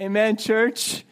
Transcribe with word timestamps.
Amen, 0.00 0.36
church. 0.36 1.04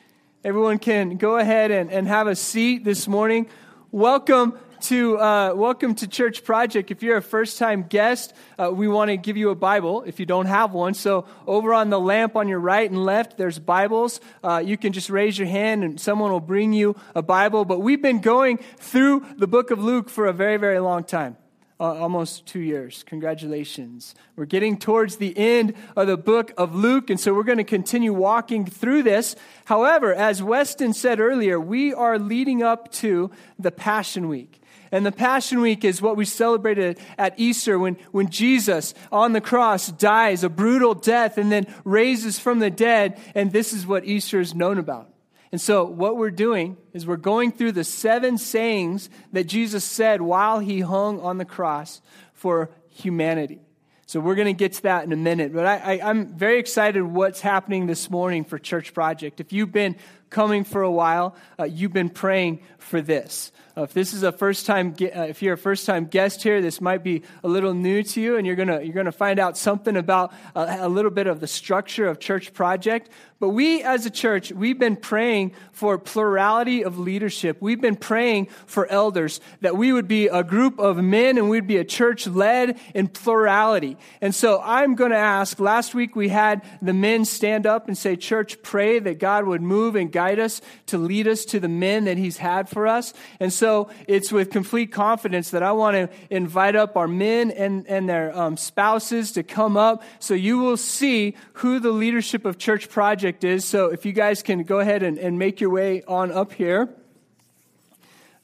Everyone 0.42 0.80
can 0.80 1.16
go 1.16 1.36
ahead 1.36 1.70
and, 1.70 1.92
and 1.92 2.08
have 2.08 2.26
a 2.26 2.34
seat 2.34 2.82
this 2.82 3.06
morning. 3.06 3.48
Welcome 3.92 4.58
to 4.80 5.20
uh, 5.20 5.54
welcome 5.54 5.94
to 5.94 6.08
Church 6.08 6.42
Project. 6.42 6.90
If 6.90 7.00
you're 7.00 7.18
a 7.18 7.22
first 7.22 7.58
time 7.58 7.84
guest, 7.84 8.34
uh, 8.58 8.72
we 8.72 8.88
want 8.88 9.10
to 9.10 9.16
give 9.16 9.36
you 9.36 9.50
a 9.50 9.54
Bible 9.54 10.02
if 10.02 10.18
you 10.18 10.26
don't 10.26 10.46
have 10.46 10.72
one. 10.72 10.94
So 10.94 11.26
over 11.46 11.72
on 11.72 11.90
the 11.90 12.00
lamp 12.00 12.34
on 12.34 12.48
your 12.48 12.58
right 12.58 12.90
and 12.90 13.04
left, 13.04 13.38
there's 13.38 13.60
Bibles. 13.60 14.18
Uh, 14.42 14.60
you 14.64 14.76
can 14.76 14.92
just 14.92 15.10
raise 15.10 15.38
your 15.38 15.46
hand 15.46 15.84
and 15.84 16.00
someone 16.00 16.32
will 16.32 16.40
bring 16.40 16.72
you 16.72 16.96
a 17.14 17.22
Bible. 17.22 17.64
But 17.64 17.82
we've 17.82 18.02
been 18.02 18.20
going 18.20 18.58
through 18.78 19.24
the 19.36 19.46
book 19.46 19.70
of 19.70 19.78
Luke 19.78 20.10
for 20.10 20.26
a 20.26 20.32
very 20.32 20.56
very 20.56 20.80
long 20.80 21.04
time 21.04 21.36
uh, 21.82 21.94
almost 21.94 22.46
two 22.46 22.60
years. 22.60 23.02
Congratulations. 23.08 24.14
We're 24.36 24.44
getting 24.44 24.78
towards 24.78 25.16
the 25.16 25.36
end 25.36 25.74
of 25.96 26.06
the 26.06 26.16
book 26.16 26.52
of 26.56 26.76
Luke, 26.76 27.10
and 27.10 27.18
so 27.18 27.34
we're 27.34 27.42
going 27.42 27.58
to 27.58 27.64
continue 27.64 28.12
walking 28.14 28.64
through 28.64 29.02
this. 29.02 29.34
However, 29.64 30.14
as 30.14 30.44
Weston 30.44 30.92
said 30.92 31.18
earlier, 31.18 31.58
we 31.58 31.92
are 31.92 32.20
leading 32.20 32.62
up 32.62 32.92
to 32.92 33.32
the 33.58 33.72
Passion 33.72 34.28
Week. 34.28 34.60
And 34.92 35.04
the 35.04 35.10
Passion 35.10 35.60
Week 35.60 35.84
is 35.84 36.00
what 36.00 36.16
we 36.16 36.24
celebrated 36.24 37.00
at 37.18 37.34
Easter 37.36 37.80
when, 37.80 37.96
when 38.12 38.28
Jesus 38.28 38.94
on 39.10 39.32
the 39.32 39.40
cross 39.40 39.90
dies 39.90 40.44
a 40.44 40.48
brutal 40.48 40.94
death 40.94 41.36
and 41.36 41.50
then 41.50 41.66
raises 41.84 42.38
from 42.38 42.60
the 42.60 42.70
dead. 42.70 43.18
And 43.34 43.50
this 43.50 43.72
is 43.72 43.86
what 43.86 44.04
Easter 44.04 44.38
is 44.38 44.54
known 44.54 44.78
about. 44.78 45.11
And 45.52 45.60
so, 45.60 45.84
what 45.84 46.16
we're 46.16 46.30
doing 46.30 46.78
is 46.94 47.06
we're 47.06 47.18
going 47.18 47.52
through 47.52 47.72
the 47.72 47.84
seven 47.84 48.38
sayings 48.38 49.10
that 49.32 49.44
Jesus 49.44 49.84
said 49.84 50.22
while 50.22 50.60
he 50.60 50.80
hung 50.80 51.20
on 51.20 51.36
the 51.36 51.44
cross 51.44 52.00
for 52.32 52.70
humanity. 52.88 53.60
So, 54.06 54.18
we're 54.18 54.34
going 54.34 54.46
to 54.46 54.54
get 54.54 54.72
to 54.74 54.82
that 54.84 55.04
in 55.04 55.12
a 55.12 55.16
minute. 55.16 55.52
But 55.52 55.66
I, 55.66 55.98
am 55.98 56.34
very 56.34 56.58
excited 56.58 57.02
what's 57.02 57.42
happening 57.42 57.86
this 57.86 58.08
morning 58.08 58.44
for 58.44 58.58
Church 58.58 58.94
Project. 58.94 59.40
If 59.40 59.52
you've 59.52 59.72
been 59.72 59.96
coming 60.32 60.64
for 60.64 60.82
a 60.82 60.90
while, 60.90 61.36
uh, 61.60 61.64
you've 61.64 61.92
been 61.92 62.10
praying 62.10 62.60
for 62.78 63.00
this. 63.00 63.52
Uh, 63.76 63.82
if 63.82 63.94
this 63.94 64.12
is 64.12 64.22
a 64.22 64.32
first 64.32 64.66
time, 64.66 64.94
uh, 65.00 65.22
if 65.22 65.40
you're 65.40 65.54
a 65.54 65.58
first 65.58 65.86
time 65.86 66.06
guest 66.06 66.42
here, 66.42 66.60
this 66.60 66.80
might 66.80 67.02
be 67.02 67.22
a 67.42 67.48
little 67.48 67.72
new 67.72 68.02
to 68.02 68.20
you, 68.20 68.36
and 68.36 68.46
you're 68.46 68.56
gonna 68.56 68.82
you're 68.82 68.92
gonna 68.92 69.12
find 69.12 69.38
out 69.38 69.56
something 69.56 69.96
about 69.96 70.32
a, 70.54 70.86
a 70.86 70.88
little 70.88 71.10
bit 71.10 71.26
of 71.26 71.40
the 71.40 71.46
structure 71.46 72.06
of 72.06 72.18
Church 72.18 72.52
Project. 72.52 73.08
But 73.42 73.48
we 73.48 73.82
as 73.82 74.06
a 74.06 74.10
church, 74.10 74.52
we've 74.52 74.78
been 74.78 74.94
praying 74.94 75.50
for 75.72 75.98
plurality 75.98 76.84
of 76.84 77.00
leadership. 77.00 77.56
We've 77.60 77.80
been 77.80 77.96
praying 77.96 78.46
for 78.66 78.86
elders 78.86 79.40
that 79.62 79.76
we 79.76 79.92
would 79.92 80.06
be 80.06 80.28
a 80.28 80.44
group 80.44 80.78
of 80.78 80.96
men 80.98 81.38
and 81.38 81.50
we'd 81.50 81.66
be 81.66 81.78
a 81.78 81.84
church 81.84 82.28
led 82.28 82.78
in 82.94 83.08
plurality. 83.08 83.96
And 84.20 84.32
so 84.32 84.62
I'm 84.62 84.94
going 84.94 85.10
to 85.10 85.16
ask, 85.16 85.58
last 85.58 85.92
week 85.92 86.14
we 86.14 86.28
had 86.28 86.62
the 86.80 86.92
men 86.92 87.24
stand 87.24 87.66
up 87.66 87.88
and 87.88 87.98
say, 87.98 88.14
church, 88.14 88.62
pray 88.62 89.00
that 89.00 89.18
God 89.18 89.44
would 89.44 89.60
move 89.60 89.96
and 89.96 90.12
guide 90.22 90.38
us 90.38 90.60
to 90.86 90.98
lead 90.98 91.26
us 91.26 91.44
to 91.44 91.58
the 91.58 91.68
men 91.68 92.04
that 92.04 92.16
he's 92.16 92.36
had 92.36 92.68
for 92.68 92.86
us. 92.86 93.12
And 93.40 93.52
so 93.52 93.90
it's 94.06 94.30
with 94.30 94.50
complete 94.50 94.92
confidence 94.92 95.50
that 95.50 95.64
I 95.64 95.72
want 95.72 95.96
to 95.96 96.08
invite 96.30 96.76
up 96.76 96.96
our 96.96 97.08
men 97.08 97.50
and, 97.50 97.86
and 97.88 98.08
their 98.08 98.36
um, 98.38 98.56
spouses 98.56 99.32
to 99.32 99.42
come 99.42 99.76
up 99.76 100.02
so 100.20 100.34
you 100.34 100.58
will 100.58 100.76
see 100.76 101.34
who 101.54 101.80
the 101.80 101.90
leadership 101.90 102.44
of 102.44 102.56
Church 102.56 102.88
Project 102.88 103.42
is. 103.42 103.64
So 103.64 103.86
if 103.86 104.06
you 104.06 104.12
guys 104.12 104.44
can 104.44 104.62
go 104.62 104.78
ahead 104.78 105.02
and, 105.02 105.18
and 105.18 105.38
make 105.38 105.60
your 105.60 105.70
way 105.70 106.04
on 106.06 106.30
up 106.30 106.52
here. 106.52 106.88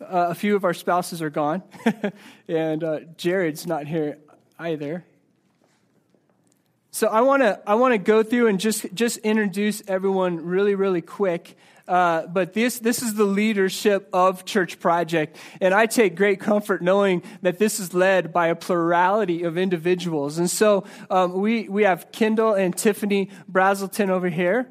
Uh, 0.01 0.31
a 0.31 0.34
few 0.34 0.55
of 0.55 0.65
our 0.65 0.75
spouses 0.75 1.21
are 1.21 1.31
gone, 1.31 1.61
and 2.49 2.84
uh, 2.84 3.01
Jared's 3.17 3.67
not 3.67 3.84
here 3.84 4.17
either. 4.56 5.05
So 6.91 7.08
I 7.08 7.20
want 7.20 7.42
to 7.42 7.61
I 7.67 7.75
want 7.75 7.92
to 7.92 7.98
go 7.98 8.22
through 8.22 8.47
and 8.47 8.58
just 8.58 8.92
just 8.94 9.19
introduce 9.19 9.83
everyone 9.86 10.44
really 10.44 10.75
really 10.75 11.03
quick. 11.03 11.56
Uh, 11.86 12.27
but 12.27 12.53
this 12.53 12.78
this 12.81 13.03
is 13.03 13.14
the 13.14 13.25
leadership 13.25 14.08
of 14.12 14.44
Church 14.44 14.78
Project, 14.78 15.36
and 15.61 15.72
I 15.72 15.86
take 15.86 16.16
great 16.16 16.41
comfort 16.41 16.83
knowing 16.83 17.22
that 17.43 17.59
this 17.59 17.81
is 17.81 17.94
led 17.94 18.32
by 18.32 18.49
a 18.49 18.54
plurality 18.54 19.43
of 19.43 19.56
individuals. 19.56 20.38
And 20.38 20.50
so 20.50 20.84
um, 21.10 21.32
we 21.41 21.69
we 21.69 21.84
have 21.84 22.10
Kendall 22.12 22.54
and 22.54 22.76
Tiffany 22.76 23.31
Brazelton 23.50 24.10
over 24.10 24.28
here. 24.28 24.70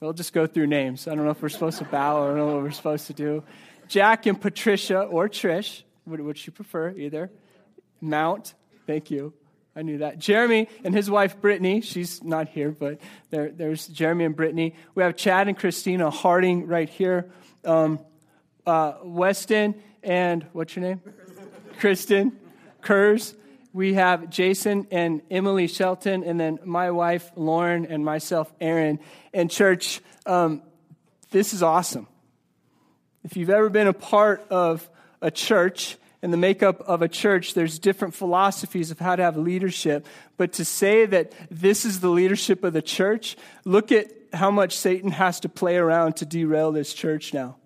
We'll 0.00 0.12
just 0.12 0.32
go 0.32 0.48
through 0.48 0.66
names. 0.66 1.06
I 1.06 1.14
don't 1.14 1.24
know 1.24 1.30
if 1.30 1.40
we're 1.40 1.48
supposed 1.48 1.78
to 1.78 1.84
bow. 1.84 2.24
I 2.24 2.26
don't 2.28 2.36
know 2.36 2.46
what 2.46 2.62
we're 2.62 2.70
supposed 2.72 3.06
to 3.06 3.12
do. 3.12 3.44
Jack 3.86 4.26
and 4.26 4.40
Patricia 4.40 5.02
or 5.02 5.28
Trish, 5.28 5.82
which 6.04 6.46
you 6.46 6.52
prefer, 6.52 6.90
either. 6.90 7.30
Mount, 8.00 8.54
thank 8.86 9.12
you. 9.12 9.32
I 9.74 9.82
knew 9.82 9.98
that. 9.98 10.18
Jeremy 10.18 10.68
and 10.84 10.94
his 10.94 11.10
wife 11.10 11.40
Brittany, 11.40 11.80
she's 11.80 12.22
not 12.22 12.48
here, 12.48 12.70
but 12.70 13.00
there, 13.30 13.50
there's 13.50 13.86
Jeremy 13.86 14.26
and 14.26 14.36
Brittany. 14.36 14.74
We 14.94 15.02
have 15.02 15.16
Chad 15.16 15.48
and 15.48 15.56
Christina 15.56 16.10
Harding 16.10 16.66
right 16.66 16.88
here. 16.88 17.30
Um, 17.64 17.98
uh, 18.66 18.94
Weston 19.02 19.74
and 20.02 20.46
what's 20.52 20.76
your 20.76 20.84
name? 20.84 21.00
Kristen 21.78 22.38
Kurz 22.80 23.34
we 23.72 23.94
have 23.94 24.28
Jason 24.28 24.86
and 24.90 25.22
Emily 25.30 25.66
Shelton, 25.66 26.24
and 26.24 26.38
then 26.38 26.58
my 26.64 26.90
wife, 26.90 27.30
Lauren, 27.36 27.86
and 27.86 28.04
myself, 28.04 28.52
Aaron. 28.60 29.00
And, 29.32 29.50
church, 29.50 30.00
um, 30.26 30.62
this 31.30 31.54
is 31.54 31.62
awesome. 31.62 32.06
If 33.24 33.36
you've 33.36 33.50
ever 33.50 33.70
been 33.70 33.86
a 33.86 33.94
part 33.94 34.46
of 34.50 34.88
a 35.22 35.30
church, 35.30 35.96
and 36.22 36.32
the 36.32 36.38
makeup 36.38 36.80
of 36.82 37.02
a 37.02 37.08
church, 37.08 37.54
there's 37.54 37.80
different 37.80 38.14
philosophies 38.14 38.92
of 38.92 39.00
how 39.00 39.16
to 39.16 39.22
have 39.22 39.36
leadership. 39.36 40.06
But 40.36 40.52
to 40.54 40.64
say 40.64 41.04
that 41.06 41.32
this 41.50 41.84
is 41.84 41.98
the 41.98 42.10
leadership 42.10 42.62
of 42.62 42.72
the 42.72 42.82
church, 42.82 43.36
look 43.64 43.90
at 43.90 44.06
how 44.32 44.50
much 44.50 44.76
Satan 44.76 45.10
has 45.10 45.40
to 45.40 45.48
play 45.48 45.76
around 45.76 46.16
to 46.16 46.24
derail 46.24 46.70
this 46.70 46.94
church 46.94 47.34
now. 47.34 47.56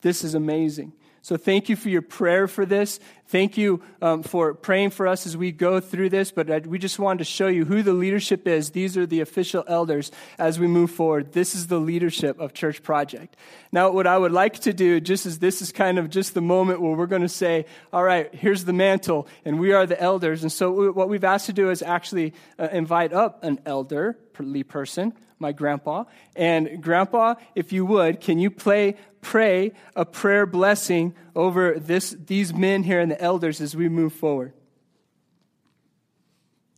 This 0.00 0.24
is 0.24 0.34
amazing. 0.34 0.92
So 1.24 1.38
thank 1.38 1.70
you 1.70 1.76
for 1.76 1.88
your 1.88 2.02
prayer 2.02 2.46
for 2.46 2.66
this. 2.66 3.00
Thank 3.28 3.56
you 3.56 3.82
um, 4.02 4.22
for 4.22 4.52
praying 4.52 4.90
for 4.90 5.08
us 5.08 5.26
as 5.26 5.38
we 5.38 5.52
go 5.52 5.80
through 5.80 6.10
this. 6.10 6.30
But 6.30 6.50
I, 6.50 6.58
we 6.58 6.78
just 6.78 6.98
wanted 6.98 7.20
to 7.20 7.24
show 7.24 7.46
you 7.46 7.64
who 7.64 7.82
the 7.82 7.94
leadership 7.94 8.46
is. 8.46 8.72
These 8.72 8.98
are 8.98 9.06
the 9.06 9.22
official 9.22 9.64
elders 9.66 10.12
as 10.38 10.60
we 10.60 10.66
move 10.66 10.90
forward. 10.90 11.32
This 11.32 11.54
is 11.54 11.68
the 11.68 11.80
leadership 11.80 12.38
of 12.38 12.52
Church 12.52 12.82
Project. 12.82 13.38
Now, 13.72 13.90
what 13.90 14.06
I 14.06 14.18
would 14.18 14.32
like 14.32 14.58
to 14.60 14.74
do, 14.74 15.00
just 15.00 15.24
as 15.24 15.38
this 15.38 15.62
is 15.62 15.72
kind 15.72 15.98
of 15.98 16.10
just 16.10 16.34
the 16.34 16.42
moment 16.42 16.82
where 16.82 16.92
we're 16.92 17.06
going 17.06 17.22
to 17.22 17.28
say, 17.30 17.64
all 17.90 18.04
right, 18.04 18.32
here's 18.34 18.66
the 18.66 18.74
mantle, 18.74 19.26
and 19.46 19.58
we 19.58 19.72
are 19.72 19.86
the 19.86 19.98
elders. 19.98 20.42
And 20.42 20.52
so 20.52 20.92
what 20.92 21.08
we've 21.08 21.24
asked 21.24 21.46
to 21.46 21.54
do 21.54 21.70
is 21.70 21.80
actually 21.80 22.34
uh, 22.58 22.68
invite 22.70 23.14
up 23.14 23.42
an 23.42 23.60
elderly 23.64 24.62
person 24.62 25.14
my 25.38 25.52
grandpa. 25.52 26.04
And 26.36 26.82
grandpa, 26.82 27.34
if 27.54 27.72
you 27.72 27.84
would, 27.86 28.20
can 28.20 28.38
you 28.38 28.50
play 28.50 28.96
pray 29.24 29.72
a 29.96 30.04
prayer 30.04 30.46
blessing 30.46 31.14
over 31.34 31.78
this, 31.78 32.14
these 32.26 32.54
men 32.54 32.84
here 32.84 33.00
and 33.00 33.10
the 33.10 33.20
elders 33.20 33.60
as 33.60 33.74
we 33.74 33.88
move 33.88 34.12
forward. 34.12 34.52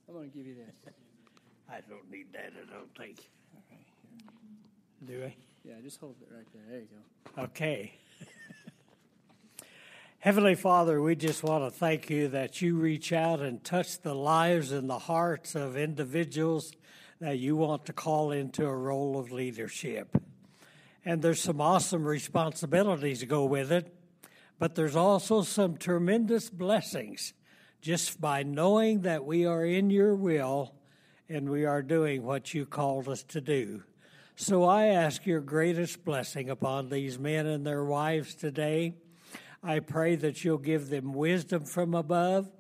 I'm 0.09 0.15
going 0.15 0.31
to 0.31 0.37
give 0.37 0.47
you 0.47 0.55
this. 0.55 0.95
I 1.69 1.81
don't 1.89 2.11
need 2.11 2.33
that, 2.33 2.53
I 2.57 2.73
don't 2.73 2.97
think. 2.97 3.29
Do 5.05 5.25
I? 5.25 5.35
Yeah, 5.65 5.75
just 5.83 6.01
hold 6.01 6.17
it 6.23 6.35
right 6.35 6.47
there. 6.55 6.63
There 6.71 6.81
you 6.81 6.87
go. 7.37 7.43
Okay. 7.43 7.93
Heavenly 10.21 10.55
Father, 10.55 11.03
we 11.03 11.15
just 11.15 11.43
want 11.43 11.65
to 11.65 11.71
thank 11.71 12.09
you 12.09 12.29
that 12.29 12.63
you 12.63 12.77
reach 12.77 13.13
out 13.13 13.41
and 13.41 13.63
touch 13.63 14.01
the 14.01 14.15
lives 14.15 14.73
and 14.73 14.89
the 14.89 14.99
hearts 14.99 15.55
of 15.55 15.77
individuals 15.77 16.73
that 17.21 17.39
you 17.39 17.57
want 17.57 17.87
to 17.87 17.93
call 17.93 18.31
into 18.31 18.67
a 18.67 18.77
role 18.77 19.19
of 19.19 19.33
leadership 19.33 20.17
and 21.07 21.23
there's 21.23 21.41
some 21.41 21.61
awesome 21.61 22.05
responsibilities 22.05 23.23
go 23.23 23.45
with 23.45 23.71
it, 23.71 23.95
but 24.59 24.75
there's 24.75 24.97
also 24.97 25.43
some 25.43 25.77
tremendous 25.77 26.51
blessings 26.51 27.33
just 27.81 28.21
by 28.21 28.43
knowing 28.43 29.03
that 29.03 29.25
we 29.25 29.47
are 29.47 29.65
in 29.65 29.89
your 29.89 30.17
will 30.17 30.75
and 31.29 31.49
we 31.49 31.65
are 31.65 31.81
doing 31.81 32.25
what 32.25 32.53
you 32.53 32.67
called 32.67 33.09
us 33.09 33.23
to 33.23 33.41
do. 33.41 33.85
So 34.35 34.65
I 34.65 34.87
ask 34.87 35.25
your 35.25 35.41
greatest 35.41 36.05
blessing 36.05 36.51
upon 36.51 36.89
these 36.89 37.21
men 37.21 37.47
and 37.47 37.65
their 37.65 37.85
wives 37.85 38.35
today. 38.35 38.95
I 39.63 39.79
pray 39.79 40.17
that 40.17 40.45
you'll 40.45 40.59
give 40.59 40.89
them 40.89 41.15
wisdom 41.15 41.65
from 41.65 41.95
above. 41.95 42.51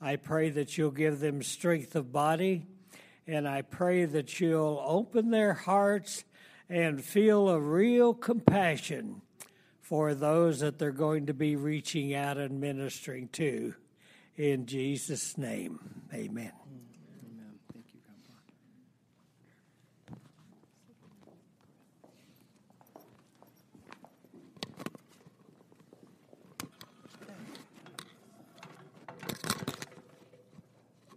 I 0.00 0.16
pray 0.16 0.50
that 0.50 0.76
you'll 0.76 0.90
give 0.90 1.20
them 1.20 1.40
strength 1.40 1.94
of 1.94 2.12
body. 2.12 2.66
And 3.26 3.48
I 3.48 3.62
pray 3.62 4.04
that 4.04 4.40
you'll 4.40 4.82
open 4.86 5.30
their 5.30 5.52
hearts 5.52 6.24
and 6.68 7.02
feel 7.04 7.48
a 7.48 7.60
real 7.60 8.14
compassion 8.14 9.22
for 9.80 10.14
those 10.14 10.60
that 10.60 10.78
they're 10.78 10.90
going 10.90 11.26
to 11.26 11.34
be 11.34 11.56
reaching 11.56 12.14
out 12.14 12.38
and 12.38 12.60
ministering 12.60 13.28
to. 13.28 13.74
In 14.36 14.66
Jesus' 14.66 15.38
name, 15.38 15.78
amen. 16.12 16.52
Amen. 17.24 17.54
Thank 17.72 17.86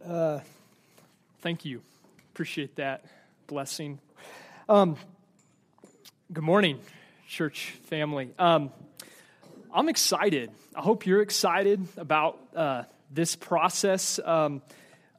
you. 0.07 0.13
Uh, 0.13 0.39
thank 1.41 1.65
you. 1.65 1.81
Appreciate 2.39 2.77
that 2.77 3.03
blessing. 3.47 3.99
Um, 4.69 4.95
good 6.31 6.45
morning, 6.45 6.79
church 7.27 7.71
family. 7.87 8.29
Um, 8.39 8.71
I'm 9.73 9.89
excited. 9.89 10.49
I 10.73 10.79
hope 10.79 11.05
you're 11.05 11.21
excited 11.21 11.85
about 11.97 12.39
uh, 12.55 12.83
this 13.11 13.35
process. 13.35 14.21
Um, 14.23 14.61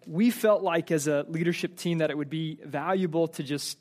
we 0.06 0.30
felt 0.30 0.62
like, 0.62 0.90
as 0.90 1.08
a 1.08 1.26
leadership 1.28 1.76
team, 1.76 1.98
that 1.98 2.10
it 2.10 2.16
would 2.16 2.30
be 2.30 2.58
valuable 2.64 3.28
to 3.28 3.42
just 3.42 3.76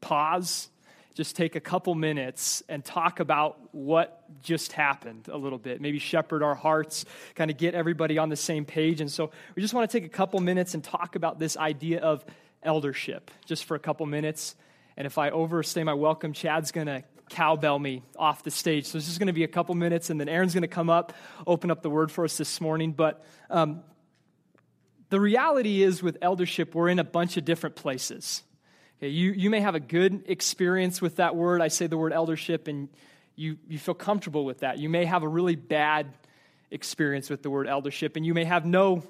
pause, 0.00 0.70
just 1.12 1.36
take 1.36 1.56
a 1.56 1.60
couple 1.60 1.94
minutes 1.94 2.62
and 2.70 2.82
talk 2.82 3.20
about 3.20 3.58
what 3.74 4.24
just 4.42 4.72
happened 4.72 5.28
a 5.30 5.36
little 5.36 5.58
bit. 5.58 5.82
Maybe 5.82 5.98
shepherd 5.98 6.42
our 6.42 6.54
hearts, 6.54 7.04
kind 7.34 7.50
of 7.50 7.58
get 7.58 7.74
everybody 7.74 8.16
on 8.16 8.30
the 8.30 8.36
same 8.36 8.64
page. 8.64 9.02
And 9.02 9.10
so 9.10 9.30
we 9.54 9.60
just 9.60 9.74
want 9.74 9.90
to 9.90 10.00
take 10.00 10.06
a 10.06 10.10
couple 10.10 10.40
minutes 10.40 10.72
and 10.72 10.82
talk 10.82 11.16
about 11.16 11.38
this 11.38 11.58
idea 11.58 12.00
of 12.00 12.24
eldership 12.62 13.30
just 13.46 13.64
for 13.64 13.74
a 13.74 13.78
couple 13.78 14.06
minutes. 14.06 14.54
And 14.96 15.06
if 15.06 15.18
I 15.18 15.30
overstay 15.30 15.84
my 15.84 15.94
welcome, 15.94 16.32
Chad's 16.32 16.70
going 16.72 16.86
to 16.86 17.02
cowbell 17.30 17.78
me 17.78 18.02
off 18.18 18.42
the 18.42 18.50
stage. 18.50 18.86
So 18.86 18.98
this 18.98 19.08
is 19.08 19.18
going 19.18 19.28
to 19.28 19.32
be 19.32 19.44
a 19.44 19.48
couple 19.48 19.74
minutes, 19.74 20.10
and 20.10 20.20
then 20.20 20.28
Aaron's 20.28 20.52
going 20.52 20.62
to 20.62 20.68
come 20.68 20.90
up, 20.90 21.14
open 21.46 21.70
up 21.70 21.82
the 21.82 21.90
word 21.90 22.12
for 22.12 22.24
us 22.24 22.36
this 22.36 22.60
morning. 22.60 22.92
But 22.92 23.24
um, 23.48 23.82
the 25.08 25.18
reality 25.18 25.82
is, 25.82 26.02
with 26.02 26.18
eldership, 26.20 26.74
we're 26.74 26.88
in 26.88 26.98
a 26.98 27.04
bunch 27.04 27.36
of 27.36 27.44
different 27.44 27.76
places. 27.76 28.42
Okay, 28.98 29.08
you, 29.08 29.32
you 29.32 29.50
may 29.50 29.60
have 29.60 29.74
a 29.74 29.80
good 29.80 30.24
experience 30.26 31.00
with 31.00 31.16
that 31.16 31.34
word. 31.34 31.62
I 31.62 31.68
say 31.68 31.86
the 31.86 31.98
word 31.98 32.12
eldership, 32.12 32.68
and 32.68 32.88
you, 33.34 33.56
you 33.66 33.78
feel 33.78 33.94
comfortable 33.94 34.44
with 34.44 34.60
that. 34.60 34.78
You 34.78 34.88
may 34.88 35.06
have 35.06 35.22
a 35.22 35.28
really 35.28 35.56
bad 35.56 36.12
experience 36.70 37.30
with 37.30 37.42
the 37.42 37.50
word 37.50 37.66
eldership, 37.66 38.16
and 38.16 38.26
you 38.26 38.34
may 38.34 38.44
have 38.44 38.66
no 38.66 39.02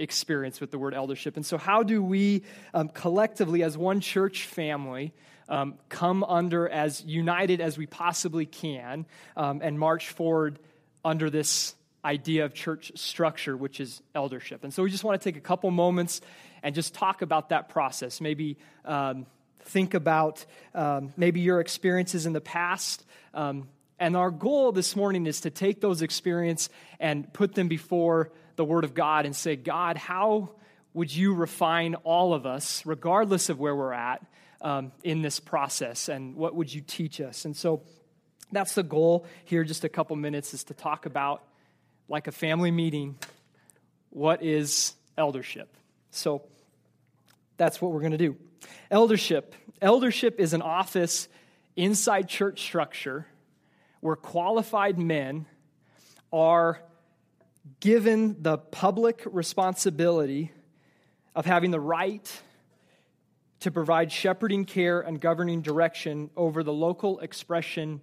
experience 0.00 0.60
with 0.60 0.70
the 0.70 0.78
word 0.78 0.94
eldership. 0.94 1.36
And 1.36 1.46
so, 1.46 1.58
how 1.58 1.82
do 1.82 2.02
we 2.02 2.42
um, 2.74 2.88
collectively, 2.88 3.62
as 3.62 3.76
one 3.76 4.00
church 4.00 4.46
family, 4.46 5.12
um, 5.48 5.74
come 5.88 6.24
under 6.24 6.68
as 6.68 7.04
united 7.04 7.60
as 7.60 7.76
we 7.76 7.86
possibly 7.86 8.46
can 8.46 9.06
um, 9.36 9.60
and 9.62 9.78
march 9.78 10.08
forward 10.08 10.58
under 11.04 11.28
this 11.30 11.74
idea 12.04 12.44
of 12.44 12.54
church 12.54 12.92
structure, 12.94 13.56
which 13.56 13.78
is 13.78 14.02
eldership? 14.14 14.64
And 14.64 14.72
so, 14.72 14.82
we 14.82 14.90
just 14.90 15.04
want 15.04 15.20
to 15.20 15.24
take 15.24 15.36
a 15.36 15.42
couple 15.42 15.70
moments 15.70 16.20
and 16.62 16.74
just 16.74 16.94
talk 16.94 17.22
about 17.22 17.50
that 17.50 17.68
process. 17.68 18.20
Maybe 18.20 18.56
um, 18.84 19.26
think 19.64 19.94
about 19.94 20.44
um, 20.74 21.12
maybe 21.16 21.40
your 21.40 21.60
experiences 21.60 22.26
in 22.26 22.32
the 22.32 22.40
past. 22.40 23.04
And 24.00 24.16
our 24.16 24.30
goal 24.30 24.72
this 24.72 24.96
morning 24.96 25.26
is 25.26 25.42
to 25.42 25.50
take 25.50 25.82
those 25.82 26.00
experiences 26.00 26.70
and 26.98 27.30
put 27.34 27.54
them 27.54 27.68
before 27.68 28.32
the 28.56 28.64
Word 28.64 28.84
of 28.84 28.94
God 28.94 29.26
and 29.26 29.36
say, 29.36 29.56
God, 29.56 29.98
how 29.98 30.52
would 30.94 31.14
you 31.14 31.34
refine 31.34 31.96
all 31.96 32.32
of 32.32 32.46
us, 32.46 32.84
regardless 32.86 33.50
of 33.50 33.60
where 33.60 33.76
we're 33.76 33.92
at, 33.92 34.24
um, 34.62 34.90
in 35.04 35.20
this 35.20 35.38
process? 35.38 36.08
And 36.08 36.34
what 36.34 36.54
would 36.54 36.72
you 36.72 36.80
teach 36.80 37.20
us? 37.20 37.44
And 37.44 37.54
so 37.54 37.82
that's 38.50 38.74
the 38.74 38.82
goal 38.82 39.26
here, 39.44 39.64
just 39.64 39.84
a 39.84 39.88
couple 39.90 40.16
minutes, 40.16 40.54
is 40.54 40.64
to 40.64 40.74
talk 40.74 41.04
about, 41.04 41.44
like 42.08 42.26
a 42.26 42.32
family 42.32 42.70
meeting, 42.70 43.16
what 44.08 44.42
is 44.42 44.94
eldership? 45.18 45.76
So 46.10 46.42
that's 47.58 47.82
what 47.82 47.92
we're 47.92 48.00
going 48.00 48.12
to 48.12 48.18
do. 48.18 48.36
Eldership. 48.90 49.54
Eldership 49.82 50.40
is 50.40 50.54
an 50.54 50.62
office 50.62 51.28
inside 51.76 52.30
church 52.30 52.62
structure 52.62 53.26
where 54.00 54.16
qualified 54.16 54.98
men 54.98 55.46
are 56.32 56.82
given 57.80 58.42
the 58.42 58.58
public 58.58 59.22
responsibility 59.26 60.52
of 61.34 61.46
having 61.46 61.70
the 61.70 61.80
right 61.80 62.42
to 63.60 63.70
provide 63.70 64.10
shepherding 64.10 64.64
care 64.64 65.00
and 65.00 65.20
governing 65.20 65.60
direction 65.60 66.30
over 66.36 66.62
the 66.62 66.72
local 66.72 67.20
expression 67.20 68.00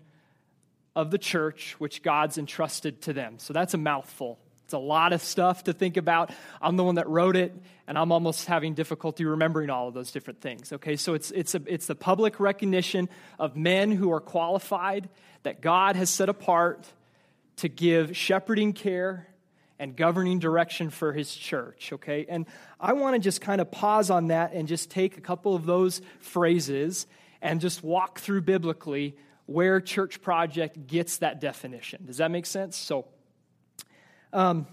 of 0.95 1.11
the 1.11 1.17
church 1.17 1.75
which 1.79 2.03
God's 2.03 2.37
entrusted 2.37 3.01
to 3.03 3.13
them. 3.13 3.39
So 3.39 3.53
that's 3.53 3.73
a 3.73 3.77
mouthful. 3.77 4.39
It's 4.67 4.73
a 4.73 4.77
lot 4.77 5.13
of 5.13 5.21
stuff 5.21 5.63
to 5.63 5.71
think 5.71 5.95
about. 5.95 6.29
I'm 6.61 6.75
the 6.75 6.83
one 6.83 6.95
that 6.95 7.07
wrote 7.07 7.37
it, 7.37 7.55
and 7.87 7.97
I'm 7.97 8.11
almost 8.11 8.47
having 8.47 8.73
difficulty 8.73 9.23
remembering 9.23 9.69
all 9.69 9.87
of 9.87 9.93
those 9.93 10.11
different 10.11 10.41
things. 10.41 10.73
Okay, 10.73 10.97
so 10.97 11.13
it's, 11.13 11.31
it's, 11.31 11.55
a, 11.55 11.61
it's 11.67 11.87
the 11.87 11.95
public 11.95 12.37
recognition 12.41 13.07
of 13.39 13.55
men 13.55 13.93
who 13.93 14.11
are 14.11 14.19
qualified, 14.19 15.07
that 15.43 15.61
God 15.61 15.95
has 15.95 16.09
set 16.09 16.27
apart 16.27 16.85
to 17.55 17.69
give 17.69 18.17
shepherding 18.17 18.73
care 18.73 19.29
and 19.79 19.95
governing 19.95 20.37
direction 20.37 20.89
for 20.89 21.13
his 21.13 21.33
church, 21.33 21.93
okay? 21.93 22.25
And 22.27 22.45
I 22.77 22.91
want 22.91 23.15
to 23.15 23.21
just 23.21 23.39
kind 23.39 23.61
of 23.61 23.71
pause 23.71 24.09
on 24.09 24.27
that 24.27 24.51
and 24.51 24.67
just 24.67 24.89
take 24.89 25.17
a 25.17 25.21
couple 25.21 25.55
of 25.55 25.65
those 25.65 26.01
phrases 26.19 27.07
and 27.41 27.61
just 27.61 27.85
walk 27.85 28.19
through 28.19 28.41
biblically 28.41 29.15
where 29.45 29.79
Church 29.79 30.21
Project 30.21 30.87
gets 30.87 31.19
that 31.19 31.39
definition. 31.39 32.05
Does 32.05 32.17
that 32.17 32.31
make 32.31 32.45
sense? 32.45 32.75
So, 32.75 33.05
um, 34.33 34.67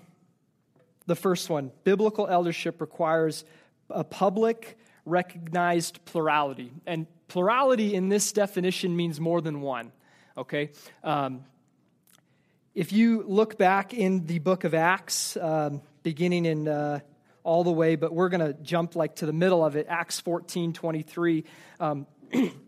the 1.06 1.16
first 1.16 1.50
one 1.50 1.70
biblical 1.84 2.26
eldership 2.26 2.80
requires 2.80 3.44
a 3.90 4.04
public, 4.04 4.78
recognized 5.04 6.04
plurality. 6.04 6.72
And 6.86 7.06
plurality 7.28 7.94
in 7.94 8.08
this 8.08 8.32
definition 8.32 8.96
means 8.96 9.20
more 9.20 9.40
than 9.40 9.60
one, 9.60 9.92
okay? 10.36 10.70
Um, 11.02 11.44
if 12.74 12.92
you 12.92 13.22
look 13.26 13.56
back 13.56 13.94
in 13.94 14.26
the 14.26 14.40
book 14.40 14.64
of 14.64 14.74
Acts, 14.74 15.36
um, 15.36 15.80
beginning 16.02 16.44
in 16.46 16.66
uh, 16.66 17.00
all 17.44 17.62
the 17.62 17.70
way, 17.70 17.94
but 17.94 18.12
we're 18.12 18.30
going 18.30 18.40
to 18.40 18.54
jump 18.62 18.96
like 18.96 19.16
to 19.16 19.26
the 19.26 19.32
middle 19.32 19.64
of 19.64 19.76
it, 19.76 19.86
Acts 19.88 20.18
14 20.20 20.72
23. 20.72 21.44
Um, 21.78 22.06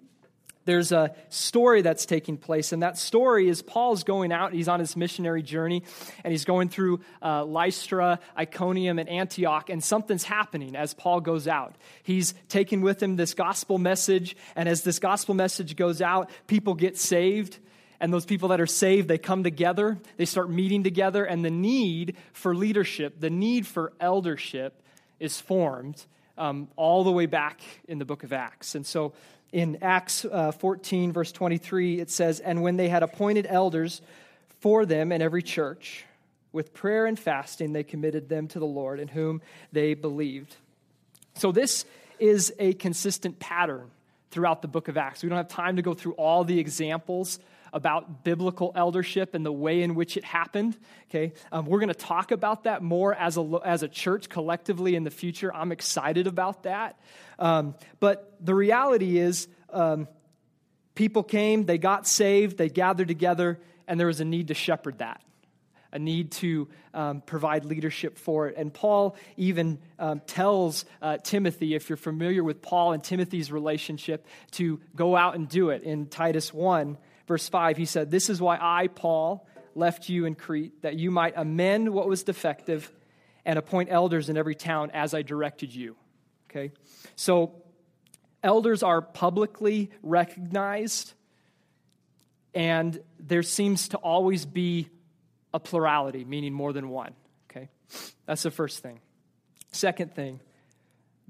there's 0.66 0.92
a 0.92 1.14
story 1.30 1.80
that's 1.80 2.04
taking 2.04 2.36
place, 2.36 2.72
and 2.72 2.82
that 2.82 2.98
story 2.98 3.48
is 3.48 3.62
Paul's 3.62 4.04
going 4.04 4.32
out. 4.32 4.52
He's 4.52 4.68
on 4.68 4.80
his 4.80 4.96
missionary 4.96 5.42
journey, 5.42 5.82
and 6.22 6.32
he's 6.32 6.44
going 6.44 6.68
through 6.68 7.00
uh, 7.22 7.44
Lystra, 7.44 8.20
Iconium, 8.36 8.98
and 8.98 9.08
Antioch, 9.08 9.70
and 9.70 9.82
something's 9.82 10.24
happening 10.24 10.76
as 10.76 10.92
Paul 10.92 11.20
goes 11.20 11.48
out. 11.48 11.76
He's 12.02 12.34
taking 12.48 12.82
with 12.82 13.02
him 13.02 13.16
this 13.16 13.32
gospel 13.32 13.78
message, 13.78 14.36
and 14.54 14.68
as 14.68 14.82
this 14.82 14.98
gospel 14.98 15.34
message 15.34 15.76
goes 15.76 16.02
out, 16.02 16.30
people 16.46 16.74
get 16.74 16.98
saved. 16.98 17.58
And 17.98 18.12
those 18.12 18.26
people 18.26 18.48
that 18.48 18.60
are 18.60 18.66
saved, 18.66 19.08
they 19.08 19.16
come 19.16 19.42
together, 19.42 19.96
they 20.18 20.26
start 20.26 20.50
meeting 20.50 20.82
together, 20.82 21.24
and 21.24 21.42
the 21.42 21.50
need 21.50 22.16
for 22.34 22.54
leadership, 22.54 23.20
the 23.20 23.30
need 23.30 23.66
for 23.66 23.94
eldership 23.98 24.82
is 25.18 25.40
formed 25.40 26.04
um, 26.38 26.68
all 26.76 27.04
the 27.04 27.10
way 27.10 27.26
back 27.26 27.60
in 27.88 27.98
the 27.98 28.04
book 28.04 28.22
of 28.22 28.32
Acts. 28.32 28.74
And 28.74 28.84
so 28.84 29.14
in 29.52 29.78
Acts 29.82 30.24
uh, 30.24 30.52
14, 30.52 31.12
verse 31.12 31.32
23, 31.32 32.00
it 32.00 32.10
says, 32.10 32.40
And 32.40 32.62
when 32.62 32.76
they 32.76 32.88
had 32.88 33.02
appointed 33.02 33.46
elders 33.48 34.02
for 34.60 34.84
them 34.86 35.12
in 35.12 35.22
every 35.22 35.42
church, 35.42 36.04
with 36.52 36.72
prayer 36.72 37.06
and 37.06 37.18
fasting, 37.18 37.72
they 37.72 37.84
committed 37.84 38.28
them 38.28 38.48
to 38.48 38.58
the 38.58 38.66
Lord 38.66 38.98
in 38.98 39.08
whom 39.08 39.42
they 39.72 39.94
believed. 39.94 40.56
So 41.34 41.52
this 41.52 41.84
is 42.18 42.52
a 42.58 42.72
consistent 42.74 43.38
pattern 43.38 43.90
throughout 44.30 44.62
the 44.62 44.68
book 44.68 44.88
of 44.88 44.96
Acts. 44.96 45.22
We 45.22 45.28
don't 45.28 45.36
have 45.36 45.48
time 45.48 45.76
to 45.76 45.82
go 45.82 45.94
through 45.94 46.14
all 46.14 46.44
the 46.44 46.58
examples 46.58 47.38
about 47.76 48.24
biblical 48.24 48.72
eldership 48.74 49.34
and 49.34 49.44
the 49.44 49.52
way 49.52 49.82
in 49.82 49.94
which 49.94 50.16
it 50.16 50.24
happened. 50.24 50.76
Okay, 51.10 51.34
um, 51.52 51.66
we're 51.66 51.78
going 51.78 51.88
to 51.88 51.94
talk 51.94 52.30
about 52.30 52.64
that 52.64 52.82
more 52.82 53.14
as 53.14 53.36
a 53.36 53.60
as 53.64 53.82
a 53.82 53.88
church 53.88 54.30
collectively 54.30 54.96
in 54.96 55.04
the 55.04 55.10
future. 55.10 55.54
I'm 55.54 55.72
excited 55.72 56.26
about 56.26 56.62
that. 56.62 56.98
Um, 57.38 57.74
but 58.00 58.34
the 58.40 58.54
reality 58.54 59.18
is, 59.18 59.46
um, 59.68 60.08
people 60.94 61.22
came, 61.22 61.66
they 61.66 61.76
got 61.76 62.06
saved, 62.06 62.56
they 62.56 62.70
gathered 62.70 63.08
together, 63.08 63.60
and 63.86 64.00
there 64.00 64.06
was 64.06 64.20
a 64.20 64.24
need 64.24 64.48
to 64.48 64.54
shepherd 64.54 64.98
that 64.98 65.20
a 65.92 65.98
need 65.98 66.30
to 66.30 66.68
um, 66.92 67.22
provide 67.22 67.64
leadership 67.64 68.18
for 68.18 68.48
it. 68.48 68.56
And 68.56 68.72
Paul 68.72 69.16
even 69.36 69.78
um, 69.98 70.20
tells 70.26 70.84
uh, 71.00 71.16
Timothy, 71.18 71.74
if 71.74 71.88
you're 71.88 71.96
familiar 71.96 72.44
with 72.44 72.60
Paul 72.60 72.92
and 72.92 73.02
Timothy's 73.02 73.50
relationship, 73.50 74.26
to 74.52 74.80
go 74.94 75.16
out 75.16 75.36
and 75.36 75.48
do 75.48 75.70
it 75.70 75.82
in 75.84 76.06
Titus 76.06 76.52
1 76.52 76.98
verse 77.26 77.48
5, 77.48 77.76
he 77.76 77.84
said, 77.84 78.10
This 78.10 78.30
is 78.30 78.40
why 78.40 78.58
I, 78.60 78.88
Paul, 78.88 79.46
left 79.74 80.08
you 80.08 80.24
in 80.24 80.34
Crete, 80.34 80.82
that 80.82 80.96
you 80.96 81.10
might 81.10 81.34
amend 81.36 81.90
what 81.90 82.08
was 82.08 82.22
defective 82.22 82.90
and 83.44 83.58
appoint 83.58 83.90
elders 83.90 84.28
in 84.28 84.36
every 84.36 84.54
town 84.54 84.90
as 84.92 85.14
I 85.14 85.22
directed 85.22 85.74
you. 85.74 85.96
Okay? 86.50 86.72
So, 87.14 87.62
elders 88.42 88.82
are 88.82 89.02
publicly 89.02 89.90
recognized, 90.02 91.12
and 92.54 92.98
there 93.18 93.42
seems 93.42 93.88
to 93.88 93.98
always 93.98 94.46
be 94.46 94.88
a 95.52 95.60
plurality, 95.60 96.24
meaning 96.24 96.52
more 96.52 96.72
than 96.72 96.88
one. 96.88 97.14
Okay? 97.50 97.68
That's 98.26 98.42
the 98.42 98.50
first 98.50 98.82
thing. 98.82 99.00
Second 99.72 100.14
thing, 100.14 100.40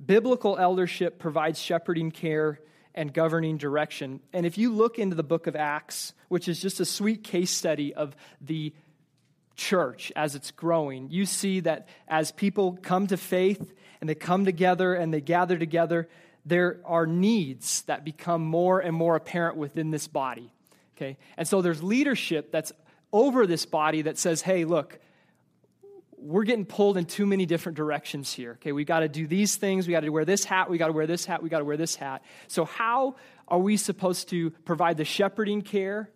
biblical 0.04 0.56
eldership 0.56 1.18
provides 1.18 1.60
shepherding 1.60 2.10
care 2.10 2.60
and 2.96 3.12
governing 3.12 3.58
direction. 3.58 4.20
And 4.32 4.46
if 4.46 4.58
you 4.58 4.72
look 4.72 4.98
into 4.98 5.14
the 5.14 5.22
book 5.22 5.46
of 5.46 5.54
Acts, 5.54 6.14
which 6.28 6.48
is 6.48 6.60
just 6.60 6.80
a 6.80 6.84
sweet 6.84 7.22
case 7.22 7.50
study 7.50 7.94
of 7.94 8.16
the 8.40 8.72
church 9.54 10.10
as 10.16 10.34
it's 10.34 10.50
growing, 10.50 11.10
you 11.10 11.26
see 11.26 11.60
that 11.60 11.88
as 12.08 12.32
people 12.32 12.78
come 12.82 13.06
to 13.08 13.16
faith 13.16 13.72
and 14.00 14.08
they 14.08 14.14
come 14.14 14.44
together 14.44 14.94
and 14.94 15.12
they 15.12 15.20
gather 15.20 15.58
together, 15.58 16.08
there 16.44 16.80
are 16.84 17.06
needs 17.06 17.82
that 17.82 18.04
become 18.04 18.44
more 18.44 18.80
and 18.80 18.94
more 18.94 19.16
apparent 19.16 19.56
within 19.56 19.90
this 19.90 20.08
body. 20.08 20.52
Okay? 20.96 21.18
And 21.36 21.46
so 21.46 21.60
there's 21.60 21.82
leadership 21.82 22.50
that's 22.50 22.72
over 23.12 23.46
this 23.46 23.66
body 23.66 24.02
that 24.02 24.18
says, 24.18 24.42
hey, 24.42 24.64
look, 24.64 24.98
we're 26.26 26.44
getting 26.44 26.64
pulled 26.64 26.96
in 26.96 27.04
too 27.04 27.24
many 27.24 27.46
different 27.46 27.76
directions 27.76 28.32
here. 28.32 28.52
Okay, 28.52 28.72
we 28.72 28.84
got 28.84 29.00
to 29.00 29.08
do 29.08 29.26
these 29.26 29.56
things. 29.56 29.86
We 29.86 29.92
got 29.92 30.00
to 30.00 30.08
wear 30.08 30.24
this 30.24 30.44
hat. 30.44 30.68
We 30.68 30.76
got 30.76 30.88
to 30.88 30.92
wear 30.92 31.06
this 31.06 31.24
hat. 31.24 31.42
We 31.42 31.48
got 31.48 31.60
to 31.60 31.64
wear 31.64 31.76
this 31.76 31.94
hat. 31.94 32.22
So, 32.48 32.64
how 32.64 33.14
are 33.46 33.58
we 33.58 33.76
supposed 33.76 34.28
to 34.30 34.50
provide 34.50 34.96
the 34.96 35.04
shepherding 35.04 35.62
care 35.62 36.10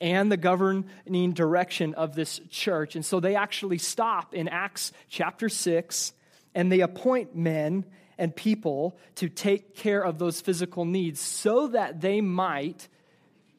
and 0.00 0.30
the 0.30 0.36
governing 0.36 1.32
direction 1.32 1.94
of 1.94 2.14
this 2.14 2.40
church? 2.50 2.94
And 2.94 3.04
so 3.04 3.20
they 3.20 3.36
actually 3.36 3.78
stop 3.78 4.34
in 4.34 4.48
Acts 4.48 4.92
chapter 5.08 5.48
6 5.48 6.12
and 6.54 6.70
they 6.70 6.80
appoint 6.80 7.34
men 7.34 7.86
and 8.18 8.36
people 8.36 8.98
to 9.16 9.28
take 9.28 9.74
care 9.74 10.04
of 10.04 10.18
those 10.18 10.40
physical 10.40 10.84
needs 10.84 11.20
so 11.20 11.68
that 11.68 12.02
they 12.02 12.20
might 12.20 12.88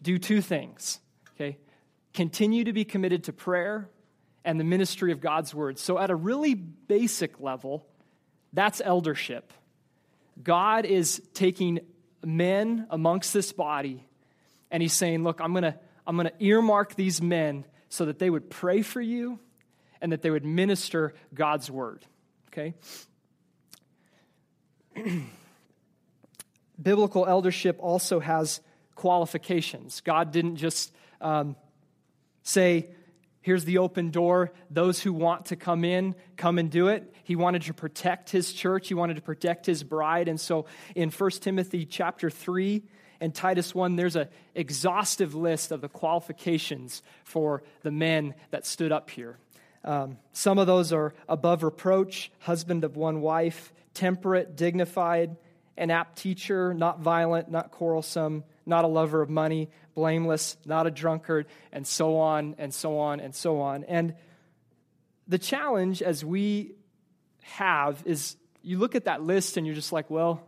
do 0.03 0.19
two 0.19 0.41
things. 0.41 0.99
Okay, 1.35 1.57
continue 2.13 2.63
to 2.63 2.73
be 2.73 2.85
committed 2.85 3.23
to 3.23 3.33
prayer 3.33 3.89
and 4.45 4.59
the 4.59 4.63
ministry 4.63 5.11
of 5.11 5.19
God's 5.19 5.53
word. 5.53 5.77
So, 5.77 5.99
at 5.99 6.09
a 6.09 6.15
really 6.15 6.53
basic 6.53 7.39
level, 7.41 7.85
that's 8.53 8.81
eldership. 8.83 9.51
God 10.41 10.85
is 10.85 11.21
taking 11.33 11.79
men 12.23 12.87
amongst 12.89 13.33
this 13.33 13.51
body 13.51 14.05
and 14.71 14.81
he's 14.81 14.93
saying, 14.93 15.23
Look, 15.23 15.39
I'm 15.41 15.51
going 15.51 15.63
to 15.63 15.75
I'm 16.07 16.15
going 16.17 16.27
to 16.27 16.43
earmark 16.43 16.95
these 16.95 17.21
men 17.21 17.65
so 17.89 18.05
that 18.05 18.19
they 18.19 18.29
would 18.29 18.49
pray 18.49 18.81
for 18.81 19.01
you 19.01 19.39
and 20.01 20.11
that 20.11 20.21
they 20.21 20.29
would 20.29 20.45
minister 20.45 21.13
God's 21.33 21.71
word. 21.71 22.05
Okay? 22.49 22.73
Biblical 26.81 27.25
eldership 27.25 27.77
also 27.79 28.19
has 28.19 28.61
qualifications. 28.95 30.01
God 30.01 30.31
didn't 30.31 30.57
just 30.57 30.93
um, 31.21 31.55
say, 32.43 32.89
Here's 33.45 33.63
the 33.63 33.77
open 33.77 34.09
door. 34.09 34.53
Those 34.71 34.99
who 34.99 35.13
want 35.13 35.45
to 35.45 35.55
come 35.55 35.85
in, 35.85 36.15
come 36.35 36.57
and 36.57 36.71
do 36.71 36.87
it. 36.87 37.13
He 37.23 37.35
wanted 37.35 37.61
to 37.61 37.75
protect 37.75 38.31
his 38.31 38.51
church. 38.51 38.87
He 38.87 38.95
wanted 38.95 39.17
to 39.17 39.21
protect 39.21 39.67
his 39.67 39.83
bride. 39.83 40.27
And 40.27 40.41
so 40.41 40.65
in 40.95 41.11
1 41.11 41.29
Timothy 41.29 41.85
chapter 41.85 42.31
3 42.31 42.81
and 43.21 43.35
Titus 43.35 43.75
1, 43.75 43.97
there's 43.97 44.15
an 44.15 44.29
exhaustive 44.55 45.35
list 45.35 45.71
of 45.71 45.81
the 45.81 45.87
qualifications 45.87 47.03
for 47.23 47.61
the 47.83 47.91
men 47.91 48.33
that 48.49 48.65
stood 48.65 48.91
up 48.91 49.11
here. 49.11 49.37
Um, 49.83 50.17
some 50.33 50.57
of 50.57 50.65
those 50.65 50.91
are 50.91 51.13
above 51.29 51.61
reproach, 51.61 52.31
husband 52.39 52.83
of 52.83 52.97
one 52.97 53.21
wife, 53.21 53.71
temperate, 53.93 54.55
dignified, 54.55 55.37
an 55.77 55.91
apt 55.91 56.17
teacher, 56.17 56.73
not 56.73 57.01
violent, 57.01 57.51
not 57.51 57.69
quarrelsome, 57.69 58.43
not 58.65 58.85
a 58.85 58.87
lover 58.87 59.21
of 59.21 59.29
money, 59.29 59.69
blameless, 59.95 60.57
not 60.65 60.85
a 60.85 60.91
drunkard, 60.91 61.47
and 61.71 61.87
so 61.87 62.17
on 62.17 62.55
and 62.57 62.73
so 62.73 62.99
on 62.99 63.19
and 63.19 63.33
so 63.33 63.61
on. 63.61 63.83
And 63.85 64.13
the 65.27 65.39
challenge 65.39 66.01
as 66.03 66.23
we 66.23 66.75
have 67.41 68.03
is 68.05 68.35
you 68.61 68.77
look 68.77 68.95
at 68.95 69.05
that 69.05 69.23
list 69.23 69.57
and 69.57 69.65
you're 69.65 69.75
just 69.75 69.91
like, 69.91 70.09
well, 70.09 70.41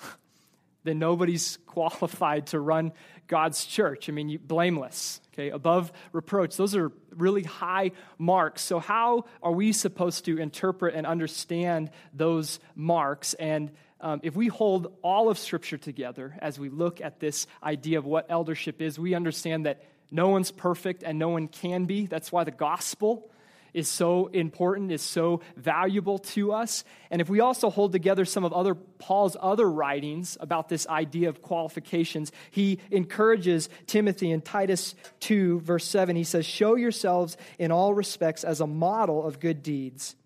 then 0.84 0.98
nobody's 0.98 1.56
qualified 1.66 2.48
to 2.48 2.60
run 2.60 2.92
God's 3.28 3.64
church. 3.64 4.08
I 4.08 4.12
mean, 4.12 4.28
you, 4.30 4.38
blameless, 4.38 5.20
okay, 5.32 5.50
above 5.50 5.92
reproach. 6.12 6.56
Those 6.56 6.74
are 6.74 6.90
really 7.14 7.42
high 7.44 7.92
marks. 8.16 8.62
So, 8.62 8.80
how 8.80 9.26
are 9.42 9.52
we 9.52 9.72
supposed 9.72 10.24
to 10.24 10.38
interpret 10.38 10.94
and 10.94 11.06
understand 11.06 11.90
those 12.14 12.58
marks? 12.74 13.34
And 13.34 13.70
um, 14.00 14.20
if 14.22 14.36
we 14.36 14.46
hold 14.46 14.92
all 15.02 15.28
of 15.28 15.38
Scripture 15.38 15.78
together 15.78 16.36
as 16.40 16.58
we 16.58 16.68
look 16.68 17.00
at 17.00 17.18
this 17.18 17.46
idea 17.62 17.98
of 17.98 18.04
what 18.04 18.26
eldership 18.28 18.80
is, 18.80 18.98
we 18.98 19.14
understand 19.14 19.66
that 19.66 19.82
no 20.10 20.28
one's 20.28 20.50
perfect 20.50 21.02
and 21.02 21.18
no 21.18 21.28
one 21.28 21.48
can 21.48 21.84
be. 21.84 22.06
That's 22.06 22.30
why 22.30 22.44
the 22.44 22.50
gospel 22.50 23.30
is 23.74 23.88
so 23.88 24.28
important, 24.28 24.90
is 24.90 25.02
so 25.02 25.40
valuable 25.56 26.18
to 26.18 26.52
us. 26.52 26.84
And 27.10 27.20
if 27.20 27.28
we 27.28 27.40
also 27.40 27.70
hold 27.70 27.92
together 27.92 28.24
some 28.24 28.44
of 28.44 28.52
other 28.52 28.74
Paul's 28.74 29.36
other 29.38 29.70
writings 29.70 30.38
about 30.40 30.68
this 30.68 30.86
idea 30.86 31.28
of 31.28 31.42
qualifications, 31.42 32.32
he 32.50 32.78
encourages 32.90 33.68
Timothy 33.86 34.30
in 34.30 34.40
Titus 34.40 34.94
2, 35.20 35.60
verse 35.60 35.84
7. 35.84 36.16
He 36.16 36.24
says, 36.24 36.46
Show 36.46 36.76
yourselves 36.76 37.36
in 37.58 37.70
all 37.70 37.92
respects 37.92 38.42
as 38.42 38.60
a 38.60 38.66
model 38.66 39.26
of 39.26 39.40
good 39.40 39.62
deeds, 39.62 40.16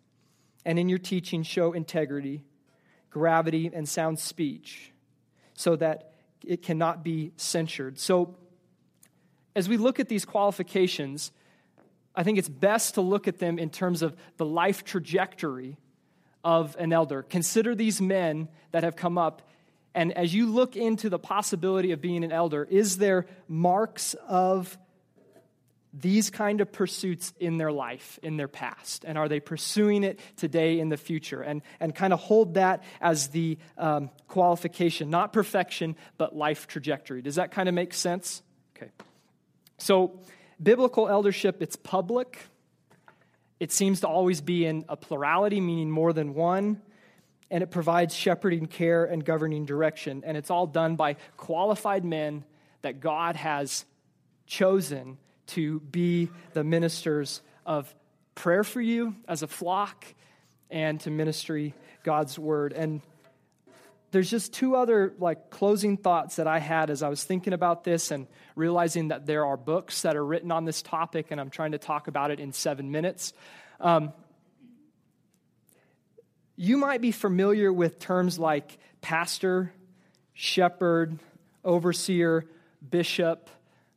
and 0.65 0.79
in 0.79 0.89
your 0.89 0.99
teaching, 0.99 1.43
show 1.43 1.73
integrity 1.73 2.45
gravity, 3.13 3.71
and 3.73 3.89
sound 3.89 4.19
speech 4.19 4.91
so 5.55 5.77
that 5.77 6.13
it 6.45 6.63
cannot 6.63 7.05
be 7.05 7.33
censured. 7.37 7.99
So, 7.99 8.35
as 9.55 9.69
we 9.69 9.77
look 9.77 10.01
at 10.01 10.09
these 10.09 10.25
qualifications, 10.25 11.31
I 12.15 12.23
think 12.23 12.39
it's 12.39 12.49
best 12.49 12.95
to 12.95 13.03
look 13.03 13.29
at 13.29 13.39
them 13.39 13.59
in 13.59 13.71
terms 13.71 14.03
of 14.03 14.17
the 14.39 14.47
life 14.47 14.83
trajectory 14.83 15.77
of 16.43 16.75
an 16.79 16.93
elder. 16.93 17.23
Consider 17.23 17.75
these 17.75 18.01
men 18.01 18.49
that 18.73 18.83
have 18.83 18.97
come 18.97 19.19
up, 19.19 19.43
and 19.95 20.13
as 20.13 20.35
you 20.35 20.47
look 20.47 20.75
into 20.75 21.11
the 21.11 21.19
possibility 21.19 21.93
of 21.93 22.01
being 22.01 22.25
an 22.25 22.33
elder, 22.33 22.65
is 22.65 22.97
there 22.97 23.27
marks 23.47 24.15
of 24.27 24.79
these 25.93 26.31
kind 26.31 26.61
of 26.61 26.73
pursuits 26.73 27.33
in 27.39 27.59
their 27.59 27.71
life, 27.71 28.19
in 28.23 28.37
their 28.37 28.49
past? 28.49 29.05
And 29.05 29.19
are 29.19 29.29
they 29.29 29.41
pursuing 29.41 30.05
it 30.05 30.21
today 30.37 30.81
in 30.81 30.89
the 30.89 30.97
future? 30.97 31.43
And, 31.43 31.63
and 31.81 31.95
kind 31.95 32.13
of 32.13 32.21
hold 32.21 32.55
that 32.55 32.83
as 33.01 33.29
the 33.29 33.59
um, 33.77 34.11
qualification, 34.29 35.11
not 35.11 35.33
perfection, 35.33 35.97
but 36.17 36.35
life 36.35 36.67
trajectory. 36.67 37.23
Does 37.23 37.35
that 37.35 37.51
kind 37.51 37.69
of 37.69 37.75
make 37.75 37.93
sense? 37.93 38.43
Okay. 38.77 38.91
So, 39.79 40.21
biblical 40.63 41.09
eldership, 41.09 41.61
it's 41.61 41.77
public. 41.77 42.39
It 43.61 43.71
seems 43.71 44.01
to 44.01 44.09
always 44.09 44.41
be 44.41 44.65
in 44.65 44.85
a 44.89 44.97
plurality, 44.97 45.61
meaning 45.61 45.91
more 45.91 46.13
than 46.13 46.35
one. 46.35 46.81
And 47.51 47.63
it 47.63 47.71
provides 47.71 48.15
shepherding 48.15 48.67
care 48.67 49.05
and 49.05 49.23
governing 49.23 49.67
direction. 49.67 50.23
And 50.25 50.39
it's 50.39 50.51
all 50.51 50.67
done 50.67 50.97
by 50.97 51.17
qualified 51.37 52.03
men 52.03 52.45
that 52.81 53.01
God 53.01 53.37
has 53.37 53.85
chosen 54.47 55.19
to 55.49 55.81
be 55.81 56.31
the 56.53 56.65
ministers 56.65 57.43
of 57.67 57.95
prayer 58.35 58.65
for 58.65 58.81
you 58.81 59.15
as 59.29 59.43
a 59.43 59.47
flock 59.47 60.05
and 60.71 61.01
to 61.01 61.11
ministry 61.11 61.75
God's 62.03 62.39
word. 62.39 62.73
And 62.73 63.03
there's 64.11 64.31
just 64.31 64.53
two 64.53 64.77
other 64.77 65.15
like 65.19 65.51
closing 65.51 65.97
thoughts 65.97 66.37
that 66.37 66.47
I 66.47 66.59
had 66.59 66.91
as 66.91 67.03
I 67.03 67.09
was 67.09 67.25
thinking 67.25 67.53
about 67.53 67.85
this 67.85 68.11
and 68.11 68.27
realizing 68.55 69.09
that 69.09 69.27
there 69.27 69.47
are 69.47 69.57
books 69.57 70.03
that 70.03 70.17
are 70.17 70.25
written 70.25 70.53
on 70.53 70.65
this 70.65 70.83
topic, 70.83 71.31
and 71.31 71.41
I'm 71.41 71.51
trying 71.51 71.73
to 71.73 71.79
talk 71.79 72.09
about 72.09 72.31
it 72.31 72.39
in 72.39 72.53
seven 72.53 72.91
minutes. 72.91 73.33
Um, 73.81 74.13
you 76.57 76.77
might 76.77 77.01
be 77.01 77.11
familiar 77.11 77.73
with 77.73 77.99
terms 77.99 78.39
like 78.39 78.79
pastor, 79.01 79.73
shepherd, 80.35 81.19
overseer, 81.65 82.45
bishop, 82.89 83.49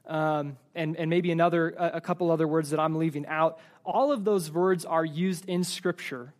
um, 0.07 0.57
and, 0.73 0.95
and 0.97 1.09
maybe 1.09 1.31
another, 1.31 1.69
a 1.77 2.01
couple 2.01 2.31
other 2.31 2.47
words 2.47 2.69
that 2.71 2.79
I'm 2.79 2.95
leaving 2.95 3.25
out. 3.25 3.59
All 3.83 4.11
of 4.11 4.23
those 4.23 4.51
words 4.51 4.85
are 4.85 5.05
used 5.05 5.47
in 5.47 5.63
Scripture 5.63 6.33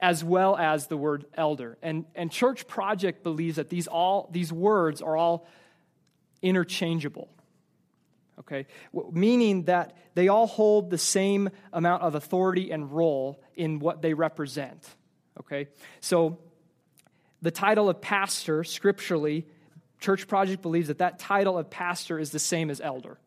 as 0.00 0.24
well 0.24 0.56
as 0.56 0.86
the 0.86 0.96
word 0.96 1.26
elder. 1.34 1.76
And, 1.82 2.06
and 2.14 2.30
Church 2.32 2.66
Project 2.66 3.22
believes 3.22 3.56
that 3.56 3.68
these, 3.68 3.86
all, 3.86 4.28
these 4.32 4.52
words 4.52 5.02
are 5.02 5.16
all 5.16 5.46
interchangeable. 6.42 7.28
Okay? 8.38 8.66
Meaning 9.12 9.64
that 9.64 9.96
they 10.14 10.28
all 10.28 10.46
hold 10.46 10.88
the 10.90 10.98
same 10.98 11.50
amount 11.72 12.02
of 12.02 12.14
authority 12.14 12.70
and 12.70 12.90
role 12.90 13.42
in 13.54 13.78
what 13.78 14.00
they 14.00 14.14
represent. 14.14 14.88
Okay? 15.38 15.68
So 16.00 16.38
the 17.42 17.50
title 17.50 17.90
of 17.90 18.00
pastor, 18.00 18.64
scripturally, 18.64 19.46
Church 20.00 20.26
Project 20.26 20.62
believes 20.62 20.88
that 20.88 20.98
that 20.98 21.18
title 21.18 21.58
of 21.58 21.70
pastor 21.70 22.18
is 22.18 22.30
the 22.30 22.38
same 22.38 22.70
as 22.70 22.80
elder. 22.80 23.18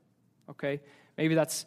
Okay? 0.49 0.81
Maybe 1.17 1.35
that's 1.35 1.65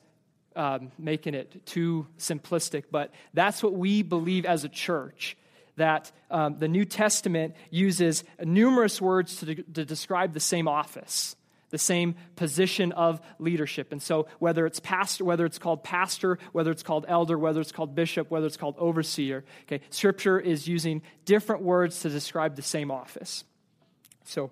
um, 0.56 0.90
making 0.98 1.34
it 1.34 1.66
too 1.66 2.06
simplistic, 2.18 2.84
but 2.90 3.12
that's 3.34 3.62
what 3.62 3.74
we 3.74 4.02
believe 4.02 4.44
as 4.44 4.64
a 4.64 4.68
church. 4.68 5.36
That 5.76 6.10
um, 6.30 6.58
the 6.58 6.68
New 6.68 6.86
Testament 6.86 7.54
uses 7.70 8.24
numerous 8.42 9.00
words 9.00 9.36
to, 9.36 9.54
de- 9.54 9.62
to 9.62 9.84
describe 9.84 10.32
the 10.32 10.40
same 10.40 10.68
office, 10.68 11.36
the 11.68 11.76
same 11.76 12.14
position 12.34 12.92
of 12.92 13.20
leadership. 13.38 13.92
And 13.92 14.02
so, 14.02 14.26
whether 14.38 14.64
it's 14.64 14.80
pastor, 14.80 15.26
whether 15.26 15.44
it's 15.44 15.58
called 15.58 15.84
pastor, 15.84 16.38
whether 16.52 16.70
it's 16.70 16.82
called 16.82 17.04
elder, 17.06 17.38
whether 17.38 17.60
it's 17.60 17.72
called 17.72 17.94
bishop, 17.94 18.30
whether 18.30 18.46
it's 18.46 18.56
called 18.56 18.76
overseer, 18.78 19.44
okay, 19.64 19.84
Scripture 19.90 20.40
is 20.40 20.66
using 20.66 21.02
different 21.26 21.60
words 21.60 22.00
to 22.00 22.08
describe 22.08 22.56
the 22.56 22.62
same 22.62 22.90
office. 22.90 23.44
So, 24.24 24.50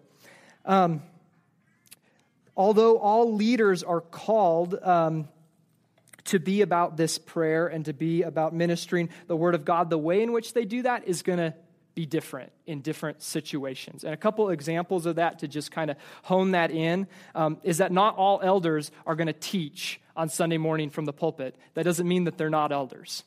um, 0.65 1.03
although 2.57 2.99
all 2.99 3.35
leaders 3.35 3.83
are 3.83 4.01
called 4.01 4.75
um, 4.83 5.29
to 6.25 6.39
be 6.39 6.63
about 6.63 6.97
this 6.97 7.19
prayer 7.19 7.67
and 7.67 7.85
to 7.85 7.93
be 7.93 8.23
about 8.23 8.55
ministering 8.55 9.11
the 9.27 9.37
Word 9.37 9.55
of 9.55 9.65
God, 9.65 9.91
the 9.91 9.99
way 9.99 10.23
in 10.23 10.33
which 10.33 10.55
they 10.55 10.65
do 10.65 10.83
that 10.83 11.07
is 11.07 11.23
going 11.23 11.39
to 11.39 11.55
be 11.95 12.07
different 12.07 12.51
in 12.67 12.81
different 12.81 13.23
situations. 13.23 14.05
And 14.05 14.13
a 14.13 14.17
couple 14.17 14.51
examples 14.51 15.07
of 15.07 15.17
that 15.17 15.41
to 15.41 15.49
just 15.49 15.71
kind 15.71 15.91
of 15.91 15.97
hone 16.23 16.53
that 16.53 16.71
in 16.71 17.07
um, 17.35 17.59
is 17.63 17.79
that 17.79 17.93
not 17.93 18.17
all 18.17 18.41
elders 18.43 18.91
are 19.07 19.15
going 19.15 19.29
to 19.29 19.33
teach 19.33 20.01
on 20.17 20.29
Sunday 20.29 20.59
morning 20.59 20.91
from 20.91 21.05
the 21.05 21.13
pulpit. 21.13 21.55
That 21.75 21.85
doesn't 21.85 22.09
mean 22.09 22.25
that 22.25 22.37
they're 22.37 22.51
not 22.51 22.73
elders. 22.73 23.23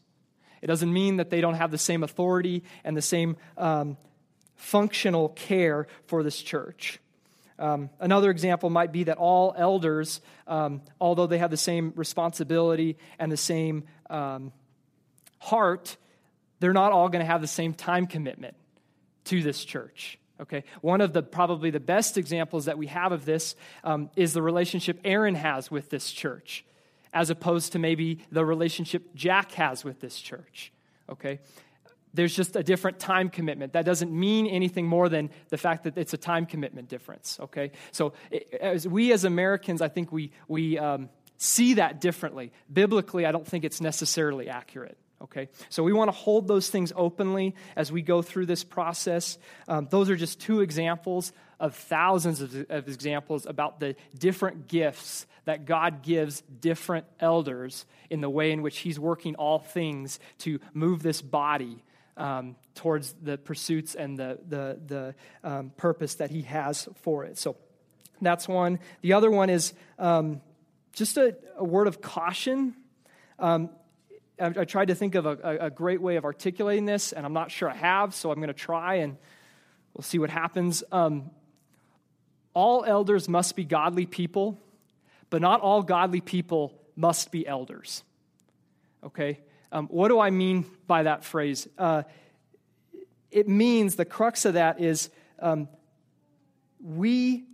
It 0.61 0.67
doesn't 0.67 0.91
mean 0.91 1.17
that 1.17 1.29
they 1.29 1.39
don't 1.39 1.53
have 1.53 1.71
the 1.71 1.77
same 1.77 2.03
authority 2.03 2.63
and 2.83 2.97
the 2.97 3.01
same 3.01 3.37
um, 3.57 3.95
functional 4.55 5.29
care 5.29 5.87
for 6.07 6.23
this 6.23 6.41
church. 6.41 6.99
Um, 7.59 7.89
another 7.99 8.29
example 8.29 8.69
might 8.69 8.91
be 8.91 9.05
that 9.05 9.17
all 9.17 9.53
elders, 9.57 10.21
um, 10.47 10.81
although 11.01 11.27
they 11.27 11.39
have 11.39 11.51
the 11.51 11.57
same 11.57 11.93
responsibility 11.95 12.97
and 13.17 13.31
the 13.31 13.37
same 13.37 13.85
um, 14.09 14.51
heart, 15.39 15.97
they're 16.59 16.73
not 16.73 16.91
all 16.91 17.09
going 17.09 17.21
to 17.21 17.25
have 17.25 17.41
the 17.41 17.47
same 17.47 17.73
time 17.73 18.07
commitment 18.07 18.55
to 19.25 19.41
this 19.41 19.63
church. 19.65 20.19
Okay, 20.39 20.65
one 20.81 21.01
of 21.01 21.13
the 21.13 21.23
probably 21.23 21.71
the 21.71 21.79
best 21.79 22.15
examples 22.15 22.65
that 22.65 22.77
we 22.77 22.87
have 22.87 23.11
of 23.11 23.25
this 23.25 23.55
um, 23.83 24.11
is 24.15 24.33
the 24.33 24.41
relationship 24.41 24.99
Aaron 25.03 25.33
has 25.33 25.71
with 25.71 25.89
this 25.89 26.11
church, 26.11 26.63
as 27.11 27.31
opposed 27.31 27.71
to 27.71 27.79
maybe 27.79 28.19
the 28.31 28.45
relationship 28.45 29.15
Jack 29.15 29.53
has 29.53 29.83
with 29.83 29.99
this 29.99 30.19
church. 30.19 30.71
Okay, 31.09 31.39
there's 32.13 32.35
just 32.35 32.55
a 32.55 32.63
different 32.63 32.99
time 32.99 33.29
commitment. 33.29 33.73
That 33.73 33.85
doesn't 33.85 34.11
mean 34.11 34.47
anything 34.47 34.87
more 34.87 35.09
than 35.09 35.29
the 35.49 35.57
fact 35.57 35.83
that 35.83 35.97
it's 35.97 36.13
a 36.13 36.17
time 36.17 36.45
commitment 36.45 36.89
difference, 36.89 37.37
okay? 37.39 37.71
So, 37.91 38.13
as 38.59 38.87
we 38.87 39.11
as 39.11 39.23
Americans, 39.23 39.81
I 39.81 39.87
think 39.87 40.11
we, 40.11 40.31
we 40.47 40.77
um, 40.77 41.09
see 41.37 41.75
that 41.75 42.01
differently. 42.01 42.51
Biblically, 42.71 43.25
I 43.25 43.31
don't 43.31 43.45
think 43.45 43.63
it's 43.63 43.81
necessarily 43.81 44.49
accurate. 44.49 44.97
Okay, 45.19 45.49
so 45.69 45.81
we 45.81 45.93
want 45.93 46.09
to 46.09 46.15
hold 46.15 46.47
those 46.47 46.69
things 46.69 46.93
openly 46.95 47.55
as 47.75 47.91
we 47.91 48.03
go 48.03 48.21
through 48.21 48.45
this 48.45 48.63
process. 48.63 49.39
Um, 49.67 49.87
those 49.89 50.11
are 50.11 50.15
just 50.15 50.39
two 50.39 50.61
examples 50.61 51.33
of 51.59 51.73
thousands 51.73 52.39
of, 52.41 52.53
of, 52.69 52.87
examples 52.87 53.47
about 53.47 53.79
the 53.79 53.95
different 54.15 54.67
gifts 54.67 55.25
that 55.45 55.65
God 55.65 56.03
gives 56.03 56.41
different 56.41 57.07
elders 57.19 57.87
in 58.11 58.21
the 58.21 58.29
way 58.29 58.51
in 58.51 58.61
which 58.61 58.77
He's 58.77 58.99
working 58.99 59.33
all 59.35 59.57
things 59.57 60.19
to 60.39 60.59
move 60.75 61.01
this 61.01 61.23
body 61.23 61.83
um, 62.17 62.55
towards 62.75 63.13
the 63.21 63.37
pursuits 63.37 63.95
and 63.95 64.17
the, 64.17 64.39
the, 64.47 64.79
the 64.85 65.15
um, 65.43 65.71
purpose 65.77 66.15
that 66.15 66.31
he 66.31 66.41
has 66.41 66.89
for 67.01 67.23
it. 67.23 67.37
So 67.37 67.55
that's 68.21 68.47
one. 68.47 68.79
The 69.01 69.13
other 69.13 69.31
one 69.31 69.49
is 69.49 69.73
um, 69.99 70.41
just 70.93 71.17
a, 71.17 71.37
a, 71.57 71.63
word 71.63 71.87
of 71.87 72.01
caution. 72.01 72.73
Um, 73.39 73.69
I, 74.39 74.47
I, 74.47 74.65
tried 74.65 74.87
to 74.87 74.95
think 74.95 75.15
of 75.15 75.25
a, 75.25 75.57
a, 75.61 75.69
great 75.69 76.01
way 76.01 76.15
of 76.15 76.25
articulating 76.25 76.85
this, 76.85 77.13
and 77.13 77.25
I'm 77.25 77.33
not 77.33 77.51
sure 77.51 77.69
I 77.69 77.75
have, 77.75 78.15
so 78.15 78.31
I'm 78.31 78.37
going 78.37 78.47
to 78.47 78.53
try 78.53 78.95
and 78.95 79.17
we'll 79.93 80.03
see 80.03 80.17
what 80.17 80.31
happens. 80.31 80.83
Um, 80.91 81.29
all 82.53 82.83
elders 82.83 83.29
must 83.29 83.55
be 83.55 83.63
godly 83.63 84.07
people, 84.07 84.57
but 85.29 85.41
not 85.41 85.61
all 85.61 85.83
godly 85.83 86.21
people 86.21 86.73
must 86.95 87.31
be 87.31 87.45
elders. 87.47 88.03
Okay? 89.03 89.39
Um, 89.71 89.87
what 89.87 90.07
do 90.07 90.19
I 90.19 90.29
mean 90.29 90.65
by 90.87 91.03
that 91.03 91.23
phrase? 91.23 91.67
Uh, 91.77 92.03
it 93.31 93.47
means 93.47 93.95
the 93.95 94.05
crux 94.05 94.45
of 94.45 94.53
that 94.53 94.79
is 94.79 95.09
um, 95.39 95.67
we 96.81 97.45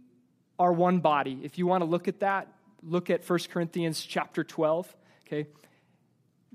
are 0.60 0.72
one 0.72 1.00
body. 1.00 1.39
If 1.43 1.58
you 1.58 1.65
want 1.65 1.82
to 1.82 1.86
look 1.86 2.08
at 2.08 2.20
that, 2.20 2.48
look 2.84 3.10
at 3.10 3.27
1 3.27 3.39
Corinthians 3.50 4.03
chapter 4.03 4.43
12. 4.43 4.96
Okay? 5.27 5.48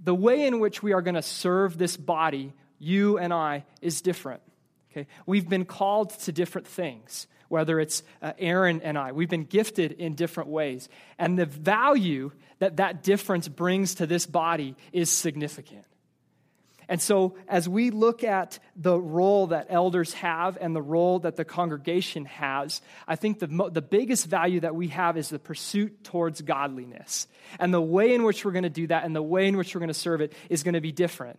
The 0.03 0.15
way 0.15 0.47
in 0.47 0.61
which 0.61 0.83
we 0.83 0.93
are 0.93 1.03
going 1.03 1.17
to 1.17 1.23
serve 1.23 1.77
this 1.77 1.97
body, 1.97 2.53
you 2.79 3.19
and 3.19 3.33
I, 3.33 3.65
is 3.83 4.01
different. 4.01 4.43
Okay? 4.91 5.07
We've 5.27 5.49
been 5.49 5.65
called 5.65 6.11
to 6.21 6.33
different 6.33 6.67
things 6.67 7.27
whether 7.49 7.81
it's 7.81 8.03
uh, 8.23 8.33
Aaron 8.39 8.81
and 8.83 8.99
I. 8.99 9.13
We've 9.13 9.29
been 9.29 9.45
gifted 9.45 9.93
in 9.93 10.15
different 10.15 10.49
ways. 10.49 10.89
And 11.19 11.39
the 11.39 11.47
value 11.47 12.33
that 12.59 12.77
that 12.77 13.03
difference 13.03 13.49
brings 13.49 13.97
to 13.97 14.07
this 14.07 14.27
body 14.27 14.77
is 14.93 15.11
significant. 15.11 15.85
And 16.91 17.03
so, 17.03 17.37
as 17.49 17.69
we 17.69 17.91
look 17.91 18.25
at 18.25 18.59
the 18.75 18.99
role 18.99 19.49
that 19.49 19.67
elders 19.69 20.15
have 20.15 20.57
and 20.59 20.75
the 20.75 20.81
role 20.81 21.19
that 21.19 21.37
the 21.37 21.45
congregation 21.45 22.25
has, 22.25 22.81
I 23.07 23.15
think 23.15 23.41
the, 23.41 23.71
the 23.71 23.83
biggest 23.83 24.27
value 24.27 24.61
that 24.61 24.75
we 24.75 24.89
have 24.89 25.19
is 25.19 25.29
the 25.29 25.39
pursuit 25.39 26.03
towards 26.03 26.41
godliness. 26.41 27.29
And 27.59 27.75
the 27.75 27.81
way 27.81 28.15
in 28.15 28.23
which 28.23 28.43
we're 28.43 28.53
going 28.53 28.63
to 28.63 28.71
do 28.71 28.87
that 28.87 29.05
and 29.05 29.15
the 29.15 29.23
way 29.23 29.47
in 29.47 29.59
which 29.59 29.75
we're 29.75 29.81
going 29.81 29.89
to 29.89 29.95
serve 29.95 30.23
it 30.23 30.33
is 30.49 30.63
going 30.63 30.75
to 30.75 30.81
be 30.81 30.93
different, 30.93 31.39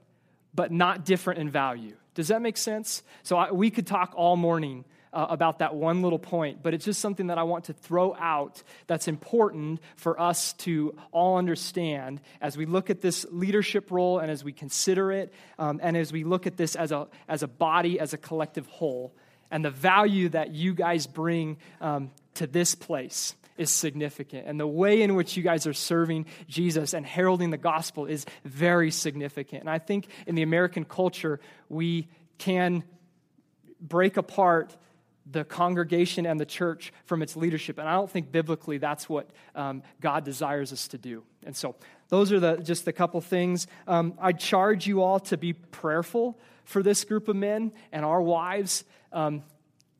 but 0.53 0.71
not 0.71 1.03
different 1.03 1.39
in 1.39 1.49
value. 1.49 1.95
Does 2.13 2.27
that 2.27 2.43
make 2.43 2.57
sense? 2.57 3.01
So, 3.23 3.35
I, 3.35 3.51
we 3.51 3.71
could 3.71 3.87
talk 3.87 4.13
all 4.15 4.37
morning 4.37 4.85
uh, 5.13 5.27
about 5.29 5.59
that 5.59 5.75
one 5.75 6.01
little 6.01 6.19
point, 6.19 6.61
but 6.61 6.73
it's 6.73 6.85
just 6.85 7.01
something 7.01 7.27
that 7.27 7.37
I 7.37 7.43
want 7.43 7.65
to 7.65 7.73
throw 7.73 8.15
out 8.15 8.61
that's 8.87 9.07
important 9.07 9.79
for 9.95 10.19
us 10.19 10.53
to 10.53 10.95
all 11.11 11.37
understand 11.37 12.21
as 12.41 12.57
we 12.57 12.65
look 12.65 12.89
at 12.89 13.01
this 13.01 13.25
leadership 13.31 13.91
role 13.91 14.19
and 14.19 14.29
as 14.29 14.43
we 14.43 14.53
consider 14.53 15.11
it, 15.11 15.33
um, 15.57 15.79
and 15.81 15.97
as 15.97 16.11
we 16.11 16.23
look 16.23 16.47
at 16.47 16.57
this 16.57 16.75
as 16.75 16.91
a, 16.91 17.07
as 17.27 17.43
a 17.43 17.47
body, 17.47 17.99
as 17.99 18.13
a 18.13 18.17
collective 18.17 18.67
whole, 18.67 19.13
and 19.51 19.65
the 19.65 19.71
value 19.71 20.29
that 20.29 20.51
you 20.51 20.73
guys 20.73 21.07
bring 21.07 21.57
um, 21.81 22.11
to 22.35 22.45
this 22.45 22.75
place 22.75 23.35
is 23.57 23.69
significant. 23.69 24.47
And 24.47 24.59
the 24.59 24.67
way 24.67 25.01
in 25.01 25.15
which 25.15 25.35
you 25.35 25.43
guys 25.43 25.67
are 25.67 25.73
serving 25.73 26.27
Jesus 26.47 26.93
and 26.93 27.05
heralding 27.05 27.49
the 27.49 27.57
gospel 27.57 28.05
is 28.05 28.25
very 28.45 28.89
significant. 28.89 29.61
And 29.61 29.69
I 29.69 29.79
think 29.79 30.07
in 30.25 30.35
the 30.35 30.43
American 30.43 30.85
culture, 30.85 31.41
we 31.67 32.07
can 32.37 32.83
break 33.81 34.17
apart 34.17 34.75
the 35.31 35.43
congregation 35.43 36.25
and 36.25 36.39
the 36.39 36.45
church 36.45 36.91
from 37.05 37.21
its 37.21 37.35
leadership. 37.35 37.77
And 37.77 37.87
I 37.87 37.93
don't 37.93 38.09
think 38.09 38.31
biblically 38.31 38.77
that's 38.77 39.07
what 39.07 39.29
um, 39.55 39.83
God 40.01 40.23
desires 40.23 40.73
us 40.73 40.87
to 40.89 40.97
do. 40.97 41.23
And 41.45 41.55
so 41.55 41.75
those 42.09 42.31
are 42.31 42.39
the, 42.39 42.57
just 42.57 42.87
a 42.87 42.93
couple 42.93 43.21
things. 43.21 43.67
Um, 43.87 44.15
I 44.19 44.31
charge 44.31 44.87
you 44.87 45.01
all 45.01 45.19
to 45.21 45.37
be 45.37 45.53
prayerful 45.53 46.39
for 46.63 46.83
this 46.83 47.03
group 47.03 47.27
of 47.27 47.35
men 47.35 47.71
and 47.91 48.03
our 48.05 48.21
wives 48.21 48.83
um, 49.11 49.43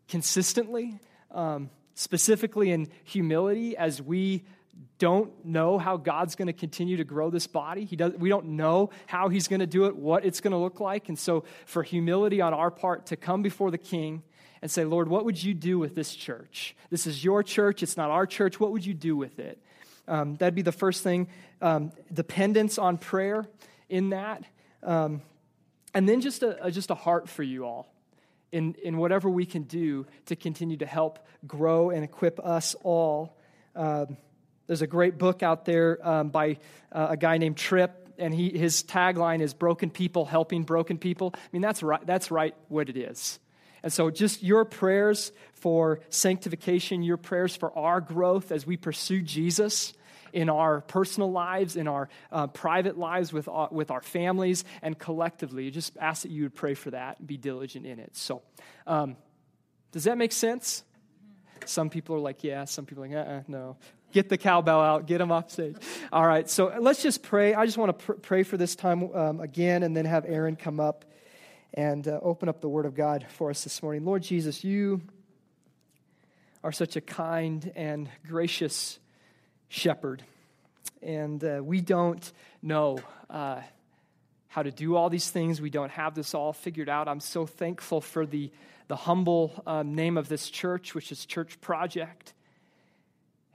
consistently, 0.07 0.99
um, 1.31 1.69
specifically 1.93 2.71
in 2.71 2.87
humility 3.03 3.77
as 3.77 4.01
we 4.01 4.45
don't 4.97 5.45
know 5.45 5.77
how 5.77 5.97
God's 5.97 6.35
going 6.35 6.47
to 6.47 6.53
continue 6.53 6.97
to 6.97 7.03
grow 7.03 7.29
this 7.29 7.47
body. 7.47 7.85
He 7.85 7.95
does, 7.95 8.13
we 8.13 8.29
don't 8.29 8.47
know 8.47 8.89
how 9.07 9.29
He's 9.29 9.47
going 9.47 9.59
to 9.59 9.67
do 9.67 9.85
it, 9.85 9.95
what 9.95 10.25
it's 10.25 10.41
going 10.41 10.51
to 10.51 10.57
look 10.57 10.79
like. 10.79 11.09
And 11.09 11.17
so, 11.17 11.43
for 11.65 11.83
humility 11.83 12.41
on 12.41 12.53
our 12.53 12.71
part 12.71 13.07
to 13.07 13.17
come 13.17 13.41
before 13.41 13.71
the 13.71 13.77
King 13.77 14.23
and 14.61 14.69
say, 14.69 14.83
Lord, 14.83 15.07
what 15.07 15.25
would 15.25 15.41
you 15.41 15.53
do 15.53 15.79
with 15.79 15.95
this 15.95 16.15
church? 16.15 16.75
This 16.89 17.07
is 17.07 17.23
your 17.23 17.43
church, 17.43 17.83
it's 17.83 17.97
not 17.97 18.09
our 18.09 18.25
church. 18.25 18.59
What 18.59 18.71
would 18.71 18.85
you 18.85 18.93
do 18.93 19.15
with 19.15 19.39
it? 19.39 19.61
Um, 20.07 20.35
that'd 20.35 20.55
be 20.55 20.63
the 20.63 20.71
first 20.71 21.03
thing. 21.03 21.27
Um, 21.61 21.91
dependence 22.11 22.77
on 22.77 22.97
prayer 22.97 23.45
in 23.89 24.09
that. 24.09 24.43
Um, 24.83 25.21
and 25.93 26.07
then 26.07 26.21
just 26.21 26.43
a, 26.43 26.65
a, 26.65 26.71
just 26.71 26.89
a 26.89 26.95
heart 26.95 27.29
for 27.29 27.43
you 27.43 27.65
all 27.65 27.91
in, 28.51 28.75
in 28.83 28.97
whatever 28.97 29.29
we 29.29 29.45
can 29.45 29.63
do 29.63 30.05
to 30.27 30.35
continue 30.35 30.77
to 30.77 30.85
help 30.85 31.19
grow 31.47 31.89
and 31.89 32.03
equip 32.03 32.39
us 32.39 32.75
all. 32.83 33.37
Um, 33.75 34.17
there's 34.67 34.81
a 34.81 34.87
great 34.87 35.17
book 35.17 35.41
out 35.43 35.65
there 35.65 35.97
um, 36.07 36.29
by 36.29 36.57
uh, 36.91 37.07
a 37.11 37.17
guy 37.17 37.37
named 37.37 37.57
Tripp, 37.57 38.09
and 38.17 38.33
he, 38.33 38.49
his 38.49 38.83
tagline 38.83 39.41
is 39.41 39.53
Broken 39.53 39.89
People 39.89 40.25
Helping 40.25 40.63
Broken 40.63 40.97
People. 40.97 41.31
I 41.35 41.39
mean, 41.51 41.61
that's 41.61 41.81
right, 41.81 42.05
that's 42.05 42.29
right 42.31 42.55
what 42.67 42.89
it 42.89 42.97
is. 42.97 43.39
And 43.83 43.91
so, 43.91 44.09
just 44.09 44.43
your 44.43 44.65
prayers 44.65 45.31
for 45.53 46.01
sanctification, 46.09 47.03
your 47.03 47.17
prayers 47.17 47.55
for 47.55 47.77
our 47.77 48.01
growth 48.01 48.51
as 48.51 48.65
we 48.65 48.77
pursue 48.77 49.21
Jesus 49.21 49.93
in 50.33 50.49
our 50.49 50.81
personal 50.81 51.31
lives, 51.31 51.75
in 51.75 51.87
our 51.87 52.09
uh, 52.31 52.47
private 52.47 52.97
lives 52.97 53.33
with, 53.33 53.47
our, 53.47 53.69
with 53.71 53.91
our 53.91 54.01
families, 54.01 54.63
and 54.81 54.97
collectively. 54.97 55.71
Just 55.71 55.97
ask 55.99 56.23
that 56.23 56.31
you 56.31 56.43
would 56.43 56.55
pray 56.55 56.73
for 56.73 56.91
that 56.91 57.19
and 57.19 57.27
be 57.27 57.37
diligent 57.37 57.85
in 57.85 57.99
it. 57.99 58.15
So, 58.15 58.41
um, 58.85 59.17
does 59.91 60.03
that 60.03 60.17
make 60.17 60.31
sense? 60.31 60.83
Some 61.65 61.89
people 61.89 62.15
are 62.15 62.19
like, 62.19 62.43
yeah. 62.43 62.65
Some 62.65 62.85
people 62.85 63.03
are 63.03 63.07
like, 63.07 63.17
uh 63.17 63.31
uh 63.31 63.41
no. 63.47 63.77
Get 64.11 64.29
the 64.29 64.37
cowbell 64.37 64.81
out, 64.81 65.05
get 65.05 65.19
them 65.19 65.31
off 65.31 65.51
stage. 65.51 65.75
All 66.11 66.25
right, 66.25 66.49
so 66.49 66.73
let's 66.79 67.03
just 67.03 67.21
pray. 67.21 67.53
I 67.53 67.65
just 67.65 67.77
want 67.77 67.99
to 67.99 68.05
pr- 68.05 68.13
pray 68.13 68.43
for 68.43 68.57
this 68.57 68.75
time 68.75 69.13
um, 69.13 69.39
again 69.39 69.83
and 69.83 69.95
then 69.95 70.05
have 70.05 70.25
Aaron 70.25 70.55
come 70.55 70.79
up 70.79 71.05
and 71.73 72.07
uh, 72.07 72.19
open 72.21 72.49
up 72.49 72.61
the 72.61 72.69
Word 72.69 72.85
of 72.85 72.95
God 72.95 73.25
for 73.29 73.49
us 73.49 73.63
this 73.63 73.83
morning. 73.83 74.05
Lord 74.05 74.23
Jesus, 74.23 74.63
you 74.63 75.01
are 76.63 76.71
such 76.71 76.95
a 76.95 77.01
kind 77.01 77.71
and 77.75 78.09
gracious 78.27 78.99
shepherd. 79.67 80.23
And 81.01 81.43
uh, 81.43 81.61
we 81.63 81.81
don't 81.81 82.31
know 82.61 82.99
uh, 83.29 83.61
how 84.47 84.63
to 84.63 84.71
do 84.71 84.95
all 84.95 85.09
these 85.09 85.29
things. 85.29 85.61
We 85.61 85.69
don't 85.69 85.91
have 85.91 86.15
this 86.15 86.33
all 86.33 86.53
figured 86.53 86.89
out. 86.89 87.07
I'm 87.07 87.19
so 87.21 87.45
thankful 87.45 88.01
for 88.01 88.25
the, 88.25 88.51
the 88.87 88.95
humble 88.95 89.63
um, 89.65 89.95
name 89.95 90.17
of 90.17 90.27
this 90.27 90.49
church, 90.49 90.93
which 90.95 91.11
is 91.11 91.25
Church 91.25 91.61
Project. 91.61 92.33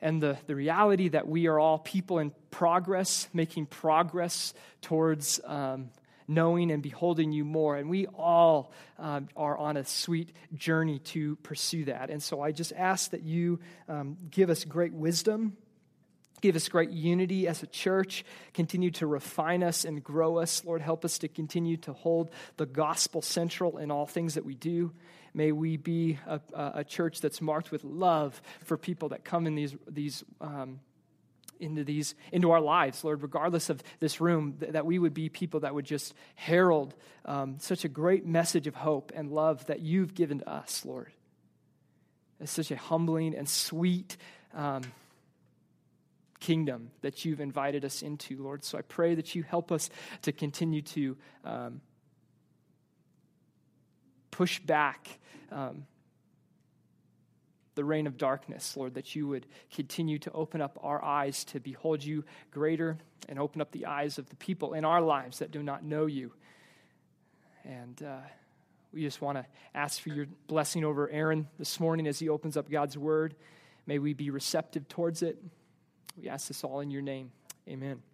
And 0.01 0.23
the, 0.23 0.39
the 0.47 0.55
reality 0.55 1.09
that 1.09 1.27
we 1.27 1.47
are 1.47 1.59
all 1.59 1.79
people 1.79 2.19
in 2.19 2.33
progress, 2.51 3.29
making 3.33 3.67
progress 3.67 4.55
towards 4.81 5.41
um, 5.45 5.91
knowing 6.27 6.71
and 6.71 6.83
beholding 6.83 7.33
you 7.33 7.45
more. 7.45 7.77
And 7.77 7.89
we 7.91 8.07
all 8.07 8.73
um, 8.99 9.29
are 9.37 9.57
on 9.57 9.77
a 9.77 9.85
sweet 9.85 10.33
journey 10.55 10.99
to 11.01 11.37
pursue 11.37 11.85
that. 11.87 12.11
And 12.11 12.23
so 12.23 12.41
I 12.41 12.53
just 12.53 12.73
ask 12.73 13.11
that 13.11 13.23
you 13.23 13.61
um, 13.89 14.17
give 14.31 14.51
us 14.51 14.65
great 14.65 14.93
wisdom. 14.93 15.57
Give 16.41 16.57
us 16.57 16.69
great 16.69 16.91
unity 16.91 17.49
as 17.49 17.63
a 17.63 17.67
church. 17.67 18.25
Continue 18.53 18.91
to 18.93 19.07
refine 19.07 19.63
us 19.63 19.87
and 19.87 20.05
grow 20.05 20.39
us. 20.39 20.63
Lord, 20.65 20.83
help 20.83 21.05
us 21.05 21.19
to 21.19 21.29
continue 21.29 21.79
to 21.79 21.95
hold 21.95 22.31
the 22.59 22.67
gospel 22.67 23.23
central 23.23 23.79
in 23.79 23.91
all 23.91 24.07
things 24.07 24.35
that 24.35 24.45
we 24.45 24.55
do. 24.55 24.93
May 25.33 25.53
we 25.53 25.79
be 25.79 26.19
a, 26.27 26.41
a 26.55 26.85
church 26.85 27.21
that's 27.21 27.41
marked 27.41 27.71
with 27.73 27.83
love 27.83 28.41
for 28.65 28.77
people 28.77 29.09
that 29.09 29.25
come 29.25 29.47
in 29.47 29.55
these, 29.55 29.75
these 29.89 30.23
um, 30.41 30.81
into 31.61 31.85
these 31.85 32.15
into 32.33 32.51
our 32.51 32.61
lives 32.61 33.05
lord 33.05 33.23
regardless 33.23 33.71
of 33.71 33.83
this 34.01 34.21
room 34.21 34.57
th- 34.59 34.73
that 34.73 34.87
we 34.87 34.99
would 34.99 35.15
be 35.15 35.29
people 35.29 35.61
that 35.61 35.75
would 35.75 35.85
just 35.85 36.15
herald 36.35 36.95
um, 37.25 37.57
such 37.59 37.85
a 37.85 37.89
great 37.89 38.27
message 38.27 38.67
of 38.67 38.75
hope 38.75 39.13
and 39.15 39.31
love 39.31 39.65
that 39.67 39.81
you've 39.81 40.15
given 40.15 40.39
to 40.39 40.51
us 40.51 40.85
lord. 40.85 41.13
It's 42.41 42.53
such 42.53 42.71
a 42.71 42.77
humbling 42.77 43.35
and 43.35 43.49
sweet 43.49 44.17
um, 44.53 44.83
kingdom 46.41 46.91
that 47.01 47.25
you've 47.25 47.41
invited 47.41 47.85
us 47.85 48.03
into 48.03 48.43
lord. 48.43 48.65
So 48.65 48.77
i 48.77 48.83
pray 48.83 49.15
that 49.15 49.35
you 49.35 49.43
help 49.43 49.73
us 49.73 49.89
to 50.23 50.33
continue 50.33 50.83
to 50.83 51.17
um, 51.45 51.81
push 54.31 54.59
back 54.61 55.09
um, 55.51 55.87
the 57.75 57.85
reign 57.85 58.07
of 58.07 58.17
darkness, 58.17 58.77
Lord, 58.77 58.95
that 58.95 59.15
you 59.15 59.27
would 59.29 59.47
continue 59.75 60.19
to 60.21 60.33
open 60.33 60.61
up 60.61 60.79
our 60.83 61.05
eyes 61.05 61.45
to 61.45 61.61
behold 61.61 62.05
you 62.05 62.25
greater 62.51 62.99
and 63.29 63.39
open 63.39 63.61
up 63.61 63.73
the 63.73 63.87
eyes 63.87 64.19
of 64.19 64.29
the 64.29 64.37
people 64.37 64.75
in 64.75 64.85
our 64.85 65.01
lives 65.01 65.39
that 65.39 65.51
do 65.51 65.63
not 65.63 65.85
know 65.85 66.07
you. 66.07 66.33
And 67.65 68.03
uh, 68.03 68.19
we 68.93 69.03
just 69.03 69.21
want 69.21 69.39
to 69.39 69.47
ask 69.75 70.01
for 70.01 70.11
your 70.11 70.27
blessing 70.47 70.85
over 70.85 71.09
Aaron 71.11 71.49
this 71.59 71.81
morning 71.81 72.07
as 72.07 72.19
he 72.19 72.29
opens 72.29 72.57
up 72.57 72.71
God's 72.71 72.97
word. 72.97 73.35
May 73.87 73.99
we 73.99 74.13
be 74.15 74.31
receptive 74.31 74.89
towards 74.89 75.23
it. 75.23 75.37
We 76.21 76.29
ask 76.29 76.49
this 76.49 76.63
all 76.63 76.81
in 76.81 76.91
your 76.91 77.03
name. 77.03 77.33
Amen. 77.69 78.14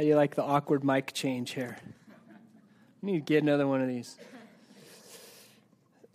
How 0.00 0.04
do 0.04 0.08
you 0.08 0.16
like 0.16 0.34
the 0.34 0.42
awkward 0.42 0.82
mic 0.82 1.12
change 1.12 1.50
here? 1.50 1.76
We 3.02 3.12
need 3.12 3.18
to 3.18 3.24
get 3.34 3.42
another 3.42 3.66
one 3.66 3.82
of 3.82 3.86
these. 3.86 4.16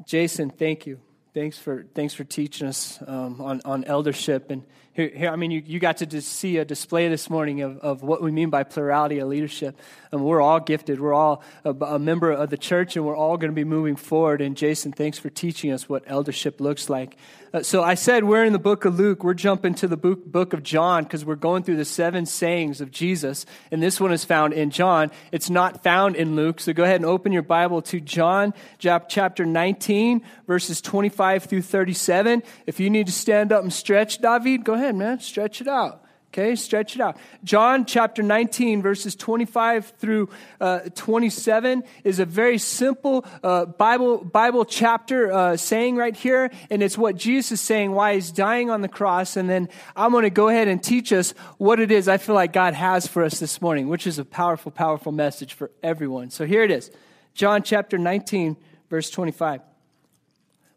Jason, 0.08 0.50
thank 0.50 0.88
you. 0.88 1.00
Thanks 1.36 1.60
for 1.60 1.86
thanks 1.93 2.15
for 2.15 2.24
teaching 2.24 2.67
us 2.67 2.98
um, 3.06 3.39
on 3.39 3.62
on 3.63 3.84
eldership 3.84 4.50
and 4.50 4.63
here, 4.93 5.12
here 5.13 5.30
I 5.30 5.36
mean 5.36 5.52
you, 5.52 5.62
you 5.63 5.80
got 5.80 5.98
to 5.98 6.21
see 6.21 6.58
a 6.58 6.65
display 6.65 7.10
this 7.10 7.30
morning 7.30 7.62
of, 7.62 7.78
of 7.80 8.02
what 8.02 8.24
we 8.24 8.32
mean 8.32 8.50
by 8.50 8.63
plurality 8.63 9.19
of 9.19 9.28
leadership 9.28 9.78
and 10.13 10.24
we're 10.24 10.41
all 10.41 10.62
gifted 10.62 11.02
we're 11.02 11.13
all 11.13 11.43
a, 11.65 11.71
a 11.71 12.00
member 12.00 12.32
of 12.32 12.50
the 12.50 12.58
church 12.58 12.95
and 12.95 13.06
we're 13.06 13.17
all 13.17 13.36
going 13.36 13.52
to 13.52 13.56
be 13.56 13.65
moving 13.65 13.98
forward 13.98 14.39
and 14.39 14.56
Jason 14.56 14.93
thanks 14.93 15.19
for 15.19 15.30
teaching 15.30 15.74
us 15.74 15.89
what 15.89 16.04
eldership 16.08 16.62
looks 16.62 16.89
like 16.89 17.17
uh, 17.53 17.63
so 17.63 17.84
I 17.84 17.95
said 17.95 18.23
we're 18.23 18.43
in 18.43 18.53
the 18.53 18.60
book 18.60 18.86
of 18.86 18.97
Luke. 18.97 19.23
We're 19.23 19.34
jumping 19.34 19.75
to 19.75 19.88
the 19.88 19.97
book, 19.97 20.25
book 20.25 20.53
of 20.53 20.63
John 20.63 21.03
because 21.03 21.25
we're 21.25 21.36
going 21.36 21.63
through 21.63 21.77
the 21.77 21.86
seven 21.86 22.25
sayings 22.25 22.81
of 22.81 22.91
Jesus. 22.91 23.45
And 23.71 23.81
this 23.81 23.99
one 23.99 24.12
is 24.12 24.23
found 24.23 24.53
in 24.53 24.69
John. 24.71 25.12
It's 25.31 25.49
not 25.49 25.84
found 25.84 26.15
in 26.15 26.36
Luke. 26.36 26.60
So 26.60 26.73
go 26.73 26.84
ahead 26.84 26.97
and 26.97 27.05
open 27.05 27.31
your 27.31 27.41
Bible 27.41 27.81
to 27.84 27.99
John 27.99 28.53
chapter 28.79 29.45
19, 29.45 30.21
verses 30.47 30.81
25 30.81 31.45
through 31.45 31.62
37. 31.63 32.43
If 32.65 32.79
you 32.79 32.89
need 32.89 33.08
to 33.08 33.13
stand 33.13 33.51
up 33.51 33.63
and 33.63 33.73
stretch, 33.73 34.19
David, 34.19 34.63
go 34.63 34.73
ahead, 34.73 34.95
man. 34.95 35.19
Stretch 35.19 35.62
it 35.62 35.67
out. 35.67 36.04
Okay, 36.38 36.56
stretch 36.56 36.95
it 36.95 37.02
out. 37.02 37.15
John 37.45 37.86
chapter 37.86 38.21
19, 38.21 38.82
verses 38.82 39.15
25 39.15 39.93
through 39.98 40.28
uh, 40.60 40.80
27 40.93 41.82
is 42.04 42.19
a 42.19 42.26
very 42.26 42.58
simple 42.58 43.26
uh, 43.41 43.63
Bible, 43.63 44.17
Bible 44.17 44.65
chapter 44.65 45.32
uh, 45.32 45.56
saying 45.56 45.95
right 45.95 46.13
here, 46.13 46.52
and 46.69 46.84
it's 46.84 46.98
what 46.98 47.15
Jesus 47.15 47.54
is 47.54 47.62
saying, 47.62 47.93
why 47.93 48.15
he's 48.15 48.34
dying 48.34 48.69
on 48.69 48.82
the 48.82 48.89
cross. 48.89 49.38
And 49.38 49.50
then 49.50 49.69
I'm 49.95 50.12
going 50.12 50.24
to 50.24 50.30
go 50.30 50.50
ahead 50.50 50.67
and 50.67 50.84
teach 50.84 51.13
us 51.13 51.32
what 51.58 51.80
it 51.80 51.89
is 51.89 52.10
I 52.10 52.17
feel 52.17 52.36
like 52.36 52.52
God 52.52 52.74
has 52.74 53.08
for 53.08 53.24
us 53.24 53.39
this 53.39 53.62
morning, 53.62 53.88
which 53.88 54.06
is 54.06 54.19
a 54.19 54.26
powerful, 54.26 54.74
powerful 54.74 55.13
message 55.13 55.54
for 55.54 55.71
everyone. 55.82 56.32
So 56.32 56.45
here 56.45 56.63
it 56.63 56.71
is 56.71 56.91
John 57.34 57.63
chapter 57.63 57.98
19, 57.98 58.58
verse 58.89 59.10
25. 59.10 59.62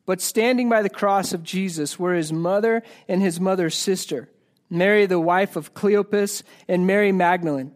But 0.06 0.20
standing 0.20 0.68
by 0.68 0.82
the 0.82 0.88
cross 0.88 1.32
of 1.32 1.42
Jesus 1.42 1.98
were 1.98 2.14
his 2.14 2.32
mother 2.32 2.84
and 3.08 3.20
his 3.20 3.40
mother's 3.40 3.74
sister 3.74 4.28
Mary, 4.70 5.06
the 5.06 5.20
wife 5.20 5.56
of 5.56 5.74
Cleopas, 5.74 6.42
and 6.68 6.86
Mary 6.86 7.12
Magdalene. 7.12 7.72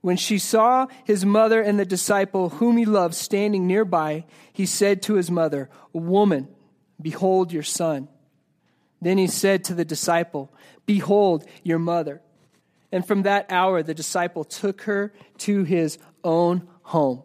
When 0.00 0.16
she 0.16 0.38
saw 0.38 0.86
his 1.04 1.26
mother 1.26 1.60
and 1.60 1.78
the 1.78 1.84
disciple 1.84 2.48
whom 2.48 2.78
he 2.78 2.86
loved 2.86 3.14
standing 3.14 3.66
nearby, 3.66 4.24
he 4.52 4.64
said 4.64 5.02
to 5.02 5.14
his 5.14 5.30
mother, 5.30 5.68
Woman, 5.92 6.48
behold 7.00 7.52
your 7.52 7.62
son. 7.62 8.08
Then 9.02 9.18
he 9.18 9.26
said 9.26 9.64
to 9.64 9.74
the 9.74 9.84
disciple, 9.84 10.52
Behold 10.86 11.44
your 11.62 11.78
mother. 11.78 12.22
And 12.92 13.06
from 13.06 13.22
that 13.22 13.46
hour, 13.50 13.82
the 13.82 13.94
disciple 13.94 14.44
took 14.44 14.82
her 14.82 15.12
to 15.38 15.64
his 15.64 15.98
own 16.24 16.66
home. 16.82 17.22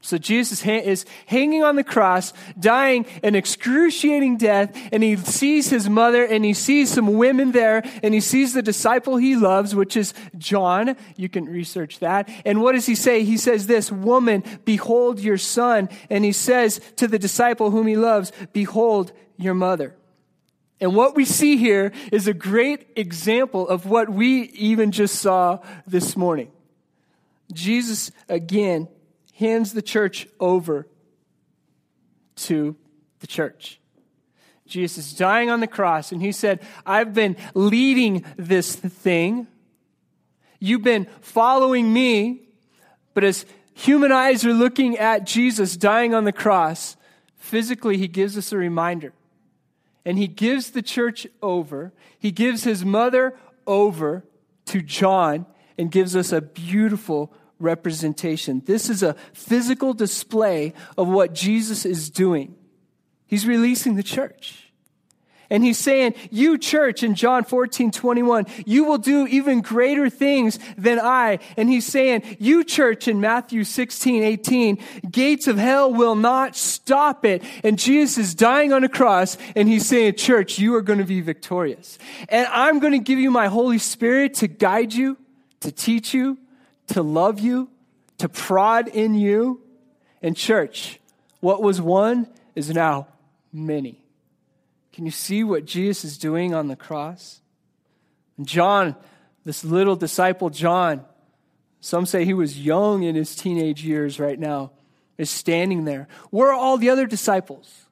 So 0.00 0.16
Jesus 0.16 0.64
is 0.64 1.04
hanging 1.26 1.64
on 1.64 1.74
the 1.74 1.82
cross, 1.82 2.32
dying 2.58 3.04
an 3.24 3.34
excruciating 3.34 4.36
death, 4.36 4.74
and 4.92 5.02
he 5.02 5.16
sees 5.16 5.70
his 5.70 5.88
mother 5.88 6.24
and 6.24 6.44
he 6.44 6.54
sees 6.54 6.90
some 6.90 7.14
women 7.14 7.50
there 7.50 7.82
and 8.02 8.14
he 8.14 8.20
sees 8.20 8.54
the 8.54 8.62
disciple 8.62 9.16
he 9.16 9.34
loves, 9.34 9.74
which 9.74 9.96
is 9.96 10.14
John. 10.36 10.96
You 11.16 11.28
can 11.28 11.46
research 11.46 11.98
that. 11.98 12.28
And 12.46 12.62
what 12.62 12.72
does 12.72 12.86
he 12.86 12.94
say? 12.94 13.24
He 13.24 13.36
says 13.36 13.66
this, 13.66 13.90
woman, 13.90 14.44
behold 14.64 15.18
your 15.18 15.36
son. 15.36 15.88
And 16.08 16.24
he 16.24 16.32
says 16.32 16.80
to 16.96 17.08
the 17.08 17.18
disciple 17.18 17.72
whom 17.72 17.88
he 17.88 17.96
loves, 17.96 18.30
behold 18.52 19.12
your 19.36 19.54
mother. 19.54 19.96
And 20.80 20.94
what 20.94 21.16
we 21.16 21.24
see 21.24 21.56
here 21.56 21.90
is 22.12 22.28
a 22.28 22.34
great 22.34 22.86
example 22.94 23.68
of 23.68 23.84
what 23.84 24.08
we 24.08 24.42
even 24.50 24.92
just 24.92 25.16
saw 25.16 25.58
this 25.88 26.16
morning. 26.16 26.52
Jesus 27.52 28.12
again 28.28 28.86
hands 29.38 29.72
the 29.72 29.82
church 29.82 30.26
over 30.40 30.88
to 32.34 32.76
the 33.20 33.26
church. 33.26 33.80
Jesus 34.66 35.12
is 35.12 35.14
dying 35.14 35.48
on 35.48 35.60
the 35.60 35.68
cross, 35.68 36.10
and 36.10 36.20
he 36.20 36.32
said, 36.32 36.60
I've 36.84 37.14
been 37.14 37.36
leading 37.54 38.24
this 38.36 38.74
thing. 38.74 39.46
You've 40.58 40.82
been 40.82 41.06
following 41.20 41.92
me, 41.92 42.48
but 43.14 43.22
as 43.22 43.46
human 43.74 44.10
eyes 44.10 44.44
are 44.44 44.52
looking 44.52 44.98
at 44.98 45.24
Jesus 45.24 45.76
dying 45.76 46.14
on 46.14 46.24
the 46.24 46.32
cross, 46.32 46.96
physically, 47.36 47.96
he 47.96 48.08
gives 48.08 48.36
us 48.36 48.52
a 48.52 48.58
reminder. 48.58 49.12
And 50.04 50.18
he 50.18 50.26
gives 50.26 50.72
the 50.72 50.82
church 50.82 51.28
over, 51.40 51.92
he 52.18 52.32
gives 52.32 52.64
his 52.64 52.84
mother 52.84 53.38
over 53.68 54.24
to 54.66 54.82
John, 54.82 55.46
and 55.78 55.92
gives 55.92 56.16
us 56.16 56.32
a 56.32 56.40
beautiful 56.40 57.32
representation. 57.58 58.62
This 58.64 58.88
is 58.88 59.02
a 59.02 59.14
physical 59.32 59.94
display 59.94 60.74
of 60.96 61.08
what 61.08 61.34
Jesus 61.34 61.84
is 61.84 62.10
doing. 62.10 62.54
He's 63.26 63.46
releasing 63.46 63.94
the 63.94 64.02
church. 64.02 64.68
And 65.50 65.64
he's 65.64 65.78
saying, 65.78 66.14
you 66.30 66.58
church 66.58 67.02
in 67.02 67.14
John 67.14 67.44
14, 67.44 67.90
21, 67.90 68.46
you 68.66 68.84
will 68.84 68.98
do 68.98 69.26
even 69.26 69.62
greater 69.62 70.10
things 70.10 70.58
than 70.76 71.00
I. 71.00 71.38
And 71.56 71.70
he's 71.70 71.86
saying, 71.86 72.36
you 72.38 72.64
church 72.64 73.08
in 73.08 73.20
Matthew 73.20 73.64
16, 73.64 74.22
18, 74.22 74.78
gates 75.10 75.46
of 75.46 75.56
hell 75.56 75.92
will 75.92 76.16
not 76.16 76.54
stop 76.54 77.24
it. 77.24 77.42
And 77.64 77.78
Jesus 77.78 78.18
is 78.18 78.34
dying 78.34 78.74
on 78.74 78.84
a 78.84 78.90
cross 78.90 79.38
and 79.56 79.68
he's 79.68 79.86
saying, 79.86 80.16
church, 80.16 80.58
you 80.58 80.74
are 80.74 80.82
going 80.82 80.98
to 80.98 81.06
be 81.06 81.22
victorious. 81.22 81.98
And 82.28 82.46
I'm 82.48 82.78
going 82.78 82.92
to 82.92 82.98
give 82.98 83.18
you 83.18 83.30
my 83.30 83.46
Holy 83.46 83.78
Spirit 83.78 84.34
to 84.34 84.48
guide 84.48 84.92
you, 84.92 85.16
to 85.60 85.72
teach 85.72 86.12
you, 86.12 86.36
to 86.88 87.02
love 87.02 87.40
you, 87.40 87.70
to 88.18 88.28
prod 88.28 88.88
in 88.88 89.14
you. 89.14 89.62
And, 90.22 90.36
church, 90.36 90.98
what 91.40 91.62
was 91.62 91.80
one 91.80 92.28
is 92.54 92.70
now 92.70 93.06
many. 93.52 94.02
Can 94.92 95.04
you 95.04 95.12
see 95.12 95.44
what 95.44 95.64
Jesus 95.64 96.04
is 96.04 96.18
doing 96.18 96.54
on 96.54 96.66
the 96.66 96.76
cross? 96.76 97.40
John, 98.42 98.96
this 99.44 99.64
little 99.64 99.96
disciple 99.96 100.50
John, 100.50 101.04
some 101.80 102.04
say 102.04 102.24
he 102.24 102.34
was 102.34 102.58
young 102.58 103.04
in 103.04 103.14
his 103.14 103.36
teenage 103.36 103.84
years 103.84 104.18
right 104.18 104.38
now, 104.38 104.72
is 105.16 105.30
standing 105.30 105.84
there. 105.84 106.08
Where 106.30 106.48
are 106.48 106.54
all 106.54 106.78
the 106.78 106.90
other 106.90 107.06
disciples? 107.06 107.84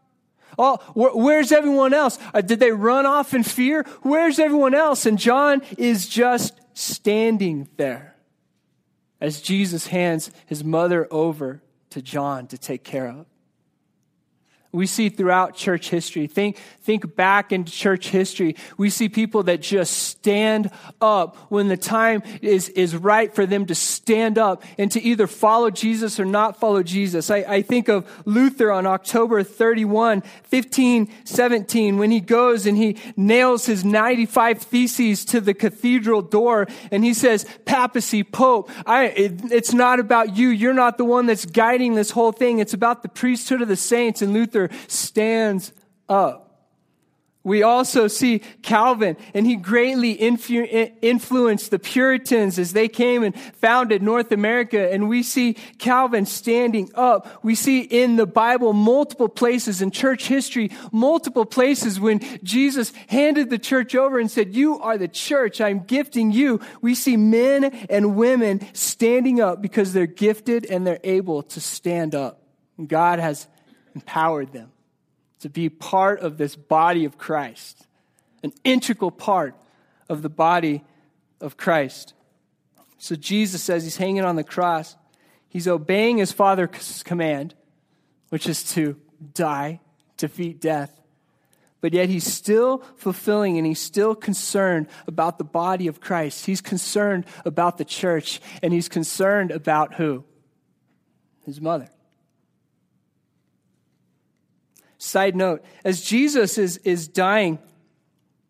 Oh, 0.59 0.79
where's 0.95 1.53
everyone 1.53 1.93
else? 1.93 2.19
Uh, 2.33 2.41
did 2.41 2.61
they 2.61 2.73
run 2.73 3.07
off 3.07 3.35
in 3.35 3.43
fear? 3.43 3.85
Where's 4.03 4.39
everyone 4.39 4.75
else? 4.75 5.07
And 5.07 5.19
John 5.19 5.63
is 5.77 6.09
just 6.09 6.59
standing 6.73 7.69
there 7.77 8.16
as 9.21 9.41
Jesus 9.41 9.89
hands 9.89 10.31
his 10.47 10.65
mother 10.65 11.09
over 11.11 11.63
to 11.91 12.03
John 12.03 12.47
to 12.49 12.59
take 12.59 12.85
care 12.85 13.09
of. 13.09 13.27
We 14.77 14.87
see 14.87 15.09
throughout 15.09 15.57
church 15.57 15.89
history. 15.89 16.27
Think, 16.27 16.59
think 16.83 17.17
back 17.17 17.51
into 17.51 17.73
church 17.73 18.11
history. 18.11 18.57
We 18.77 18.91
see 18.91 19.09
people 19.09 19.43
that 19.45 19.63
just 19.63 19.95
stand 19.95 20.71
up 21.01 21.37
when 21.51 21.69
the 21.69 21.77
time 21.77 22.23
is, 22.43 22.69
is 22.69 22.95
right 22.95 23.35
for 23.35 23.47
them 23.47 23.67
to 23.67 23.75
stand 23.75 24.39
up 24.39 24.63
and 24.79 24.93
to 24.93 25.03
either 25.03 25.27
follow 25.27 25.71
Jesus 25.71 26.21
or 26.21 26.27
not 26.27 26.61
follow 26.61 26.83
Jesus. 26.83 27.31
I, 27.31 27.39
I 27.39 27.63
think 27.63 27.89
of 27.89 28.07
Luther 28.27 28.71
on 28.71 28.87
October 28.87 29.43
31, 29.43 30.21
1517, 30.51 31.97
when 31.97 32.11
he 32.11 32.21
goes 32.21 32.67
and 32.67 32.77
he 32.77 32.99
nails 33.17 33.65
his 33.65 33.85
95 33.85 34.61
theses 34.61 35.25
to 35.25 35.41
the 35.41 35.55
cathedral 35.55 36.21
door 36.21 36.67
and 36.91 37.03
he 37.03 37.15
says, 37.15 37.47
papacy, 37.65 38.23
pope, 38.23 38.71
I, 38.85 39.07
it, 39.07 39.53
it's 39.53 39.73
not 39.73 40.01
about 40.01 40.37
you. 40.37 40.49
You're 40.49 40.75
not 40.75 40.99
the 40.99 41.05
one 41.05 41.25
that's 41.27 41.47
guiding 41.47 41.95
this 41.95 42.11
whole 42.11 42.33
thing. 42.33 42.59
It's 42.59 42.75
about 42.75 43.03
the 43.03 43.09
priesthood 43.09 43.63
of 43.63 43.69
the 43.69 43.77
saints. 43.77 44.21
And 44.21 44.35
Luther 44.35 44.66
stands 44.89 45.73
up. 46.09 46.47
We 47.47 47.63
also 47.63 48.09
see 48.09 48.41
Calvin, 48.63 49.17
and 49.33 49.47
he 49.47 49.55
greatly 49.55 50.17
influ- 50.17 50.93
influenced 51.01 51.71
the 51.71 51.79
Puritans 51.79 52.59
as 52.59 52.73
they 52.73 52.89
came 52.89 53.23
and 53.23 53.39
founded 53.39 54.03
North 54.03 54.33
America. 54.33 54.93
And 54.93 55.09
we 55.09 55.23
see 55.23 55.55
Calvin 55.79 56.27
standing 56.27 56.91
up. 56.97 57.45
We 57.45 57.55
see 57.55 57.83
in 57.83 58.17
the 58.17 58.27
Bible 58.27 58.73
multiple 58.73 59.29
places 59.29 59.81
in 59.81 59.93
church 59.93 60.27
history, 60.27 60.73
multiple 60.91 61.45
places 61.45 62.01
when 62.01 62.19
Jesus 62.43 62.93
handed 63.07 63.49
the 63.49 63.61
church 63.61 63.95
over 63.95 64.19
and 64.19 64.29
said, 64.29 64.53
You 64.53 64.81
are 64.81 64.99
the 64.99 65.07
church. 65.07 65.61
I'm 65.61 65.85
gifting 65.85 66.33
you. 66.33 66.59
We 66.81 66.97
see 66.97 67.17
men 67.17 67.67
and 67.89 68.17
women 68.17 68.61
standing 68.73 69.41
up 69.41 69.63
because 69.63 69.93
they're 69.93 70.07
gifted 70.07 70.67
and 70.67 70.85
they're 70.85 70.99
able 71.05 71.45
to 71.45 71.61
stand 71.61 72.17
up. 72.17 72.43
God 72.85 73.21
has 73.21 73.47
empowered 73.97 74.53
them 74.53 74.71
to 75.41 75.49
be 75.49 75.71
part 75.71 76.21
of 76.21 76.37
this 76.37 76.55
body 76.55 77.07
of 77.07 77.17
Christ, 77.17 77.87
an 78.43 78.53
integral 78.63 79.11
part 79.11 79.55
of 80.11 80.21
the 80.21 80.29
body 80.29 80.85
of 81.41 81.57
Christ. 81.57 82.13
So 82.99 83.17
Jesus 83.17 83.63
says 83.63 83.85
he's 83.85 83.97
hanging 83.97 84.23
on 84.23 84.37
the 84.37 84.45
cross. 84.45 84.97
He's 85.49 85.67
obeying 85.67 86.19
his 86.19 86.31
Father's 86.31 87.03
command, 87.05 87.55
which 88.29 88.47
is 88.47 88.71
to 88.75 88.97
die, 89.33 89.81
defeat 90.19 90.61
death. 90.61 90.93
But 91.81 91.95
yet 91.95 92.11
he's 92.11 92.31
still 92.31 92.85
fulfilling 92.97 93.57
and 93.57 93.67
he's 93.67 93.81
still 93.81 94.15
concerned 94.15 94.89
about 95.07 95.39
the 95.39 95.45
body 95.45 95.87
of 95.89 96.03
Christ. 96.03 96.45
He's 96.45 96.61
concerned 96.61 97.25
about 97.47 97.79
the 97.79 97.85
church 97.85 98.43
and 98.63 98.75
he's 98.75 98.91
concerned 98.91 99.53
about 99.53 99.95
who? 99.95 100.25
His 101.47 101.63
mother. 101.63 101.89
Side 104.99 105.37
note, 105.37 105.65
as 105.85 106.03
Jesus 106.03 106.59
is, 106.59 106.79
is 106.79 107.09
dying 107.09 107.59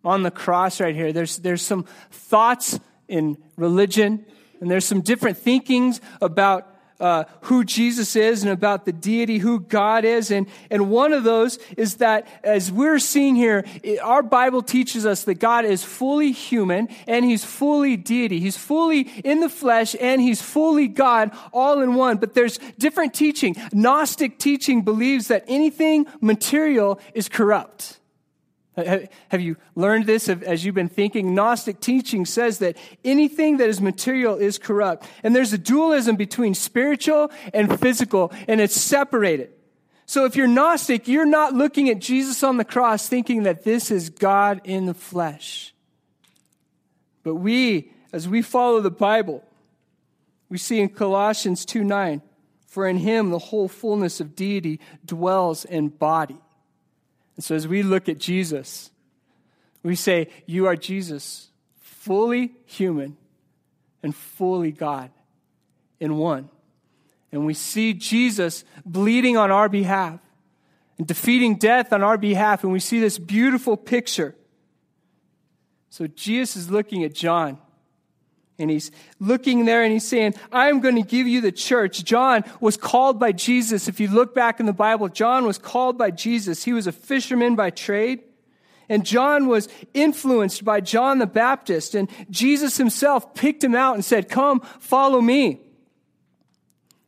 on 0.05 0.23
the 0.23 0.31
cross 0.31 0.81
right 0.81 0.95
here, 0.95 1.13
there's, 1.13 1.39
there's 1.39 1.63
some 1.63 1.85
thoughts 2.11 2.79
in 3.09 3.37
religion, 3.57 4.25
and 4.61 4.71
there's 4.71 4.85
some 4.85 5.01
different 5.01 5.39
thinkings 5.39 6.01
about 6.21 6.76
uh, 7.01 7.25
who 7.43 7.65
Jesus 7.65 8.17
is 8.17 8.43
and 8.43 8.53
about 8.53 8.85
the 8.85 8.93
deity, 8.93 9.39
who 9.39 9.61
God 9.61 10.05
is. 10.05 10.31
And, 10.31 10.47
and 10.71 10.91
one 10.91 11.13
of 11.13 11.25
those 11.25 11.59
is 11.77 11.97
that, 11.97 12.27
as 12.43 12.73
we're 12.73 12.99
seeing 12.99 13.37
here, 13.37 13.65
it, 13.83 14.01
our 14.01 14.23
Bible 14.23 14.63
teaches 14.63 15.05
us 15.07 15.25
that 15.25 15.35
God 15.35 15.65
is 15.65 15.85
fully 15.85 16.33
human 16.33 16.89
and 17.07 17.25
he's 17.25 17.45
fully 17.45 17.97
deity. 17.97 18.41
He's 18.41 18.57
fully 18.57 19.01
in 19.25 19.41
the 19.41 19.49
flesh 19.49 19.95
and 20.01 20.21
he's 20.21 20.41
fully 20.41 20.89
God 20.89 21.31
all 21.53 21.81
in 21.83 21.95
one. 21.95 22.17
But 22.19 22.35
there's 22.35 22.59
different 22.79 23.15
teaching. 23.15 23.57
Gnostic 23.73 24.39
teaching 24.39 24.83
believes 24.83 25.29
that 25.29 25.45
anything 25.49 26.07
material 26.21 27.01
is 27.15 27.29
corrupt. 27.29 27.99
Have 28.77 29.41
you 29.41 29.57
learned 29.75 30.07
this 30.07 30.29
as 30.29 30.65
you've 30.65 30.75
been 30.75 30.89
thinking? 30.89 31.35
Gnostic 31.35 31.81
teaching 31.81 32.27
says 32.27 32.59
that 32.59 32.77
anything 33.05 33.57
that 33.57 33.71
is 33.71 33.81
material 33.81 34.37
is 34.37 34.59
corrupt. 34.59 35.07
And 35.23 35.35
there's 35.35 35.53
a 35.55 35.59
dualism 35.59 36.17
between 36.17 36.55
spiritual 36.55 37.31
and 37.55 37.81
physical, 37.81 38.33
and 38.47 38.61
it's 38.61 38.79
separated. 38.79 39.51
So 40.05 40.27
if 40.27 40.37
you're 40.37 40.47
Gnostic, 40.47 41.09
you're 41.09 41.25
not 41.25 41.55
looking 41.55 41.89
at 41.89 42.01
Jesus 42.01 42.43
on 42.43 42.59
the 42.59 42.65
cross 42.65 43.09
thinking 43.09 43.45
that 43.45 43.65
this 43.65 43.91
is 43.91 44.11
God 44.11 44.61
in 44.65 44.85
the 44.85 44.95
flesh. 44.95 45.75
But 47.23 47.37
we, 47.37 47.93
as 48.13 48.29
we 48.29 48.43
follow 48.43 48.81
the 48.81 48.91
Bible, 48.91 49.43
we 50.51 50.59
see 50.59 50.81
in 50.81 50.91
Colossians 50.91 51.65
2 51.65 51.83
9, 51.83 52.21
for 52.67 52.87
in 52.87 52.99
him 52.99 53.31
the 53.31 53.39
whole 53.39 53.69
fullness 53.69 54.21
of 54.21 54.37
deity 54.37 54.81
dwells 55.05 55.65
in 55.65 55.89
body 55.89 56.37
and 57.37 57.45
so 57.45 57.55
as 57.55 57.69
we 57.69 57.83
look 57.83 58.09
at 58.09 58.19
Jesus, 58.19 58.91
we 59.83 59.95
say, 59.95 60.29
You 60.47 60.67
are 60.67 60.77
Jesus, 60.77 61.49
fully 61.81 62.53
human 62.65 63.17
and 64.03 64.15
fully 64.15 64.73
God 64.73 65.11
in 66.01 66.17
one. 66.17 66.49
And 67.31 67.45
we 67.45 67.55
see 67.55 67.93
Jesus 67.93 68.65
bleeding 68.85 69.37
on 69.37 69.51
our 69.51 69.69
behalf 69.69 70.21
and 70.97 71.07
defeating 71.07 71.57
death 71.57 71.93
on 71.93 72.03
our 72.03 72.17
behalf. 72.17 72.65
And 72.65 72.73
we 72.73 72.81
see 72.81 73.01
this 73.01 73.19
beautiful 73.19 73.77
picture. 73.77 74.35
So 75.91 76.07
Jesus 76.07 76.57
is 76.57 76.71
looking 76.71 77.05
at 77.05 77.15
John 77.15 77.59
and 78.59 78.71
he's 78.71 78.91
looking 79.21 79.67
there 79.67 79.83
and 79.83 79.93
he's 79.93 80.07
saying, 80.07 80.35
I'm 80.51 80.81
going 80.81 80.95
to 80.97 81.03
give 81.03 81.27
you 81.27 81.41
the 81.41 81.53
church. 81.53 82.05
John 82.05 82.43
was 82.61 82.77
called 82.77 83.21
by 83.21 83.33
Jesus. 83.33 83.87
If 83.87 84.01
you 84.01 84.09
look 84.09 84.35
back 84.35 84.61
in 84.61 84.67
the 84.67 84.73
Bible, 84.73 85.09
John 85.09 85.45
was 85.45 85.59
called 85.59 85.99
by 85.99 86.11
Jesus. 86.11 86.65
He 86.65 86.73
was 86.73 86.87
a 86.87 86.93
fisherman 86.93 87.55
by 87.55 87.71
trade. 87.71 88.23
And 88.89 89.05
John 89.05 89.47
was 89.49 89.69
influenced 89.93 90.65
by 90.65 90.81
John 90.81 91.19
the 91.19 91.27
Baptist. 91.27 91.95
And 91.95 92.09
Jesus 92.31 92.79
himself 92.79 93.35
picked 93.35 93.63
him 93.63 93.75
out 93.75 93.95
and 93.95 94.05
said, 94.05 94.29
Come, 94.29 94.61
follow 94.81 95.21
me. 95.21 95.61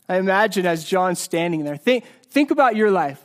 I 0.08 0.16
imagine 0.16 0.66
as 0.66 0.84
John's 0.84 1.20
standing 1.20 1.64
there, 1.64 1.76
think, 1.76 2.04
think 2.30 2.50
about 2.50 2.76
your 2.76 2.90
life. 2.90 3.22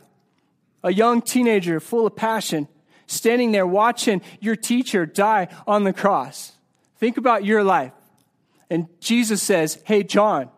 A 0.84 0.94
young 0.94 1.22
teenager 1.22 1.80
full 1.80 2.06
of 2.06 2.16
passion, 2.16 2.68
standing 3.08 3.54
there 3.54 3.66
watching 3.66 4.22
your 4.40 4.56
teacher 4.56 5.06
die 5.06 5.48
on 5.66 5.84
the 5.86 5.94
cross. 5.94 6.54
Think 6.98 7.18
about 7.18 7.46
your 7.46 7.64
life. 7.64 7.94
And 8.70 8.88
Jesus 9.00 9.42
says, 9.42 9.82
Hey, 9.86 10.04
John, 10.04 10.50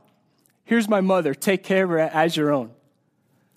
here's 0.64 0.88
my 0.88 1.02
mother. 1.02 1.34
Take 1.34 1.64
care 1.64 1.84
of 1.84 1.90
her 1.92 2.00
as 2.00 2.38
your 2.38 2.52
own. 2.52 2.72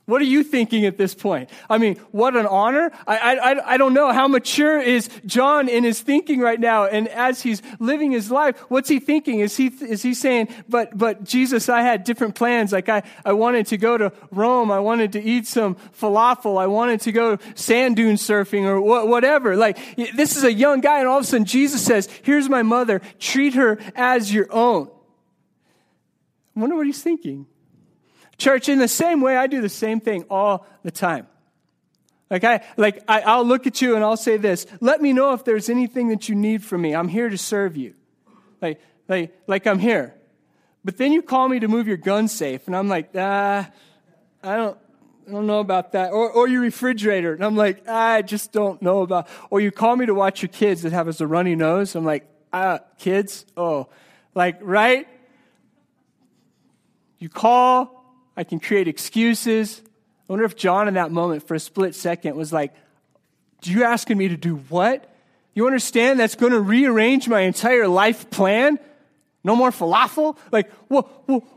What 0.09 0.23
are 0.23 0.25
you 0.25 0.42
thinking 0.42 0.87
at 0.87 0.97
this 0.97 1.14
point? 1.14 1.51
I 1.68 1.77
mean, 1.77 1.97
what 2.12 2.35
an 2.35 2.47
honor. 2.47 2.90
I, 3.07 3.37
I, 3.37 3.75
I 3.75 3.77
don't 3.77 3.92
know 3.92 4.11
how 4.11 4.27
mature 4.27 4.81
is 4.81 5.11
John 5.27 5.68
in 5.68 5.85
his 5.85 6.01
thinking 6.01 6.40
right 6.40 6.59
now. 6.59 6.87
And 6.87 7.09
as 7.09 7.42
he's 7.42 7.61
living 7.79 8.12
his 8.12 8.31
life, 8.31 8.59
what's 8.71 8.88
he 8.88 9.01
thinking? 9.01 9.40
Is 9.40 9.55
he, 9.59 9.66
is 9.66 10.01
he 10.01 10.14
saying, 10.14 10.49
but, 10.66 10.97
but 10.97 11.25
Jesus, 11.25 11.68
I 11.68 11.83
had 11.83 12.05
different 12.05 12.37
plans. 12.37 12.73
Like 12.73 12.88
I, 12.88 13.03
I 13.23 13.35
wanted 13.35 13.66
to 13.66 13.77
go 13.77 13.99
to 13.99 14.11
Rome. 14.31 14.71
I 14.71 14.81
wanted 14.81 15.12
to 15.12 15.23
eat 15.23 15.47
some 15.47 15.77
falafel. 16.01 16.59
I 16.59 16.68
wanted 16.68 17.03
to 17.03 17.12
go 17.12 17.37
sand 17.55 17.97
dune 17.97 18.16
surfing 18.16 18.64
or 18.64 18.81
wh- 18.81 19.07
whatever. 19.07 19.57
Like 19.57 19.77
this 20.16 20.38
is 20.38 20.42
a 20.42 20.53
young 20.53 20.81
guy. 20.81 21.01
And 21.01 21.09
all 21.09 21.18
of 21.18 21.25
a 21.25 21.27
sudden 21.27 21.44
Jesus 21.44 21.85
says, 21.85 22.09
here's 22.23 22.49
my 22.49 22.62
mother. 22.62 23.03
Treat 23.18 23.53
her 23.57 23.79
as 23.94 24.33
your 24.33 24.51
own. 24.55 24.88
I 26.57 26.61
wonder 26.61 26.77
what 26.77 26.87
he's 26.87 27.03
thinking. 27.03 27.47
Church, 28.38 28.68
in 28.68 28.79
the 28.79 28.88
same 28.88 29.20
way, 29.20 29.37
I 29.37 29.48
do 29.48 29.61
the 29.61 29.68
same 29.68 30.01
thing 30.01 30.24
all 30.31 30.66
the 30.85 30.92
time. 30.92 31.27
Like 32.31 32.44
I, 32.44 32.64
like 32.77 33.03
I, 33.09 33.20
I'll 33.22 33.44
look 33.44 33.66
at 33.66 33.81
you 33.83 33.96
and 33.96 34.05
I'll 34.05 34.16
say 34.16 34.37
this, 34.37 34.66
let 34.81 35.01
me 35.01 35.12
know 35.12 35.33
if 35.33 35.44
there's 35.44 35.68
anything 35.68 36.09
that 36.09 36.29
you 36.29 36.35
need 36.35 36.62
from 36.62 36.83
me. 36.83 36.94
I'm 36.94 37.09
here 37.09 37.29
to 37.29 37.38
serve 37.38 37.77
you. 37.77 37.94
Like, 38.61 38.81
like, 39.09 39.35
like 39.46 39.66
I'm 39.66 39.79
here. 39.79 40.14
But 40.85 40.98
then 40.98 41.12
you 41.12 41.22
call 41.22 41.48
me 41.48 41.59
to 41.61 41.68
move 41.68 41.88
your 41.88 41.96
gun 41.96 42.29
safe 42.29 42.66
and 42.66 42.77
I'm 42.77 42.88
like, 42.88 43.11
ah, 43.16 43.68
I 44.42 44.57
don't, 44.57 44.79
I 45.27 45.31
don't 45.33 45.46
know 45.46 45.61
about 45.61 45.92
that. 45.92 46.12
Or, 46.12 46.31
or 46.31 46.48
your 46.48 46.61
refrigerator. 46.61 47.35
And 47.35 47.44
I'm 47.44 47.57
like, 47.57 47.88
I 47.88 48.22
just 48.22 48.53
don't 48.53 48.81
know 48.81 49.03
about. 49.03 49.29
Or 49.51 49.61
you 49.61 49.70
call 49.70 49.96
me 49.96 50.07
to 50.07 50.14
watch 50.14 50.42
your 50.42 50.48
kids 50.48 50.83
that 50.83 50.92
have 50.92 51.09
a 51.20 51.27
runny 51.27 51.55
nose. 51.55 51.94
I'm 51.94 52.05
like, 52.05 52.27
ah, 52.53 52.81
kids? 52.98 53.44
Oh, 53.57 53.88
like, 54.35 54.59
right? 54.62 55.09
You 57.18 57.29
call, 57.29 57.98
I 58.38 58.44
can 58.44 58.61
create 58.61 58.87
excuses. 58.87 59.83
I 59.85 60.33
wonder 60.33 60.44
if 60.44 60.55
John, 60.55 60.87
in 60.87 60.94
that 60.94 61.11
moment, 61.11 61.48
for 61.48 61.57
a 61.57 61.61
split 61.61 61.96
second, 61.96 62.37
was 62.37 62.53
like, 62.53 62.72
Do 63.62 63.72
You 63.72 63.83
asking 63.83 64.16
me 64.16 64.29
to 64.29 64.37
do 64.37 64.55
what? 64.68 65.12
You 65.55 65.66
understand 65.66 66.20
that's 66.20 66.37
going 66.37 66.53
to 66.53 66.61
rearrange 66.61 67.29
my 67.29 67.40
entire 67.40 67.88
life 67.88 68.31
plan? 68.31 68.79
No 69.49 69.57
more 69.57 69.71
falafel? 69.71 70.37
Like, 70.53 70.71
what, 70.89 71.07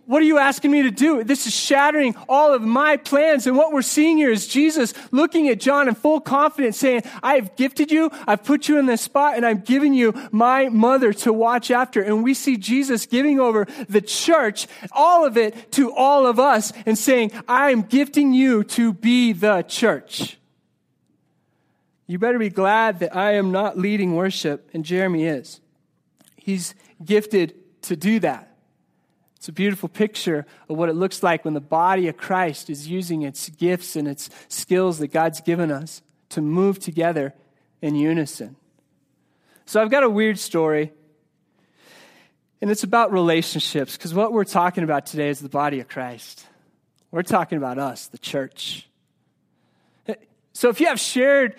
what 0.07 0.21
are 0.21 0.25
you 0.25 0.37
asking 0.37 0.71
me 0.71 0.83
to 0.83 0.91
do? 0.91 1.25
This 1.25 1.45
is 1.45 1.53
shattering 1.53 2.15
all 2.29 2.53
of 2.53 2.61
my 2.61 2.95
plans. 2.95 3.47
And 3.47 3.57
what 3.57 3.73
we're 3.73 3.81
seeing 3.81 4.15
here 4.17 4.31
is 4.31 4.47
Jesus 4.47 4.93
looking 5.11 5.49
at 5.49 5.59
John 5.59 5.89
in 5.89 5.95
full 5.95 6.21
confidence 6.21 6.77
saying, 6.77 7.01
I 7.21 7.35
have 7.35 7.57
gifted 7.57 7.91
you, 7.91 8.09
I've 8.25 8.45
put 8.45 8.69
you 8.69 8.79
in 8.79 8.85
this 8.85 9.01
spot, 9.01 9.35
and 9.35 9.45
I've 9.45 9.65
given 9.65 9.93
you 9.93 10.13
my 10.31 10.69
mother 10.69 11.11
to 11.11 11.33
watch 11.33 11.69
after. 11.69 12.01
And 12.01 12.23
we 12.23 12.33
see 12.33 12.55
Jesus 12.55 13.05
giving 13.05 13.41
over 13.41 13.67
the 13.89 13.99
church, 13.99 14.67
all 14.93 15.25
of 15.25 15.35
it 15.35 15.73
to 15.73 15.93
all 15.93 16.25
of 16.25 16.39
us, 16.39 16.71
and 16.85 16.97
saying, 16.97 17.33
I 17.45 17.71
am 17.71 17.81
gifting 17.81 18.31
you 18.31 18.63
to 18.63 18.93
be 18.93 19.33
the 19.33 19.63
church. 19.63 20.37
You 22.07 22.19
better 22.19 22.39
be 22.39 22.47
glad 22.47 22.99
that 22.99 23.13
I 23.13 23.33
am 23.33 23.51
not 23.51 23.77
leading 23.77 24.15
worship, 24.15 24.69
and 24.73 24.85
Jeremy 24.85 25.25
is. 25.25 25.59
He's 26.37 26.73
gifted 27.03 27.55
to 27.83 27.95
do 27.95 28.19
that. 28.19 28.47
It's 29.37 29.49
a 29.49 29.51
beautiful 29.51 29.89
picture 29.89 30.45
of 30.69 30.77
what 30.77 30.89
it 30.89 30.93
looks 30.93 31.23
like 31.23 31.43
when 31.43 31.55
the 31.55 31.59
body 31.59 32.07
of 32.07 32.15
Christ 32.15 32.69
is 32.69 32.87
using 32.87 33.23
its 33.23 33.49
gifts 33.49 33.95
and 33.95 34.07
its 34.07 34.29
skills 34.49 34.99
that 34.99 35.07
God's 35.07 35.41
given 35.41 35.71
us 35.71 36.03
to 36.29 36.41
move 36.41 36.77
together 36.77 37.33
in 37.81 37.95
unison. 37.95 38.55
So 39.65 39.81
I've 39.81 39.89
got 39.89 40.03
a 40.03 40.09
weird 40.09 40.37
story, 40.37 40.91
and 42.61 42.69
it's 42.69 42.83
about 42.83 43.11
relationships, 43.11 43.97
because 43.97 44.13
what 44.13 44.31
we're 44.31 44.43
talking 44.43 44.83
about 44.83 45.07
today 45.07 45.29
is 45.29 45.39
the 45.39 45.49
body 45.49 45.79
of 45.79 45.87
Christ. 45.87 46.45
We're 47.09 47.23
talking 47.23 47.57
about 47.57 47.79
us, 47.79 48.07
the 48.07 48.19
church. 48.19 48.87
So 50.53 50.69
if 50.69 50.79
you 50.79 50.87
have 50.87 50.99
shared 50.99 51.55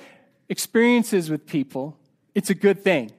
experiences 0.48 1.30
with 1.30 1.46
people, 1.46 1.96
it's 2.35 2.50
a 2.50 2.54
good 2.54 2.85
thing. 2.85 3.11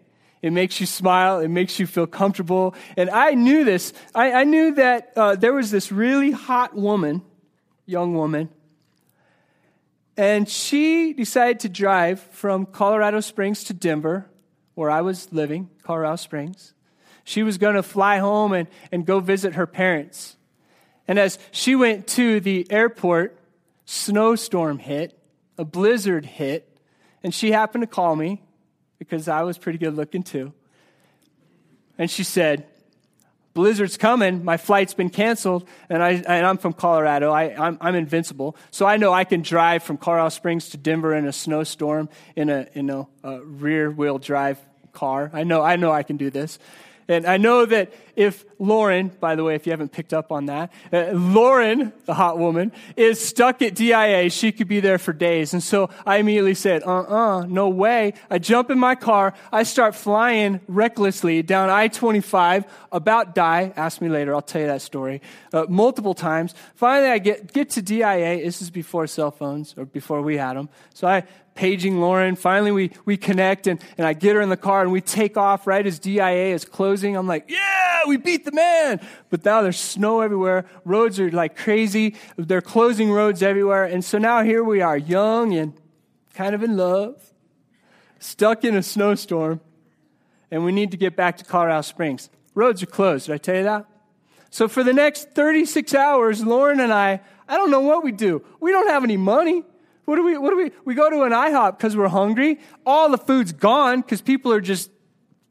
It 0.43 0.51
makes 0.51 0.81
you 0.81 0.85
smile. 0.85 1.39
It 1.39 1.47
makes 1.47 1.79
you 1.79 1.87
feel 1.87 2.05
comfortable. 2.05 2.75
And 2.97 3.09
I 3.09 3.31
knew 3.31 3.63
this. 3.63 3.93
I, 4.13 4.33
I 4.33 4.43
knew 4.43 4.75
that 4.75 5.13
uh, 5.15 5.35
there 5.37 5.53
was 5.53 5.71
this 5.71 5.89
really 5.89 6.31
hot 6.31 6.75
woman, 6.75 7.23
young 7.85 8.13
woman, 8.13 8.49
and 10.17 10.47
she 10.47 11.13
decided 11.13 11.61
to 11.61 11.69
drive 11.69 12.19
from 12.19 12.65
Colorado 12.67 13.21
Springs 13.21 13.63
to 13.63 13.73
Denver, 13.73 14.29
where 14.75 14.91
I 14.91 15.01
was 15.01 15.31
living, 15.31 15.69
Colorado 15.81 16.17
Springs. 16.17 16.73
She 17.23 17.41
was 17.41 17.57
going 17.57 17.75
to 17.75 17.83
fly 17.83 18.17
home 18.17 18.51
and, 18.51 18.67
and 18.91 19.05
go 19.05 19.21
visit 19.21 19.55
her 19.55 19.65
parents. 19.65 20.35
And 21.07 21.17
as 21.17 21.39
she 21.51 21.73
went 21.73 22.05
to 22.09 22.41
the 22.41 22.67
airport, 22.69 23.39
snowstorm 23.85 24.79
hit, 24.79 25.17
a 25.57 25.63
blizzard 25.63 26.25
hit, 26.25 26.77
and 27.23 27.33
she 27.33 27.51
happened 27.51 27.81
to 27.81 27.87
call 27.87 28.15
me 28.15 28.42
because 28.99 29.27
I 29.27 29.43
was 29.43 29.57
pretty 29.57 29.77
good 29.77 29.95
looking 29.95 30.23
too. 30.23 30.53
And 31.97 32.09
she 32.09 32.23
said, 32.23 32.65
Blizzard's 33.53 33.97
coming. 33.97 34.43
My 34.43 34.57
flight's 34.57 34.95
been 34.95 35.11
canceled, 35.11 35.67
and, 35.87 36.01
I, 36.01 36.11
and 36.13 36.45
I'm 36.45 36.57
from 36.57 36.73
Colorado. 36.73 37.31
I, 37.31 37.55
I'm, 37.55 37.77
I'm 37.79 37.95
invincible. 37.95 38.55
So 38.71 38.87
I 38.87 38.97
know 38.97 39.13
I 39.13 39.25
can 39.25 39.43
drive 39.43 39.83
from 39.83 39.97
Colorado 39.97 40.29
Springs 40.29 40.69
to 40.69 40.77
Denver 40.77 41.13
in 41.13 41.27
a 41.27 41.33
snowstorm 41.33 42.09
in 42.35 42.49
a, 42.49 42.67
in 42.73 42.89
a, 42.89 43.07
a 43.23 43.41
rear 43.41 43.91
wheel 43.91 44.17
drive 44.17 44.59
car. 44.91 45.29
I 45.33 45.43
know, 45.43 45.61
I 45.61 45.75
know 45.75 45.91
I 45.91 46.03
can 46.03 46.17
do 46.17 46.31
this. 46.31 46.57
And 47.07 47.25
I 47.25 47.37
know 47.37 47.65
that 47.65 47.93
if 48.15 48.45
Lauren, 48.59 49.09
by 49.19 49.35
the 49.35 49.43
way, 49.43 49.55
if 49.55 49.65
you 49.65 49.71
haven't 49.71 49.91
picked 49.91 50.13
up 50.13 50.31
on 50.31 50.45
that, 50.45 50.71
uh, 50.91 51.11
Lauren, 51.13 51.91
the 52.05 52.13
hot 52.13 52.37
woman, 52.37 52.71
is 52.95 53.19
stuck 53.19 53.61
at 53.61 53.75
DIA, 53.75 54.29
she 54.29 54.51
could 54.51 54.67
be 54.67 54.79
there 54.79 54.97
for 54.97 55.13
days. 55.13 55.53
And 55.53 55.63
so 55.63 55.89
I 56.05 56.17
immediately 56.17 56.53
said, 56.53 56.83
uh 56.83 57.01
uh-uh, 57.01 57.39
uh 57.39 57.45
no 57.45 57.69
way. 57.69 58.13
I 58.29 58.37
jump 58.39 58.69
in 58.69 58.77
my 58.77 58.95
car, 58.95 59.33
I 59.51 59.63
start 59.63 59.95
flying 59.95 60.61
recklessly 60.67 61.41
down 61.41 61.69
I 61.69 61.87
25, 61.87 62.65
about 62.91 63.35
die. 63.35 63.73
Ask 63.75 64.01
me 64.01 64.09
later, 64.09 64.35
I'll 64.35 64.41
tell 64.41 64.61
you 64.61 64.67
that 64.67 64.81
story. 64.81 65.21
Uh, 65.51 65.65
multiple 65.67 66.13
times. 66.13 66.53
Finally, 66.75 67.09
I 67.09 67.17
get, 67.17 67.53
get 67.53 67.71
to 67.71 67.81
DIA. 67.81 68.43
This 68.43 68.61
is 68.61 68.69
before 68.69 69.07
cell 69.07 69.31
phones, 69.31 69.73
or 69.77 69.85
before 69.85 70.21
we 70.21 70.37
had 70.37 70.55
them. 70.55 70.69
So 70.93 71.07
I 71.07 71.23
paging 71.55 71.99
Lauren. 71.99 72.35
Finally, 72.35 72.71
we, 72.71 72.91
we 73.05 73.17
connect 73.17 73.67
and, 73.67 73.81
and 73.97 74.07
I 74.07 74.13
get 74.13 74.35
her 74.35 74.41
in 74.41 74.49
the 74.49 74.57
car 74.57 74.81
and 74.81 74.91
we 74.91 75.01
take 75.01 75.37
off 75.37 75.67
right 75.67 75.85
as 75.85 75.99
DIA 75.99 76.53
is 76.53 76.65
closing. 76.65 77.15
I'm 77.15 77.27
like, 77.27 77.45
yeah, 77.49 78.01
we 78.07 78.17
beat 78.17 78.45
the 78.45 78.51
man. 78.51 78.99
But 79.29 79.45
now 79.45 79.61
there's 79.61 79.79
snow 79.79 80.21
everywhere. 80.21 80.65
Roads 80.85 81.19
are 81.19 81.31
like 81.31 81.55
crazy. 81.55 82.15
They're 82.37 82.61
closing 82.61 83.11
roads 83.11 83.43
everywhere. 83.43 83.85
And 83.85 84.03
so 84.03 84.17
now 84.17 84.43
here 84.43 84.63
we 84.63 84.81
are, 84.81 84.97
young 84.97 85.53
and 85.53 85.73
kind 86.33 86.55
of 86.55 86.63
in 86.63 86.77
love, 86.77 87.21
stuck 88.19 88.63
in 88.63 88.75
a 88.75 88.83
snowstorm, 88.83 89.61
and 90.49 90.65
we 90.65 90.71
need 90.71 90.91
to 90.91 90.97
get 90.97 91.15
back 91.15 91.37
to 91.37 91.43
Colorado 91.43 91.81
Springs. 91.81 92.29
Roads 92.55 92.83
are 92.83 92.87
closed. 92.87 93.27
Did 93.27 93.33
I 93.33 93.37
tell 93.37 93.55
you 93.55 93.63
that? 93.63 93.85
So 94.49 94.67
for 94.67 94.83
the 94.83 94.93
next 94.93 95.31
36 95.31 95.95
hours, 95.95 96.45
Lauren 96.45 96.79
and 96.79 96.93
I, 96.93 97.21
I 97.47 97.57
don't 97.57 97.71
know 97.71 97.81
what 97.81 98.03
we 98.03 98.11
do. 98.11 98.43
We 98.59 98.71
don't 98.71 98.87
have 98.87 99.03
any 99.03 99.17
money. 99.17 99.63
What 100.05 100.17
do 100.17 100.23
we, 100.23 100.37
what 100.37 100.49
do 100.49 100.57
we, 100.57 100.71
we 100.85 100.95
go 100.95 101.09
to 101.09 101.23
an 101.23 101.31
IHOP 101.31 101.77
because 101.77 101.95
we're 101.95 102.09
hungry. 102.09 102.59
All 102.85 103.09
the 103.09 103.17
food's 103.17 103.53
gone 103.53 104.01
because 104.01 104.21
people 104.21 104.51
are 104.51 104.61
just 104.61 104.91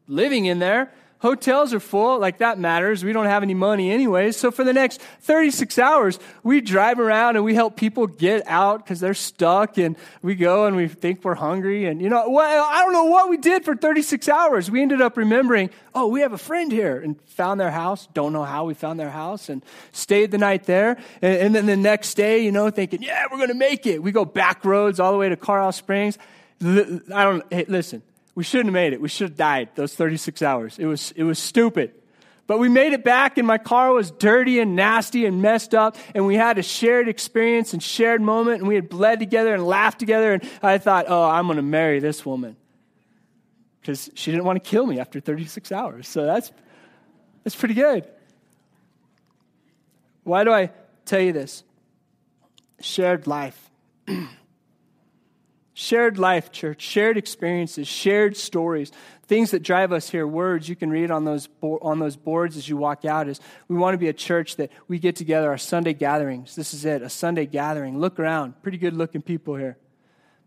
living 0.07 0.45
in 0.45 0.59
there. 0.59 0.93
Hotels 1.23 1.73
are 1.73 1.79
full, 1.79 2.19
like 2.19 2.39
that 2.39 2.59
matters. 2.59 3.05
We 3.05 3.13
don't 3.13 3.27
have 3.27 3.45
any 3.45 3.55
money 3.55 3.93
anyways. 3.93 4.37
So 4.37 4.51
for 4.51 4.65
the 4.65 4.73
next 4.73 5.01
36 5.21 5.79
hours, 5.79 6.19
we 6.43 6.61
drive 6.61 6.99
around 6.99 7.37
and 7.37 7.45
we 7.45 7.55
help 7.55 7.77
people 7.77 8.09
get 8.09 8.43
out 8.49 8.79
because 8.79 8.99
they're 8.99 9.15
stuck 9.15 9.79
and 9.79 9.97
we 10.21 10.35
go 10.35 10.67
and 10.67 10.75
we 10.75 10.89
think 10.89 11.23
we're 11.23 11.37
hungry. 11.37 11.87
And 11.87 12.03
you 12.03 12.09
know, 12.09 12.29
well, 12.29 12.67
I 12.69 12.81
don't 12.81 12.93
know 12.93 13.05
what 13.05 13.31
we 13.31 13.37
did 13.37 13.65
for 13.65 13.77
36 13.77 14.29
hours. 14.29 14.69
We 14.69 14.83
ended 14.83 15.01
up 15.01 15.17
remembering, 15.17 15.71
oh, 15.95 16.09
we 16.09 16.23
have 16.23 16.33
a 16.33 16.39
friend 16.39 16.73
here 16.73 17.01
and 17.01 17.21
found 17.29 17.61
their 17.61 17.71
house. 17.71 18.09
Don't 18.15 18.33
know 18.33 18.43
how 18.43 18.65
we 18.65 18.75
found 18.75 18.99
their 18.99 19.11
house 19.11 19.49
and 19.49 19.65
stayed 19.93 20.33
the 20.33 20.39
night 20.39 20.65
there. 20.65 20.99
And, 21.23 21.37
and 21.37 21.55
then 21.55 21.67
the 21.67 21.77
next 21.77 22.15
day, 22.15 22.45
you 22.45 22.51
know, 22.51 22.69
thinking, 22.71 23.01
yeah, 23.01 23.27
we're 23.31 23.39
going 23.39 23.47
to 23.47 23.55
make 23.55 23.87
it. 23.87 24.03
We 24.03 24.11
go 24.11 24.25
back 24.25 24.65
roads 24.65 24.99
all 24.99 25.13
the 25.13 25.19
way 25.19 25.29
to 25.29 25.37
Colorado 25.37 25.71
Springs. 25.71 26.19
I 26.61 27.25
don't, 27.25 27.45
hey, 27.49 27.65
listen, 27.69 28.03
we 28.35 28.45
shouldn't 28.45 28.69
have 28.69 28.75
made 28.75 28.93
it. 28.93 29.01
We 29.01 29.09
should 29.09 29.31
have 29.31 29.37
died 29.37 29.71
those 29.75 29.95
36 29.95 30.43
hours. 30.43 30.79
It 30.79 30.87
was, 30.87 31.13
it 31.17 31.25
was 31.25 31.39
stupid. 31.39 31.95
But 32.47 32.59
we 32.59 32.69
made 32.69 32.93
it 32.93 33.05
back, 33.05 33.39
and 33.39 33.47
my 33.47 33.59
car 33.59 33.93
was 33.93 34.11
dirty 34.11 34.59
and 34.59 34.75
nasty 34.75 35.27
and 35.27 35.41
messed 35.41 35.75
up, 35.75 35.97
and 36.15 36.27
we 36.27 36.35
had 36.35 36.59
a 36.59 36.63
shared 36.63 37.09
experience 37.09 37.73
and 37.73 37.83
shared 37.83 38.21
moment, 38.21 38.61
and 38.61 38.69
we 38.69 38.75
had 38.75 38.89
bled 38.89 39.21
together 39.21 39.55
and 39.55 39.65
laughed 39.65 39.99
together. 39.99 40.33
And 40.35 40.51
I 40.63 40.79
thought, 40.79 41.07
oh, 41.09 41.25
I'm 41.25 41.47
going 41.47 41.57
to 41.57 41.63
marry 41.63 42.01
this 42.01 42.27
woman 42.27 42.57
because 43.81 44.11
she 44.15 44.31
didn't 44.31 44.45
want 44.45 44.63
to 44.63 44.69
kill 44.69 44.87
me 44.87 44.99
after 44.99 45.21
36 45.21 45.73
hours. 45.73 46.09
So 46.09 46.25
that's, 46.25 46.53
that's 47.45 47.57
pretty 47.57 47.75
good. 47.75 48.07
Why 50.25 50.45
do 50.45 50.53
I 50.53 50.71
tell 51.05 51.21
you 51.21 51.33
this? 51.33 51.65
Shared 52.81 53.27
life. 53.27 53.71
Shared 55.75 56.19
life, 56.19 56.53
church, 56.53 56.83
shared 56.83 57.17
experiences, 57.17 57.89
shared 57.89 58.37
stories, 58.37 58.93
things 59.23 59.53
that 59.53 59.63
drive 59.63 59.91
us 59.91 60.11
here, 60.11 60.27
words 60.27 60.69
you 60.69 60.77
can 60.77 60.91
read 60.91 61.11
on 61.11 61.25
those, 61.25 61.49
on 61.63 61.99
those 61.99 62.15
boards 62.15 62.59
as 62.59 62.69
you 62.69 62.77
walk 62.77 63.07
out 63.07 63.27
is 63.27 63.41
we 63.69 63.77
want 63.77 63.95
to 63.95 63.99
be 63.99 64.09
a 64.09 64.13
church 64.13 64.57
that 64.57 64.71
we 64.87 64.99
get 64.99 65.17
together, 65.17 65.49
our 65.49 65.57
Sunday 65.57 65.95
gatherings. 65.95 66.55
This 66.57 66.75
is 66.75 66.85
it, 66.85 67.01
a 67.01 67.09
Sunday 67.09 67.47
gathering. 67.47 67.99
Look 67.99 68.21
around, 68.21 68.63
pretty 68.63 68.77
good 68.77 68.93
looking 68.93 69.23
people 69.23 69.55
here. 69.55 69.79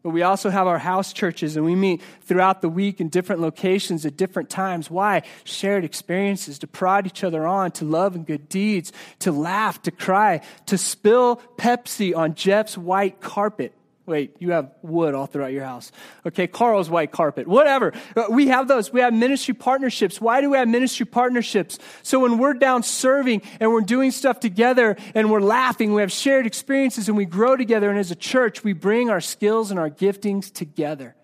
But 0.04 0.12
we 0.12 0.22
also 0.22 0.52
have 0.52 0.68
our 0.68 0.78
house 0.78 1.12
churches, 1.12 1.56
and 1.56 1.66
we 1.66 1.74
meet 1.74 2.04
throughout 2.22 2.62
the 2.62 2.70
week 2.70 3.02
in 3.02 3.10
different 3.10 3.42
locations 3.42 4.06
at 4.06 4.16
different 4.16 4.52
times. 4.52 4.92
Why? 4.92 5.24
Shared 5.44 5.84
experiences, 5.84 6.60
to 6.60 6.68
prod 6.68 7.08
each 7.08 7.24
other 7.24 7.48
on, 7.48 7.72
to 7.72 7.86
love 7.86 8.14
and 8.14 8.28
good 8.28 8.48
deeds, 8.48 8.94
to 9.18 9.32
laugh, 9.32 9.82
to 9.82 9.90
cry, 9.90 10.42
to 10.68 10.78
spill 10.78 11.38
Pepsi 11.58 12.16
on 12.16 12.36
Jeff's 12.36 12.78
white 12.78 13.20
carpet. 13.20 13.74
Wait, 14.06 14.36
you 14.40 14.52
have 14.52 14.70
wood 14.84 15.16
all 15.16 15.26
throughout 15.26 15.52
your 15.52 15.64
house. 15.64 15.92
Okay, 16.28 16.46
Carl's 16.46 16.92
white 16.92 17.12
carpet, 17.12 17.48
whatever. 17.48 17.92
Uh, 18.16 18.26
we 18.30 18.48
have 18.50 18.68
those. 18.68 18.94
We 18.94 19.02
have 19.02 19.14
ministry 19.14 19.56
partnerships. 19.56 20.22
Why 20.22 20.42
do 20.42 20.52
we 20.52 20.58
have 20.58 20.68
ministry 20.68 21.08
partnerships? 21.08 21.80
So 22.04 22.20
when 22.20 22.38
we're 22.38 22.54
down 22.54 22.84
serving 22.84 23.42
and 23.60 23.72
we're 23.72 23.82
doing 23.82 24.12
stuff 24.12 24.40
together 24.40 24.96
and 25.16 25.32
we're 25.32 25.42
laughing, 25.42 25.96
we 25.96 26.02
have 26.02 26.12
shared 26.12 26.46
experiences 26.46 27.08
and 27.08 27.18
we 27.18 27.26
grow 27.26 27.56
together. 27.58 27.90
And 27.90 27.98
as 27.98 28.12
a 28.12 28.16
church, 28.16 28.64
we 28.64 28.74
bring 28.74 29.10
our 29.10 29.22
skills 29.22 29.72
and 29.72 29.80
our 29.80 29.90
giftings 29.90 30.54
together. 30.54 31.16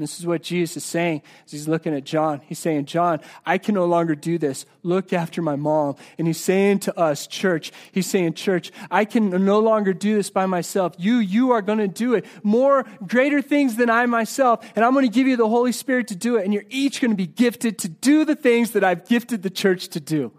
And 0.00 0.08
this 0.08 0.18
is 0.18 0.24
what 0.24 0.42
Jesus 0.42 0.78
is 0.78 0.84
saying 0.86 1.20
as 1.44 1.52
he's 1.52 1.68
looking 1.68 1.94
at 1.94 2.04
John. 2.04 2.40
He's 2.46 2.58
saying, 2.58 2.86
John, 2.86 3.20
I 3.44 3.58
can 3.58 3.74
no 3.74 3.84
longer 3.84 4.14
do 4.14 4.38
this. 4.38 4.64
Look 4.82 5.12
after 5.12 5.42
my 5.42 5.56
mom. 5.56 5.96
And 6.16 6.26
he's 6.26 6.40
saying 6.40 6.78
to 6.80 6.98
us, 6.98 7.26
church, 7.26 7.70
he's 7.92 8.06
saying, 8.06 8.32
church, 8.32 8.72
I 8.90 9.04
can 9.04 9.28
no 9.28 9.58
longer 9.58 9.92
do 9.92 10.14
this 10.14 10.30
by 10.30 10.46
myself. 10.46 10.94
You, 10.96 11.16
you 11.16 11.50
are 11.50 11.60
going 11.60 11.80
to 11.80 11.86
do 11.86 12.14
it. 12.14 12.24
More 12.42 12.86
greater 13.06 13.42
things 13.42 13.76
than 13.76 13.90
I 13.90 14.06
myself. 14.06 14.66
And 14.74 14.86
I'm 14.86 14.94
going 14.94 15.04
to 15.04 15.14
give 15.14 15.26
you 15.26 15.36
the 15.36 15.46
Holy 15.46 15.70
Spirit 15.70 16.08
to 16.08 16.16
do 16.16 16.36
it. 16.36 16.46
And 16.46 16.54
you're 16.54 16.64
each 16.70 17.02
going 17.02 17.10
to 17.10 17.14
be 17.14 17.26
gifted 17.26 17.78
to 17.80 17.90
do 17.90 18.24
the 18.24 18.34
things 18.34 18.70
that 18.70 18.82
I've 18.82 19.06
gifted 19.06 19.42
the 19.42 19.50
church 19.50 19.88
to 19.88 20.00
do. 20.00 20.32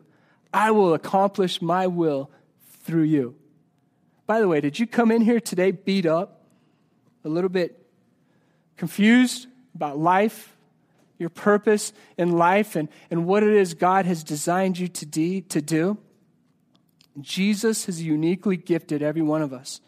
I 0.51 0.71
will 0.71 0.95
accomplish 0.95 1.61
my 1.61 1.85
will 1.85 2.31
through 2.79 3.03
you. 3.03 3.35
By 4.25 4.39
the 4.39 4.47
way, 4.47 4.59
did 4.59 4.79
you 4.79 4.87
come 4.87 5.11
in 5.11 5.21
here 5.21 5.39
today 5.39 5.69
beat 5.69 6.07
up? 6.07 6.45
A 7.23 7.29
little 7.29 7.47
bit 7.47 7.77
confused 8.75 9.45
about 9.75 9.97
life, 9.97 10.55
your 11.17 11.29
purpose 11.29 11.93
in 12.17 12.31
life 12.31 12.75
and, 12.75 12.89
and 13.09 13.25
what 13.25 13.43
it 13.43 13.53
is 13.53 13.73
God 13.73 14.05
has 14.05 14.23
designed 14.23 14.79
you 14.79 14.87
to, 14.87 15.05
de- 15.05 15.41
to 15.41 15.61
do, 15.61 15.97
Jesus 17.19 17.85
has 17.85 18.01
uniquely 18.01 18.57
gifted 18.57 19.03
every 19.03 19.21
one 19.21 19.41
of 19.41 19.53
us 19.53 19.81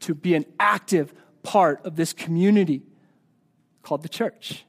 to 0.00 0.14
be 0.14 0.34
an 0.34 0.44
active 0.58 1.14
part 1.42 1.84
of 1.84 1.96
this 1.96 2.12
community 2.12 2.82
called 3.82 4.02
the 4.02 4.08
church. 4.08 4.64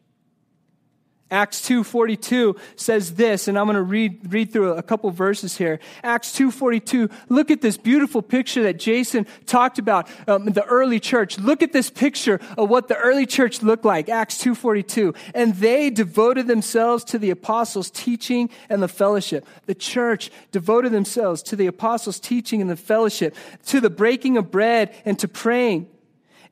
Acts 1.29 1.61
2:42 1.67 2.57
says 2.77 3.15
this 3.15 3.49
and 3.49 3.59
I'm 3.59 3.65
going 3.65 3.75
to 3.75 3.81
read 3.81 4.31
read 4.31 4.51
through 4.51 4.73
a 4.73 4.81
couple 4.81 5.09
verses 5.11 5.57
here. 5.57 5.79
Acts 6.01 6.31
2:42 6.37 7.11
look 7.27 7.51
at 7.51 7.61
this 7.61 7.75
beautiful 7.75 8.21
picture 8.21 8.63
that 8.63 8.79
Jason 8.79 9.27
talked 9.45 9.77
about 9.77 10.09
um, 10.27 10.45
the 10.45 10.63
early 10.63 11.01
church. 11.01 11.37
Look 11.37 11.61
at 11.61 11.73
this 11.73 11.89
picture 11.89 12.39
of 12.57 12.69
what 12.69 12.87
the 12.87 12.95
early 12.95 13.25
church 13.25 13.61
looked 13.61 13.83
like. 13.83 14.07
Acts 14.07 14.37
2:42 14.41 15.15
and 15.35 15.53
they 15.55 15.89
devoted 15.89 16.47
themselves 16.47 17.03
to 17.05 17.19
the 17.19 17.29
apostles 17.29 17.91
teaching 17.91 18.49
and 18.69 18.81
the 18.81 18.87
fellowship. 18.87 19.45
The 19.65 19.75
church 19.75 20.31
devoted 20.51 20.93
themselves 20.93 21.43
to 21.43 21.57
the 21.57 21.67
apostles 21.67 22.21
teaching 22.21 22.61
and 22.61 22.69
the 22.69 22.77
fellowship, 22.77 23.35
to 23.65 23.81
the 23.81 23.89
breaking 23.89 24.37
of 24.37 24.49
bread 24.49 24.93
and 25.03 25.19
to 25.19 25.27
praying. 25.27 25.87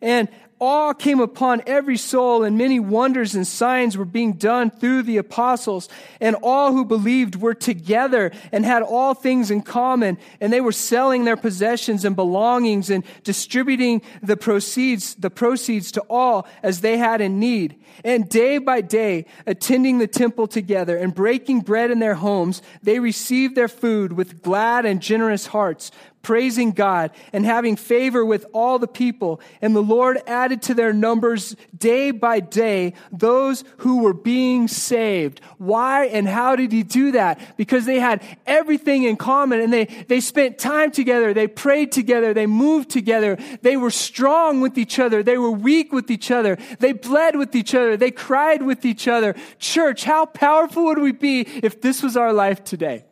And 0.02 0.30
awe 0.60 0.94
came 0.94 1.20
upon 1.20 1.62
every 1.66 1.98
soul, 1.98 2.44
and 2.44 2.58
many 2.58 2.80
wonders 2.80 3.36
and 3.36 3.46
signs 3.46 3.98
were 3.98 4.06
being 4.06 4.34
done 4.34 4.70
through 4.70 5.04
the 5.04 5.18
apostles. 5.18 5.90
And 6.22 6.36
all 6.42 6.72
who 6.72 6.86
believed 6.86 7.36
were 7.36 7.54
together 7.54 8.32
and 8.52 8.66
had 8.66 8.84
all 8.84 9.14
things 9.14 9.52
in 9.52 9.62
common. 9.62 10.18
And 10.40 10.52
they 10.52 10.62
were 10.62 10.72
selling 10.72 11.26
their 11.26 11.38
possessions 11.38 12.06
and 12.06 12.16
belongings 12.16 12.90
and 12.90 13.04
distributing 13.24 14.02
the 14.22 14.38
proceeds, 14.38 15.16
the 15.16 15.30
proceeds 15.30 15.92
to 15.94 16.02
all 16.10 16.48
as 16.64 16.82
they 16.82 16.98
had 16.98 17.22
in 17.22 17.40
need. 17.40 17.82
And 18.04 18.28
day 18.28 18.58
by 18.58 18.82
day, 18.82 19.26
attending 19.46 20.00
the 20.00 20.08
temple 20.08 20.48
together 20.48 20.98
and 20.98 21.16
breaking 21.16 21.62
bread 21.62 21.92
in 21.92 22.00
their 22.00 22.16
homes, 22.16 22.62
they 22.84 23.00
received 23.00 23.56
their 23.56 23.68
food 23.68 24.14
with 24.14 24.42
glad 24.42 24.86
and 24.86 25.02
generous 25.02 25.48
hearts 25.48 25.92
praising 26.26 26.72
God 26.72 27.12
and 27.34 27.46
having 27.46 27.76
favor 27.76 28.26
with 28.26 28.48
all 28.52 28.80
the 28.80 28.88
people. 28.88 29.40
And 29.62 29.76
the 29.76 29.84
Lord 29.84 30.18
added 30.26 30.64
to 30.64 30.74
their 30.74 30.92
numbers 30.92 31.56
day 31.78 32.10
by 32.10 32.40
day 32.40 32.96
those 33.12 33.64
who 33.78 34.02
were 34.02 34.16
being 34.16 34.68
saved. 34.68 35.40
Why 35.60 36.08
and 36.08 36.28
how 36.28 36.56
did 36.56 36.72
he 36.72 36.82
do 36.82 37.12
that? 37.12 37.40
Because 37.58 37.86
they 37.86 38.00
had 38.00 38.24
everything 38.48 39.04
in 39.04 39.18
common 39.18 39.62
and 39.62 39.72
they, 39.72 39.86
they 39.86 40.20
spent 40.20 40.58
time 40.58 40.90
together. 40.90 41.32
They 41.32 41.46
prayed 41.46 41.92
together. 41.92 42.34
They 42.34 42.48
moved 42.48 42.90
together. 42.90 43.38
They 43.62 43.78
were 43.78 43.92
strong 43.92 44.62
with 44.62 44.80
each 44.80 44.98
other. 44.98 45.22
They 45.22 45.38
were 45.38 45.52
weak 45.52 45.94
with 45.94 46.10
each 46.10 46.32
other. 46.32 46.58
They 46.80 46.94
bled 46.94 47.36
with 47.36 47.56
each 47.56 47.76
other. 47.76 47.98
They 47.98 48.10
cried 48.10 48.64
with 48.64 48.84
each 48.84 49.08
other. 49.08 49.36
Church, 49.60 50.04
how 50.06 50.26
powerful 50.26 50.86
would 50.86 50.98
we 50.98 51.12
be 51.12 51.42
if 51.42 51.82
this 51.82 52.02
was 52.02 52.18
our 52.18 52.34
life 52.34 52.64
today? 52.64 53.06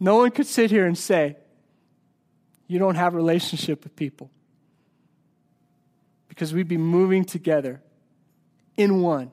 No 0.00 0.16
one 0.16 0.30
could 0.30 0.46
sit 0.46 0.70
here 0.70 0.86
and 0.86 0.96
say, 0.96 1.36
you 2.66 2.78
don't 2.78 2.94
have 2.94 3.14
a 3.14 3.16
relationship 3.16 3.84
with 3.84 3.96
people. 3.96 4.30
Because 6.28 6.52
we'd 6.52 6.68
be 6.68 6.76
moving 6.76 7.24
together 7.24 7.80
in 8.76 9.02
one 9.02 9.32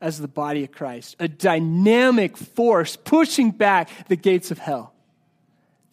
as 0.00 0.18
the 0.18 0.28
body 0.28 0.64
of 0.64 0.72
Christ, 0.72 1.16
a 1.20 1.28
dynamic 1.28 2.36
force 2.36 2.96
pushing 2.96 3.50
back 3.50 3.88
the 4.08 4.16
gates 4.16 4.50
of 4.50 4.58
hell. 4.58 4.92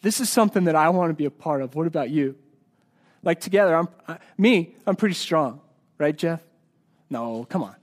This 0.02 0.20
is 0.20 0.28
something 0.28 0.64
that 0.64 0.74
I 0.74 0.88
want 0.88 1.10
to 1.10 1.14
be 1.14 1.26
a 1.26 1.30
part 1.30 1.62
of. 1.62 1.74
What 1.74 1.86
about 1.86 2.10
you? 2.10 2.36
Like 3.22 3.40
together, 3.40 3.76
I'm, 3.76 3.88
uh, 4.08 4.16
me, 4.36 4.74
I'm 4.86 4.96
pretty 4.96 5.14
strong, 5.14 5.60
right, 5.96 6.16
Jeff? 6.16 6.42
No, 7.08 7.46
come 7.48 7.62
on. 7.62 7.76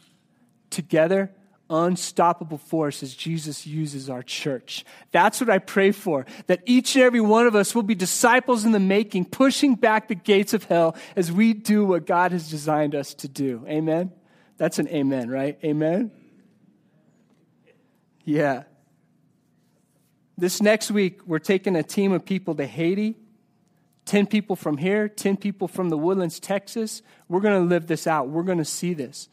Together, 0.70 1.32
unstoppable 1.70 2.58
force 2.58 3.04
as 3.04 3.14
Jesus 3.14 3.66
uses 3.68 4.10
our 4.10 4.24
church. 4.24 4.84
That's 5.12 5.40
what 5.40 5.50
I 5.50 5.60
pray 5.60 5.92
for, 5.92 6.26
that 6.48 6.62
each 6.66 6.96
and 6.96 7.04
every 7.04 7.22
one 7.22 7.48
of 7.48 7.56
us 7.56 7.76
will 7.76 7.84
be 7.84 7.96
disciples 7.96 8.66
in 8.66 8.72
the 8.72 8.80
making, 8.80 9.26
pushing 9.26 9.76
back 9.76 10.08
the 10.08 10.16
gates 10.16 10.54
of 10.54 10.64
hell 10.66 10.96
as 11.16 11.32
we 11.32 11.54
do 11.54 11.86
what 11.86 12.06
God 12.06 12.32
has 12.32 12.50
designed 12.50 12.96
us 12.96 13.14
to 13.16 13.28
do. 13.28 13.66
Amen? 13.68 14.12
That's 14.58 14.80
an 14.80 14.88
amen, 14.90 15.30
right? 15.30 15.58
Amen? 15.64 16.12
Yeah. 18.26 18.64
This 20.38 20.62
next 20.62 20.92
week, 20.92 21.22
we're 21.26 21.40
taking 21.40 21.76
a 21.76 21.84
team 21.84 22.12
of 22.12 22.26
people 22.26 22.56
to 22.56 22.66
Haiti. 22.66 23.16
10 24.06 24.26
people 24.26 24.56
from 24.56 24.78
here, 24.78 25.08
10 25.08 25.38
people 25.38 25.68
from 25.68 25.90
the 25.90 25.98
Woodlands, 25.98 26.40
Texas. 26.40 27.04
We're 27.28 27.42
going 27.42 27.62
to 27.62 27.70
live 27.70 27.86
this 27.86 28.08
out. 28.08 28.28
We're 28.28 28.42
going 28.42 28.58
to 28.58 28.66
see 28.66 28.96
this. 28.96 29.30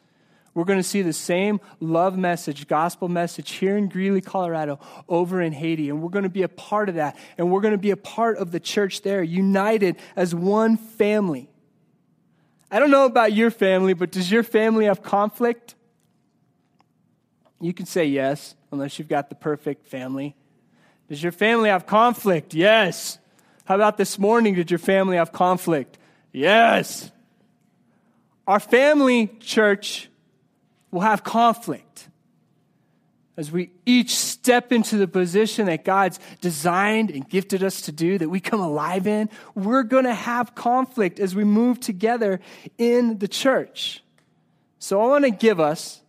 We're 0.56 0.64
going 0.64 0.78
to 0.78 0.82
see 0.82 1.02
the 1.02 1.12
same 1.12 1.60
love 1.80 2.16
message, 2.16 2.66
gospel 2.66 3.08
message 3.08 3.50
here 3.52 3.76
in 3.76 3.90
Greeley, 3.90 4.22
Colorado, 4.22 4.80
over 5.06 5.42
in 5.42 5.52
Haiti. 5.52 5.90
And 5.90 6.00
we're 6.00 6.08
going 6.08 6.22
to 6.22 6.30
be 6.30 6.44
a 6.44 6.48
part 6.48 6.88
of 6.88 6.94
that. 6.94 7.18
And 7.36 7.52
we're 7.52 7.60
going 7.60 7.74
to 7.74 7.78
be 7.78 7.90
a 7.90 7.96
part 7.96 8.38
of 8.38 8.52
the 8.52 8.58
church 8.58 9.02
there, 9.02 9.22
united 9.22 9.96
as 10.16 10.34
one 10.34 10.78
family. 10.78 11.50
I 12.70 12.78
don't 12.78 12.90
know 12.90 13.04
about 13.04 13.34
your 13.34 13.50
family, 13.50 13.92
but 13.92 14.10
does 14.10 14.30
your 14.30 14.42
family 14.42 14.86
have 14.86 15.02
conflict? 15.02 15.74
You 17.60 17.74
can 17.74 17.84
say 17.84 18.06
yes, 18.06 18.54
unless 18.72 18.98
you've 18.98 19.08
got 19.08 19.28
the 19.28 19.34
perfect 19.34 19.86
family. 19.86 20.34
Does 21.10 21.22
your 21.22 21.32
family 21.32 21.68
have 21.68 21.84
conflict? 21.84 22.54
Yes. 22.54 23.18
How 23.66 23.74
about 23.74 23.98
this 23.98 24.18
morning? 24.18 24.54
Did 24.54 24.70
your 24.70 24.78
family 24.78 25.18
have 25.18 25.32
conflict? 25.32 25.98
Yes. 26.32 27.10
Our 28.46 28.58
family 28.58 29.26
church 29.38 30.08
will 30.90 31.00
have 31.00 31.24
conflict 31.24 32.08
as 33.36 33.52
we 33.52 33.70
each 33.84 34.16
step 34.16 34.72
into 34.72 34.96
the 34.96 35.06
position 35.06 35.66
that 35.66 35.84
God's 35.84 36.18
designed 36.40 37.10
and 37.10 37.28
gifted 37.28 37.62
us 37.62 37.82
to 37.82 37.92
do, 37.92 38.16
that 38.18 38.28
we 38.28 38.40
come 38.40 38.60
alive 38.60 39.06
in, 39.06 39.28
we're 39.54 39.82
going 39.82 40.04
to 40.04 40.14
have 40.14 40.54
conflict 40.54 41.20
as 41.20 41.34
we 41.34 41.44
move 41.44 41.78
together 41.78 42.40
in 42.78 43.18
the 43.18 43.28
church. 43.28 44.02
So 44.78 45.02
I 45.02 45.06
want 45.06 45.24
to 45.24 45.30
give 45.30 45.60
us 45.60 46.00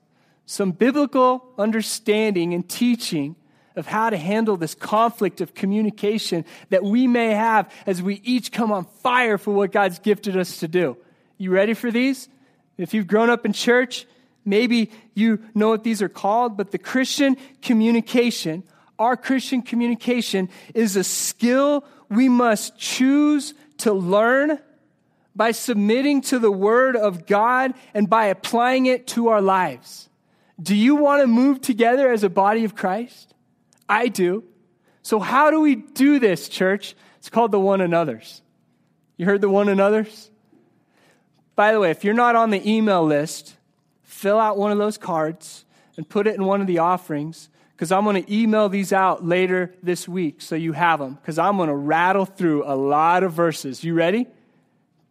some 0.45 0.71
biblical 0.71 1.43
understanding 1.57 2.53
and 2.53 2.67
teaching 2.67 3.35
of 3.75 3.85
how 3.85 4.09
to 4.09 4.17
handle 4.17 4.55
this 4.55 4.73
conflict 4.73 5.41
of 5.41 5.53
communication 5.53 6.45
that 6.69 6.83
we 6.83 7.07
may 7.07 7.31
have 7.31 7.71
as 7.85 8.01
we 8.01 8.21
each 8.23 8.51
come 8.51 8.71
on 8.71 8.85
fire 8.85 9.37
for 9.37 9.53
what 9.53 9.71
God's 9.71 9.99
gifted 9.99 10.37
us 10.37 10.61
to 10.61 10.67
do. 10.67 10.97
You 11.37 11.51
ready 11.51 11.73
for 11.73 11.91
these? 11.91 12.29
If 12.77 12.93
you've 12.93 13.07
grown 13.07 13.29
up 13.29 13.45
in 13.45 13.53
church, 13.53 14.07
Maybe 14.47 14.91
you 15.13 15.41
know 15.53 15.67
what 15.67 15.83
these 15.83 16.01
are 16.01 16.07
called, 16.07 16.55
but 16.55 16.71
the 16.71 16.77
Christian 16.77 17.35
communication, 17.61 18.63
our 18.97 19.17
Christian 19.17 19.61
communication 19.61 20.47
is 20.73 20.95
a 20.95 21.03
skill 21.03 21.83
we 22.09 22.29
must 22.29 22.77
choose 22.77 23.53
to 23.79 23.91
learn 23.91 24.57
by 25.35 25.51
submitting 25.51 26.21
to 26.21 26.39
the 26.39 26.49
Word 26.49 26.95
of 26.95 27.27
God 27.27 27.73
and 27.93 28.09
by 28.09 28.27
applying 28.27 28.85
it 28.85 29.05
to 29.07 29.27
our 29.27 29.41
lives. 29.41 30.07
Do 30.61 30.75
you 30.75 30.95
want 30.95 31.21
to 31.21 31.27
move 31.27 31.59
together 31.59 32.09
as 32.09 32.23
a 32.23 32.29
body 32.29 32.63
of 32.63 32.73
Christ? 32.73 33.33
I 33.89 34.07
do. 34.07 34.45
So, 35.01 35.19
how 35.19 35.51
do 35.51 35.59
we 35.59 35.75
do 35.75 36.19
this, 36.19 36.47
church? 36.47 36.95
It's 37.17 37.29
called 37.29 37.51
the 37.51 37.59
one 37.59 37.81
another's. 37.81 38.41
You 39.17 39.25
heard 39.25 39.41
the 39.41 39.49
one 39.49 39.67
another's? 39.67 40.31
By 41.57 41.73
the 41.73 41.81
way, 41.81 41.91
if 41.91 42.05
you're 42.05 42.13
not 42.13 42.37
on 42.37 42.49
the 42.49 42.65
email 42.65 43.05
list, 43.05 43.56
fill 44.17 44.39
out 44.39 44.57
one 44.57 44.71
of 44.71 44.79
those 44.79 44.97
cards 44.97 45.63
and 45.95 46.09
put 46.09 46.25
it 46.25 46.33
in 46.33 46.43
one 46.43 46.59
of 46.59 46.65
the 46.65 46.79
offerings 46.79 47.49
because 47.73 47.91
I'm 47.91 48.03
going 48.03 48.23
to 48.23 48.33
email 48.33 48.67
these 48.67 48.91
out 48.91 49.23
later 49.23 49.75
this 49.83 50.07
week 50.07 50.41
so 50.41 50.55
you 50.55 50.73
have 50.73 50.99
them 50.99 51.13
because 51.21 51.37
I'm 51.37 51.57
going 51.57 51.69
to 51.69 51.75
rattle 51.75 52.25
through 52.25 52.63
a 52.65 52.73
lot 52.75 53.21
of 53.21 53.33
verses. 53.33 53.83
You 53.83 53.93
ready? 53.93 54.25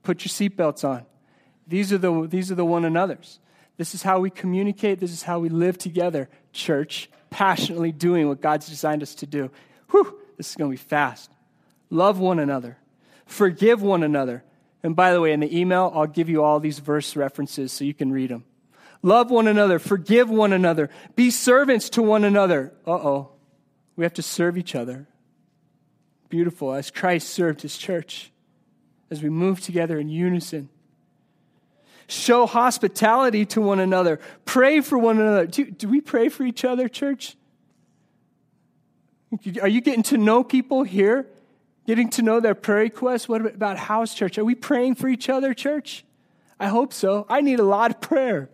Put 0.02 0.24
your 0.24 0.30
seatbelts 0.30 0.86
on. 0.86 1.06
These 1.68 1.92
are 1.92 1.98
the, 1.98 2.26
these 2.26 2.50
are 2.50 2.56
the 2.56 2.64
one 2.64 2.84
another's. 2.84 3.38
This 3.76 3.94
is 3.94 4.02
how 4.02 4.18
we 4.18 4.28
communicate. 4.28 4.98
This 4.98 5.12
is 5.12 5.22
how 5.22 5.38
we 5.38 5.50
live 5.50 5.78
together, 5.78 6.28
church, 6.52 7.08
passionately 7.30 7.92
doing 7.92 8.26
what 8.26 8.40
God's 8.40 8.68
designed 8.68 9.04
us 9.04 9.14
to 9.16 9.26
do. 9.26 9.52
Whew, 9.90 10.18
this 10.36 10.50
is 10.50 10.56
going 10.56 10.70
to 10.70 10.72
be 10.72 10.88
fast. 10.88 11.30
Love 11.90 12.18
one 12.18 12.40
another. 12.40 12.76
Forgive 13.24 13.82
one 13.82 14.02
another. 14.02 14.42
And 14.82 14.96
by 14.96 15.12
the 15.12 15.20
way, 15.20 15.32
in 15.32 15.38
the 15.38 15.56
email, 15.56 15.92
I'll 15.94 16.06
give 16.08 16.28
you 16.28 16.42
all 16.42 16.58
these 16.58 16.80
verse 16.80 17.14
references 17.14 17.72
so 17.72 17.84
you 17.84 17.94
can 17.94 18.10
read 18.10 18.30
them. 18.30 18.44
Love 19.06 19.30
one 19.30 19.46
another. 19.46 19.78
Forgive 19.78 20.28
one 20.28 20.52
another. 20.52 20.90
Be 21.14 21.30
servants 21.30 21.90
to 21.90 22.02
one 22.02 22.24
another. 22.24 22.72
Uh 22.84 22.94
oh. 22.94 23.28
We 23.94 24.04
have 24.04 24.14
to 24.14 24.22
serve 24.22 24.58
each 24.58 24.74
other. 24.74 25.06
Beautiful, 26.28 26.72
as 26.72 26.90
Christ 26.90 27.30
served 27.30 27.62
his 27.62 27.78
church, 27.78 28.32
as 29.08 29.22
we 29.22 29.30
move 29.30 29.60
together 29.60 30.00
in 30.00 30.08
unison. 30.08 30.70
Show 32.08 32.46
hospitality 32.46 33.46
to 33.46 33.60
one 33.60 33.78
another. 33.78 34.18
Pray 34.44 34.80
for 34.80 34.98
one 34.98 35.20
another. 35.20 35.46
Do, 35.46 35.70
do 35.70 35.88
we 35.88 36.00
pray 36.00 36.28
for 36.28 36.42
each 36.42 36.64
other, 36.64 36.88
church? 36.88 37.36
Are 39.62 39.68
you 39.68 39.80
getting 39.82 40.02
to 40.04 40.18
know 40.18 40.42
people 40.42 40.82
here? 40.82 41.28
Getting 41.86 42.10
to 42.10 42.22
know 42.22 42.40
their 42.40 42.56
prayer 42.56 42.80
requests? 42.80 43.28
What 43.28 43.46
about 43.46 43.78
house 43.78 44.14
church? 44.14 44.36
Are 44.36 44.44
we 44.44 44.56
praying 44.56 44.96
for 44.96 45.06
each 45.06 45.28
other, 45.28 45.54
church? 45.54 46.04
I 46.58 46.66
hope 46.66 46.92
so. 46.92 47.24
I 47.28 47.40
need 47.40 47.60
a 47.60 47.64
lot 47.64 47.92
of 47.92 48.00
prayer. 48.00 48.50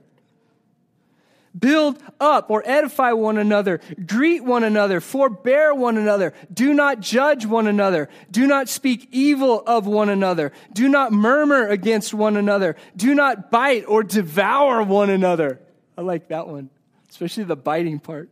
Build 1.59 2.03
up 2.19 2.51
or 2.51 2.63
edify 2.65 3.13
one 3.13 3.37
another. 3.37 3.81
Greet 4.07 4.43
one 4.43 4.65
another. 4.65 5.01
Forbear 5.01 5.75
one 5.75 5.99
another. 5.99 6.33
Do 6.53 6.73
not 6.73 7.01
judge 7.01 7.45
one 7.45 7.67
another. 7.67 8.09
Do 8.31 8.47
not 8.47 8.69
speak 8.69 9.09
evil 9.13 9.63
of 9.67 9.87
one 9.87 10.09
another. 10.09 10.53
Do 10.73 10.89
not 10.89 11.13
murmur 11.13 11.69
against 11.69 12.15
one 12.15 12.37
another. 12.37 12.77
Do 12.97 13.15
not 13.15 13.51
bite 13.51 13.85
or 13.87 14.03
devour 14.03 14.83
one 14.83 15.11
another. 15.11 15.61
I 15.97 16.01
like 16.01 16.29
that 16.29 16.49
one, 16.49 16.71
especially 17.11 17.45
the 17.45 17.57
biting 17.57 17.99
part. 17.99 18.31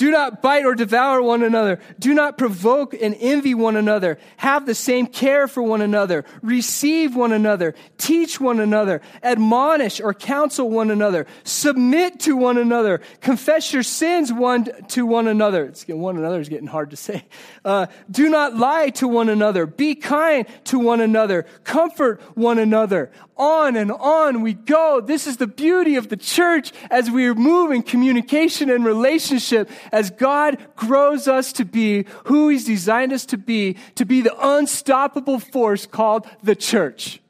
Do 0.00 0.10
not 0.10 0.40
bite 0.40 0.64
or 0.64 0.74
devour 0.74 1.20
one 1.20 1.42
another. 1.42 1.78
Do 1.98 2.14
not 2.14 2.38
provoke 2.38 2.94
and 2.94 3.14
envy 3.20 3.52
one 3.52 3.76
another. 3.76 4.16
Have 4.38 4.64
the 4.64 4.74
same 4.74 5.06
care 5.06 5.46
for 5.46 5.62
one 5.62 5.82
another. 5.82 6.24
Receive 6.40 7.14
one 7.14 7.32
another. 7.32 7.74
Teach 7.98 8.40
one 8.40 8.60
another. 8.60 9.02
Admonish 9.22 10.00
or 10.00 10.14
counsel 10.14 10.70
one 10.70 10.90
another. 10.90 11.26
Submit 11.44 12.18
to 12.20 12.34
one 12.34 12.56
another. 12.56 13.02
Confess 13.20 13.74
your 13.74 13.82
sins 13.82 14.32
one 14.32 14.70
to 14.88 15.04
one 15.04 15.28
another. 15.28 15.66
It's 15.66 15.86
one 15.86 16.16
another 16.16 16.40
is 16.40 16.48
getting 16.48 16.66
hard 16.66 16.92
to 16.92 16.96
say. 16.96 17.22
Uh, 17.62 17.88
do 18.10 18.30
not 18.30 18.56
lie 18.56 18.88
to 18.88 19.06
one 19.06 19.28
another. 19.28 19.66
Be 19.66 19.94
kind 19.94 20.46
to 20.64 20.78
one 20.78 21.02
another. 21.02 21.42
Comfort 21.64 22.22
one 22.34 22.58
another 22.58 23.10
on 23.40 23.74
and 23.74 23.90
on 23.90 24.42
we 24.42 24.52
go. 24.52 25.00
This 25.00 25.26
is 25.26 25.38
the 25.38 25.46
beauty 25.46 25.96
of 25.96 26.08
the 26.08 26.16
church 26.16 26.72
as 26.90 27.10
we 27.10 27.32
move 27.32 27.72
in 27.72 27.82
communication 27.82 28.68
and 28.68 28.84
relationship, 28.84 29.70
as 29.92 30.10
God 30.10 30.58
grows 30.76 31.28
us 31.28 31.52
to 31.54 31.64
be 31.64 32.06
who 32.24 32.48
He's 32.48 32.64
designed 32.64 33.12
us 33.12 33.24
to 33.26 33.38
be, 33.38 33.76
to 33.94 34.04
be 34.04 34.20
the 34.20 34.34
unstoppable 34.40 35.38
force 35.38 35.86
called 35.86 36.26
the 36.42 36.56
church, 36.56 37.20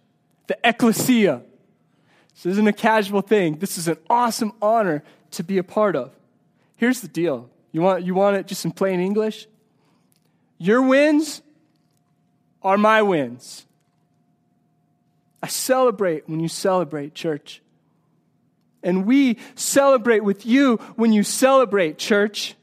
the 0.47 0.59
ecclesia. 0.65 1.43
This 2.35 2.53
isn't 2.53 2.69
a 2.69 2.73
casual 2.73 3.21
thing. 3.21 3.59
This 3.59 3.77
is 3.77 3.89
an 3.89 3.99
awesome 4.09 4.53
honor 4.63 5.03
to 5.33 5.43
be 5.43 5.59
a 5.59 5.65
part 5.65 5.95
of. 5.97 6.13
Here's 6.77 7.01
the 7.01 7.09
deal. 7.09 7.51
You 7.73 7.83
want, 7.83 8.05
you 8.05 8.15
want 8.15 8.37
it 8.37 8.47
just 8.47 8.65
in 8.65 8.73
plain 8.73 9.01
English? 9.01 9.47
Your 10.59 10.83
wins 10.83 11.43
are 12.63 12.77
my 12.77 13.03
wins. 13.03 13.67
I 15.43 15.47
celebrate 15.47 16.29
when 16.29 16.41
you 16.41 16.49
celebrate, 16.49 17.15
church. 17.15 17.63
And 18.83 19.07
we 19.07 19.39
celebrate 19.55 20.25
with 20.25 20.47
you 20.47 20.77
when 20.97 21.13
you 21.13 21.23
celebrate, 21.23 21.99
church. 21.99 22.55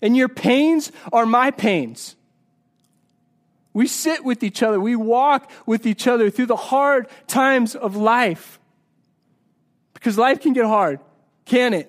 And 0.00 0.16
your 0.16 0.28
pains 0.28 0.90
are 1.12 1.26
my 1.26 1.50
pains. 1.50 2.16
We 3.74 3.86
sit 3.86 4.24
with 4.24 4.42
each 4.42 4.62
other. 4.62 4.80
We 4.80 4.96
walk 4.96 5.50
with 5.66 5.86
each 5.86 6.06
other 6.06 6.30
through 6.30 6.46
the 6.46 6.56
hard 6.56 7.08
times 7.26 7.74
of 7.74 7.96
life. 7.96 8.58
Because 9.94 10.18
life 10.18 10.40
can 10.40 10.52
get 10.52 10.64
hard, 10.64 11.00
can 11.44 11.74
it? 11.74 11.88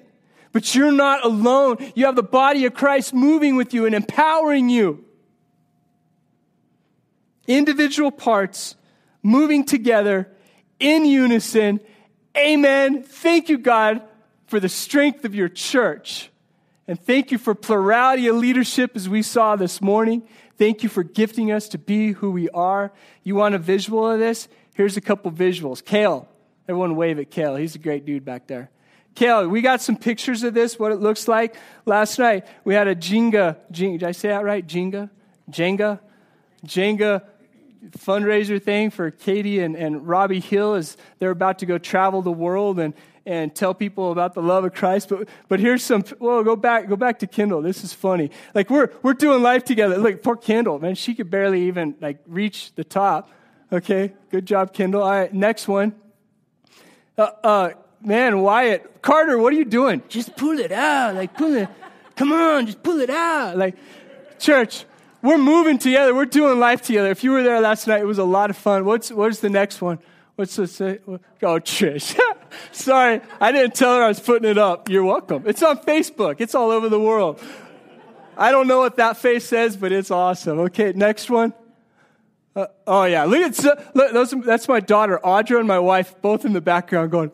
But 0.51 0.75
you're 0.75 0.91
not 0.91 1.25
alone. 1.25 1.77
You 1.95 2.05
have 2.05 2.15
the 2.15 2.23
body 2.23 2.65
of 2.65 2.73
Christ 2.73 3.13
moving 3.13 3.55
with 3.55 3.73
you 3.73 3.85
and 3.85 3.95
empowering 3.95 4.69
you. 4.69 5.03
Individual 7.47 8.11
parts 8.11 8.75
moving 9.23 9.65
together 9.65 10.29
in 10.79 11.05
unison. 11.05 11.79
Amen. 12.37 13.03
Thank 13.03 13.49
you, 13.49 13.57
God, 13.57 14.01
for 14.47 14.59
the 14.59 14.69
strength 14.69 15.23
of 15.25 15.35
your 15.35 15.49
church. 15.49 16.29
And 16.87 16.99
thank 16.99 17.31
you 17.31 17.37
for 17.37 17.55
plurality 17.55 18.27
of 18.27 18.35
leadership 18.35 18.95
as 18.95 19.07
we 19.07 19.21
saw 19.21 19.55
this 19.55 19.81
morning. 19.81 20.23
Thank 20.57 20.83
you 20.83 20.89
for 20.89 21.03
gifting 21.03 21.51
us 21.51 21.69
to 21.69 21.77
be 21.77 22.11
who 22.11 22.31
we 22.31 22.49
are. 22.49 22.91
You 23.23 23.35
want 23.35 23.55
a 23.55 23.59
visual 23.59 24.09
of 24.09 24.19
this? 24.19 24.47
Here's 24.73 24.97
a 24.97 25.01
couple 25.01 25.31
visuals. 25.31 25.83
Kale. 25.83 26.27
Everyone 26.67 26.95
wave 26.95 27.19
at 27.19 27.29
Kale. 27.29 27.55
He's 27.55 27.75
a 27.75 27.79
great 27.79 28.05
dude 28.05 28.25
back 28.25 28.47
there. 28.47 28.69
Kale, 29.15 29.47
we 29.47 29.61
got 29.61 29.81
some 29.81 29.95
pictures 29.95 30.43
of 30.43 30.53
this, 30.53 30.79
what 30.79 30.91
it 30.91 30.99
looks 30.99 31.27
like. 31.27 31.55
Last 31.85 32.17
night, 32.17 32.47
we 32.63 32.73
had 32.73 32.87
a 32.87 32.95
Jenga. 32.95 33.57
Jenga 33.71 33.99
did 33.99 34.03
I 34.03 34.11
say 34.11 34.29
that 34.29 34.43
right? 34.43 34.65
Jenga? 34.65 35.09
Jenga? 35.51 35.99
Jenga 36.65 37.21
fundraiser 37.91 38.61
thing 38.61 38.89
for 38.89 39.11
Katie 39.11 39.59
and, 39.59 39.75
and 39.75 40.07
Robbie 40.07 40.39
Hill 40.39 40.73
as 40.73 40.97
they're 41.19 41.31
about 41.31 41.59
to 41.59 41.65
go 41.65 41.77
travel 41.77 42.21
the 42.21 42.31
world 42.31 42.79
and, 42.79 42.93
and 43.25 43.53
tell 43.53 43.73
people 43.73 44.11
about 44.11 44.33
the 44.33 44.41
love 44.41 44.65
of 44.65 44.73
Christ. 44.73 45.09
But, 45.09 45.29
but 45.47 45.59
here's 45.59 45.83
some, 45.83 46.03
well, 46.19 46.43
go 46.43 46.55
back, 46.55 46.87
go 46.87 46.95
back 46.95 47.19
to 47.19 47.27
Kendall. 47.27 47.61
This 47.61 47.83
is 47.83 47.93
funny. 47.93 48.31
Like 48.53 48.69
we're, 48.69 48.89
we're 49.01 49.13
doing 49.13 49.41
life 49.41 49.63
together. 49.63 49.97
Look, 49.97 50.23
poor 50.23 50.35
Kendall, 50.35 50.79
man, 50.79 50.95
she 50.95 51.13
could 51.13 51.29
barely 51.29 51.67
even 51.67 51.95
like 52.01 52.19
reach 52.27 52.73
the 52.75 52.83
top. 52.83 53.29
Okay. 53.71 54.13
Good 54.29 54.45
job, 54.45 54.73
Kendall. 54.73 55.03
All 55.03 55.11
right. 55.11 55.33
Next 55.33 55.67
one. 55.67 55.95
Uh, 57.17 57.29
uh, 57.43 57.69
man, 58.01 58.41
Wyatt, 58.41 59.01
Carter, 59.01 59.37
what 59.37 59.53
are 59.53 59.55
you 59.55 59.65
doing? 59.65 60.01
Just 60.09 60.35
pull 60.35 60.59
it 60.59 60.71
out. 60.71 61.15
Like 61.15 61.35
pull 61.35 61.55
it. 61.55 61.69
Come 62.15 62.31
on, 62.31 62.65
just 62.67 62.83
pull 62.83 62.99
it 62.99 63.09
out. 63.09 63.57
Like 63.57 63.75
church, 64.39 64.85
we're 65.23 65.37
moving 65.37 65.79
together. 65.79 66.13
We're 66.13 66.25
doing 66.25 66.59
life 66.59 66.81
together. 66.81 67.09
If 67.09 67.23
you 67.23 67.31
were 67.31 67.43
there 67.43 67.61
last 67.61 67.87
night, 67.87 68.01
it 68.01 68.05
was 68.05 68.19
a 68.19 68.25
lot 68.25 68.49
of 68.49 68.57
fun. 68.57 68.83
What's, 68.83 69.09
what's 69.09 69.39
the 69.39 69.49
next 69.49 69.81
one? 69.81 69.99
What's 70.35 70.57
the 70.57 70.67
say? 70.67 70.99
Oh, 71.07 71.17
Trish. 71.41 72.19
Sorry, 72.71 73.21
I 73.39 73.51
didn't 73.51 73.73
tell 73.73 73.95
her 73.95 74.03
I 74.03 74.09
was 74.09 74.19
putting 74.19 74.49
it 74.49 74.57
up. 74.57 74.89
You're 74.89 75.05
welcome. 75.05 75.43
It's 75.45 75.63
on 75.63 75.77
Facebook. 75.77 76.41
It's 76.41 76.53
all 76.53 76.71
over 76.71 76.89
the 76.89 76.99
world. 76.99 77.41
I 78.35 78.51
don't 78.51 78.67
know 78.67 78.79
what 78.79 78.97
that 78.97 79.17
face 79.17 79.45
says, 79.45 79.77
but 79.77 79.91
it's 79.91 80.11
awesome. 80.11 80.59
Okay, 80.59 80.91
next 80.93 81.29
one. 81.29 81.53
Uh, 82.55 82.67
oh 82.85 83.05
yeah, 83.05 83.23
look 83.23 83.41
at 83.41 83.95
look, 83.95 84.11
those, 84.11 84.31
that's 84.43 84.67
my 84.67 84.79
daughter 84.79 85.19
Audra 85.23 85.59
and 85.59 85.67
my 85.67 85.79
wife, 85.79 86.15
both 86.21 86.45
in 86.45 86.53
the 86.53 86.61
background, 86.61 87.11
going. 87.11 87.31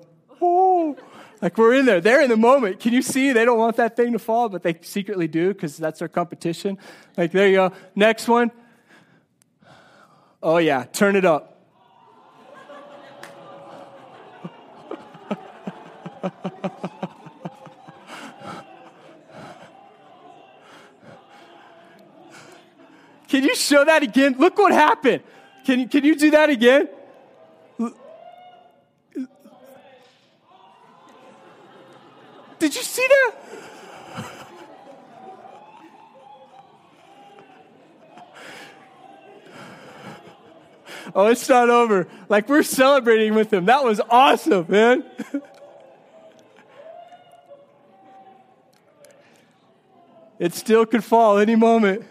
Like 1.42 1.58
we're 1.58 1.76
in 1.76 1.86
there. 1.86 2.02
They're 2.02 2.22
in 2.22 2.30
the 2.30 2.38
moment. 2.38 2.80
Can 2.80 2.94
you 2.94 3.02
see? 3.02 3.32
They 3.32 3.46
don't 3.46 3.58
want 3.58 3.78
that 3.78 3.96
thing 3.96 4.12
to 4.14 4.20
fall, 4.20 4.50
but 4.50 4.62
they 4.62 4.78
secretly 4.82 5.28
do 5.28 5.54
because 5.54 5.78
that's 5.78 6.00
their 6.00 6.10
competition. 6.10 6.78
Like 7.18 7.32
there 7.32 7.48
you 7.48 7.56
go. 7.56 7.72
Next 7.96 8.28
one. 8.28 8.52
Oh 10.44 10.58
yeah, 10.58 10.84
turn 10.84 11.16
it 11.16 11.26
up. 11.26 11.56
Can 23.30 23.44
you 23.44 23.56
show 23.56 23.86
that 23.86 24.02
again? 24.02 24.36
Look 24.38 24.58
what 24.58 24.74
happened. 24.74 25.22
Can 25.64 25.82
you, 25.82 25.88
can 25.88 26.04
you 26.04 26.16
do 26.16 26.32
that 26.32 26.50
again? 26.50 26.90
Did 32.60 32.76
you 32.76 32.84
see 32.84 33.07
that? 33.07 33.36
oh, 41.16 41.28
it's 41.28 41.47
not 41.47 41.70
over. 41.70 42.07
Like 42.28 42.49
we're 42.49 42.64
celebrating 42.64 43.34
with 43.34 43.53
him. 43.53 43.66
That 43.66 43.86
was 43.86 44.01
awesome, 44.10 44.66
man. 44.68 45.05
it 50.39 50.53
still 50.53 50.86
could 50.86 51.03
fall 51.03 51.38
any 51.38 51.55
moment. 51.55 52.05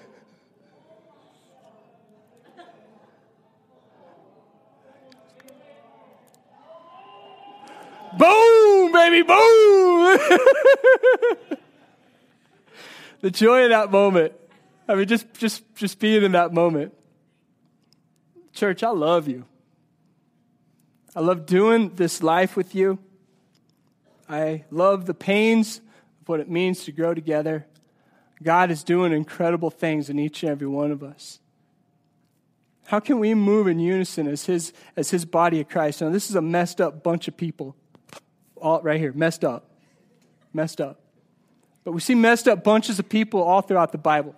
Boom, 8.17 8.78
baby, 8.99 9.23
boom. 9.23 9.39
the 13.21 13.31
joy 13.31 13.65
of 13.65 13.71
that 13.71 13.91
moment. 13.91 14.33
I 14.89 14.95
mean, 14.95 15.07
just, 15.07 15.33
just, 15.35 15.63
just 15.75 15.99
being 15.99 16.25
in 16.25 16.33
that 16.33 16.53
moment. 16.53 16.95
Church, 18.53 18.83
I 18.83 18.91
love 18.91 19.29
you. 19.29 19.45
I 21.15 21.21
love 21.21 21.47
doing 21.47 21.95
this 21.95 22.23
life 22.23 22.57
with 22.57 22.75
you. 22.75 22.99
I 24.29 24.65
love 24.71 25.07
the 25.07 25.15
pains 25.15 25.81
of 26.21 26.29
what 26.29 26.41
it 26.41 26.51
means 26.51 26.85
to 26.85 26.93
grow 26.93 27.15
together. 27.15 27.67
God 28.43 28.71
is 28.71 28.85
doing 28.85 29.13
incredible 29.13 29.71
things 29.71 30.11
in 30.11 30.19
each 30.19 30.43
and 30.43 30.51
every 30.51 30.67
one 30.67 30.91
of 30.91 31.03
us. 31.03 31.41
How 32.87 33.01
can 33.01 33.19
we 33.19 33.35
move 33.35 33.69
in 33.69 33.79
unison 33.79 34.27
as 34.27 34.47
his, 34.47 34.73
as 34.97 35.11
his 35.11 35.25
body 35.25 35.61
of 35.61 35.69
Christ? 35.69 36.01
Now, 36.01 36.11
this 36.11 36.31
is 36.31 36.37
a 36.37 36.43
messed 36.43 36.81
up 36.81 37.03
bunch 37.03 37.29
of 37.29 37.37
people 37.37 37.77
all 38.61 38.81
right 38.83 39.01
here, 39.01 39.13
messed 39.13 39.45
up. 39.45 39.65
Messed 40.53 40.81
up. 40.81 41.01
But 41.85 41.93
we 41.93 42.01
see 42.01 42.15
messed 42.15 42.49
up 42.49 42.65
bunches 42.65 42.99
of 42.99 43.09
people 43.09 43.43
all 43.43 43.63
throughout 43.63 43.93
the 43.93 43.99
Bible. 43.99 44.35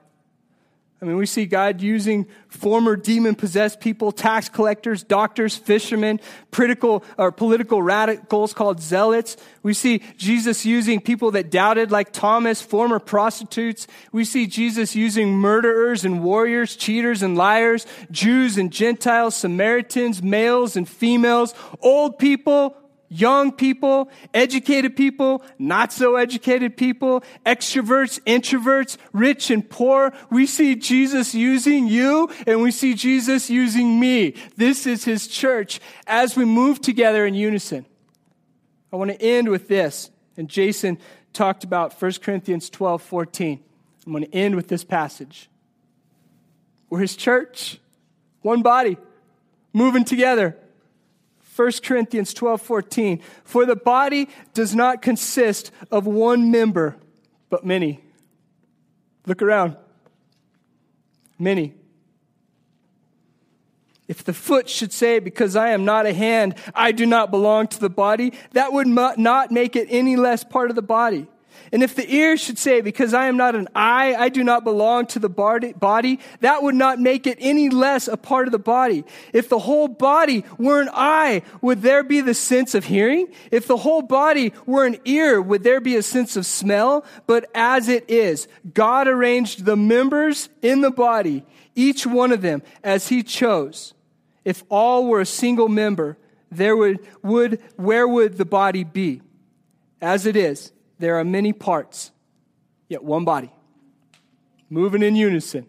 I 1.03 1.07
mean, 1.07 1.16
we 1.16 1.25
see 1.25 1.47
God 1.47 1.81
using 1.81 2.27
former 2.49 2.95
demon 2.95 3.35
possessed 3.35 3.81
people, 3.81 4.12
tax 4.12 4.51
collectors, 4.51 5.03
doctors, 5.03 5.57
fishermen, 5.57 6.21
political 6.51 7.03
or 7.16 7.33
political 7.33 7.81
radicals 7.81 8.53
called 8.53 8.83
zealots. 8.83 9.39
We 9.62 9.73
see 9.73 10.03
Jesus 10.18 10.66
using 10.66 11.01
people 11.01 11.31
that 11.31 11.51
doubted, 11.51 11.91
like 11.91 12.12
Thomas, 12.12 12.61
former 12.61 12.99
prostitutes. 12.99 13.87
We 14.12 14.27
see 14.27 14.47
Jesus 14.47 14.95
using 14.95 15.33
murderers 15.33 16.05
and 16.05 16.23
warriors, 16.23 16.77
cheaters 16.77 17.23
and 17.23 17.35
liars, 17.35 17.87
Jews 18.11 18.59
and 18.59 18.71
Gentiles, 18.71 19.35
Samaritans, 19.35 20.23
males 20.23 20.77
and 20.77 20.87
females, 20.87 21.55
old 21.81 22.18
people, 22.18 22.77
young 23.11 23.52
people, 23.52 24.08
educated 24.32 24.96
people, 24.96 25.42
not 25.58 25.92
so 25.92 26.16
educated 26.16 26.76
people, 26.76 27.22
extroverts, 27.44 28.20
introverts, 28.20 28.96
rich 29.12 29.50
and 29.50 29.68
poor. 29.68 30.12
We 30.30 30.46
see 30.46 30.76
Jesus 30.76 31.34
using 31.34 31.88
you 31.88 32.30
and 32.46 32.62
we 32.62 32.70
see 32.70 32.94
Jesus 32.94 33.50
using 33.50 34.00
me. 34.00 34.34
This 34.56 34.86
is 34.86 35.04
his 35.04 35.26
church 35.26 35.80
as 36.06 36.36
we 36.36 36.44
move 36.44 36.80
together 36.80 37.26
in 37.26 37.34
unison. 37.34 37.84
I 38.92 38.96
want 38.96 39.11
to 39.11 39.20
end 39.20 39.48
with 39.48 39.68
this. 39.68 40.11
And 40.36 40.48
Jason 40.48 40.98
talked 41.32 41.64
about 41.64 42.00
1 42.00 42.12
Corinthians 42.22 42.70
12 42.70 43.02
14. 43.02 43.61
I'm 44.06 44.12
going 44.12 44.24
to 44.24 44.34
end 44.34 44.54
with 44.54 44.68
this 44.68 44.84
passage. 44.84 45.50
We're 46.88 47.00
his 47.00 47.16
church, 47.16 47.78
one 48.42 48.62
body, 48.62 48.96
moving 49.72 50.04
together. 50.04 50.56
1 51.61 51.72
Corinthians 51.82 52.32
12 52.32 52.62
14. 52.62 53.20
For 53.44 53.66
the 53.66 53.76
body 53.76 54.30
does 54.54 54.74
not 54.74 55.02
consist 55.02 55.70
of 55.90 56.06
one 56.06 56.50
member, 56.50 56.96
but 57.50 57.66
many. 57.66 58.02
Look 59.26 59.42
around. 59.42 59.76
Many. 61.38 61.74
If 64.08 64.24
the 64.24 64.32
foot 64.32 64.70
should 64.70 64.90
say, 64.90 65.18
Because 65.18 65.54
I 65.54 65.68
am 65.72 65.84
not 65.84 66.06
a 66.06 66.14
hand, 66.14 66.54
I 66.74 66.92
do 66.92 67.04
not 67.04 67.30
belong 67.30 67.66
to 67.68 67.78
the 67.78 67.90
body, 67.90 68.32
that 68.52 68.72
would 68.72 68.86
not 68.86 69.50
make 69.50 69.76
it 69.76 69.86
any 69.90 70.16
less 70.16 70.42
part 70.42 70.70
of 70.70 70.76
the 70.76 70.82
body. 70.82 71.26
And 71.72 71.82
if 71.82 71.94
the 71.94 72.12
ear 72.12 72.36
should 72.36 72.59
say, 72.59 72.80
Because 72.80 73.14
I 73.14 73.26
am 73.26 73.36
not 73.36 73.55
an 73.55 73.68
eye, 73.74 74.14
I 74.14 74.28
do 74.28 74.42
not 74.42 74.64
belong 74.64 75.07
to 75.07 75.18
the 75.18 75.28
body, 75.28 76.20
that 76.40 76.62
would 76.62 76.74
not 76.74 76.98
make 76.98 77.26
it 77.26 77.38
any 77.40 77.68
less 77.68 78.09
a 78.09 78.16
part 78.16 78.48
of 78.48 78.53
the 78.53 78.59
body. 78.59 79.05
If 79.32 79.48
the 79.48 79.59
whole 79.59 79.88
body 79.88 80.44
were 80.59 80.80
an 80.80 80.90
eye, 80.92 81.42
would 81.61 81.82
there 81.82 82.03
be 82.03 82.20
the 82.20 82.34
sense 82.34 82.74
of 82.74 82.84
hearing? 82.84 83.28
If 83.51 83.66
the 83.66 83.76
whole 83.76 84.03
body 84.03 84.53
were 84.66 84.86
an 84.86 84.98
ear, 85.05 85.40
would 85.40 85.62
there 85.62 85.80
be 85.80 85.96
a 85.96 86.03
sense 86.03 86.36
of 86.36 86.46
smell? 86.46 87.05
But 87.26 87.51
as 87.55 87.88
it 87.88 88.09
is, 88.09 88.48
God 88.74 89.09
arranged 89.09 89.64
the 89.64 89.76
members 89.76 90.48
in 90.62 90.80
the 90.80 90.90
body, 90.90 91.44
each 91.74 92.07
one 92.07 92.32
of 92.32 92.42
them, 92.42 92.62
as 92.82 93.09
He 93.09 93.22
chose. 93.22 93.94
If 94.44 94.64
all 94.68 95.07
were 95.07 95.20
a 95.20 95.26
single 95.26 95.68
member, 95.68 96.16
there 96.51 96.76
would, 96.76 97.01
would, 97.22 97.61
where 97.76 98.07
would 98.07 98.36
the 98.36 98.44
body 98.44 98.84
be? 98.84 99.22
As 100.01 100.26
it 100.26 100.36
is, 100.36 100.72
there 101.01 101.18
are 101.18 101.24
many 101.24 101.53
parts, 101.53 102.12
yet 102.88 103.03
one 103.03 103.24
body, 103.24 103.51
moving 104.68 105.03
in 105.03 105.16
unison, 105.16 105.66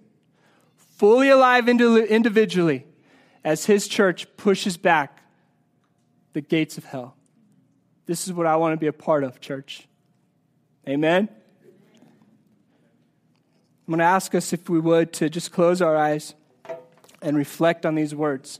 fully 0.97 1.29
alive 1.29 1.69
individually, 1.69 2.85
as 3.43 3.65
his 3.65 3.87
church 3.87 4.27
pushes 4.35 4.75
back 4.77 5.23
the 6.33 6.41
gates 6.41 6.77
of 6.77 6.83
hell. 6.83 7.15
This 8.05 8.27
is 8.27 8.33
what 8.33 8.45
I 8.45 8.57
want 8.57 8.73
to 8.73 8.77
be 8.77 8.87
a 8.87 8.93
part 8.93 9.23
of, 9.23 9.39
church. 9.39 9.87
Amen? 10.87 11.29
I'm 13.87 13.91
going 13.91 13.99
to 13.99 14.05
ask 14.05 14.35
us, 14.35 14.51
if 14.51 14.69
we 14.69 14.79
would, 14.79 15.13
to 15.13 15.29
just 15.29 15.51
close 15.51 15.81
our 15.81 15.95
eyes 15.95 16.35
and 17.21 17.37
reflect 17.37 17.85
on 17.85 17.95
these 17.95 18.13
words. 18.13 18.59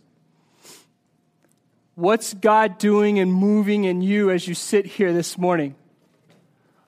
What's 1.95 2.33
God 2.33 2.77
doing 2.77 3.19
and 3.19 3.33
moving 3.33 3.83
in 3.83 4.01
you 4.01 4.31
as 4.31 4.47
you 4.47 4.55
sit 4.55 4.85
here 4.85 5.11
this 5.11 5.37
morning? 5.37 5.75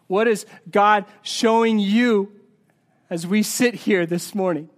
What 0.08 0.28
is 0.28 0.46
God 0.70 1.06
showing 1.22 1.80
you 1.80 2.32
as 3.10 3.26
we 3.26 3.44
sit 3.44 3.74
here 3.74 4.06
this 4.06 4.36
morning? 4.36 4.70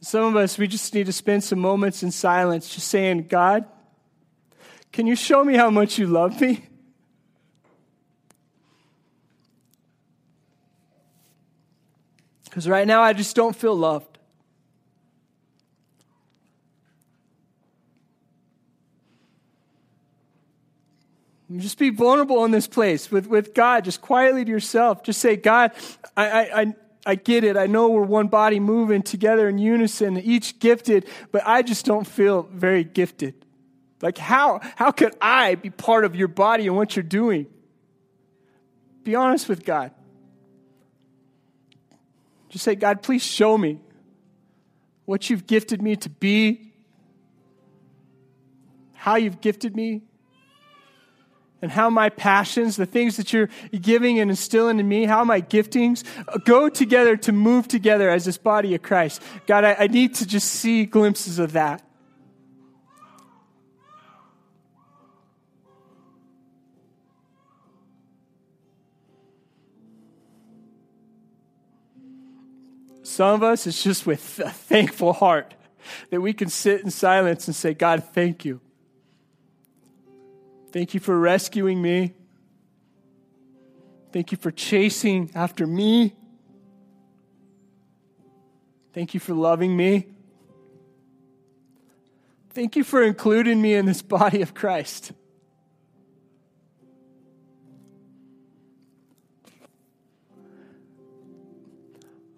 Some 0.00 0.24
of 0.24 0.36
us, 0.36 0.56
we 0.56 0.66
just 0.66 0.94
need 0.94 1.06
to 1.06 1.12
spend 1.12 1.44
some 1.44 1.58
moments 1.58 2.02
in 2.02 2.10
silence 2.10 2.74
just 2.74 2.88
saying, 2.88 3.26
God, 3.28 3.64
can 4.92 5.06
you 5.06 5.16
show 5.16 5.44
me 5.44 5.54
how 5.54 5.70
much 5.70 5.98
you 5.98 6.06
love 6.06 6.40
me? 6.40 6.64
Because 12.44 12.66
right 12.66 12.88
now 12.88 13.02
I 13.02 13.12
just 13.12 13.36
don't 13.36 13.54
feel 13.54 13.74
loved. 13.76 14.17
Just 21.56 21.78
be 21.78 21.88
vulnerable 21.88 22.44
in 22.44 22.50
this 22.50 22.66
place 22.66 23.10
with, 23.10 23.26
with 23.26 23.54
God. 23.54 23.84
Just 23.84 24.02
quietly 24.02 24.44
to 24.44 24.50
yourself. 24.50 25.02
Just 25.02 25.20
say, 25.20 25.36
God, 25.36 25.72
I, 26.16 26.26
I, 26.26 26.74
I 27.06 27.14
get 27.14 27.42
it. 27.42 27.56
I 27.56 27.66
know 27.66 27.88
we're 27.88 28.02
one 28.02 28.28
body 28.28 28.60
moving 28.60 29.02
together 29.02 29.48
in 29.48 29.56
unison, 29.56 30.18
each 30.18 30.58
gifted, 30.58 31.08
but 31.32 31.42
I 31.46 31.62
just 31.62 31.86
don't 31.86 32.06
feel 32.06 32.42
very 32.52 32.84
gifted. 32.84 33.46
Like, 34.02 34.18
how, 34.18 34.60
how 34.76 34.90
could 34.90 35.14
I 35.20 35.54
be 35.54 35.70
part 35.70 36.04
of 36.04 36.14
your 36.14 36.28
body 36.28 36.66
and 36.66 36.76
what 36.76 36.94
you're 36.94 37.02
doing? 37.02 37.46
Be 39.02 39.14
honest 39.14 39.48
with 39.48 39.64
God. 39.64 39.92
Just 42.50 42.64
say, 42.64 42.74
God, 42.74 43.02
please 43.02 43.22
show 43.24 43.56
me 43.56 43.80
what 45.06 45.30
you've 45.30 45.46
gifted 45.46 45.80
me 45.80 45.96
to 45.96 46.10
be, 46.10 46.74
how 48.92 49.16
you've 49.16 49.40
gifted 49.40 49.74
me 49.74 50.02
and 51.60 51.70
how 51.70 51.90
my 51.90 52.08
passions, 52.08 52.76
the 52.76 52.86
things 52.86 53.16
that 53.16 53.32
you're 53.32 53.48
giving 53.80 54.20
and 54.20 54.30
instilling 54.30 54.78
in 54.78 54.88
me, 54.88 55.04
how 55.04 55.24
my 55.24 55.40
giftings 55.40 56.04
go 56.44 56.68
together 56.68 57.16
to 57.16 57.32
move 57.32 57.66
together 57.68 58.10
as 58.10 58.24
this 58.24 58.38
body 58.38 58.74
of 58.74 58.82
Christ. 58.82 59.22
God, 59.46 59.64
I, 59.64 59.76
I 59.80 59.86
need 59.88 60.14
to 60.16 60.26
just 60.26 60.48
see 60.48 60.84
glimpses 60.84 61.38
of 61.38 61.52
that. 61.52 61.82
Some 73.02 73.34
of 73.34 73.42
us, 73.42 73.66
it's 73.66 73.82
just 73.82 74.06
with 74.06 74.38
a 74.38 74.50
thankful 74.50 75.12
heart 75.12 75.54
that 76.10 76.20
we 76.20 76.32
can 76.32 76.48
sit 76.48 76.82
in 76.82 76.90
silence 76.90 77.48
and 77.48 77.56
say, 77.56 77.74
God, 77.74 78.04
thank 78.12 78.44
you. 78.44 78.60
Thank 80.70 80.92
you 80.92 81.00
for 81.00 81.18
rescuing 81.18 81.80
me. 81.80 82.12
Thank 84.12 84.32
you 84.32 84.38
for 84.38 84.50
chasing 84.50 85.30
after 85.34 85.66
me. 85.66 86.14
Thank 88.92 89.14
you 89.14 89.20
for 89.20 89.32
loving 89.32 89.76
me. 89.76 90.08
Thank 92.50 92.76
you 92.76 92.84
for 92.84 93.02
including 93.02 93.62
me 93.62 93.74
in 93.74 93.86
this 93.86 94.02
body 94.02 94.42
of 94.42 94.52
Christ. 94.52 95.12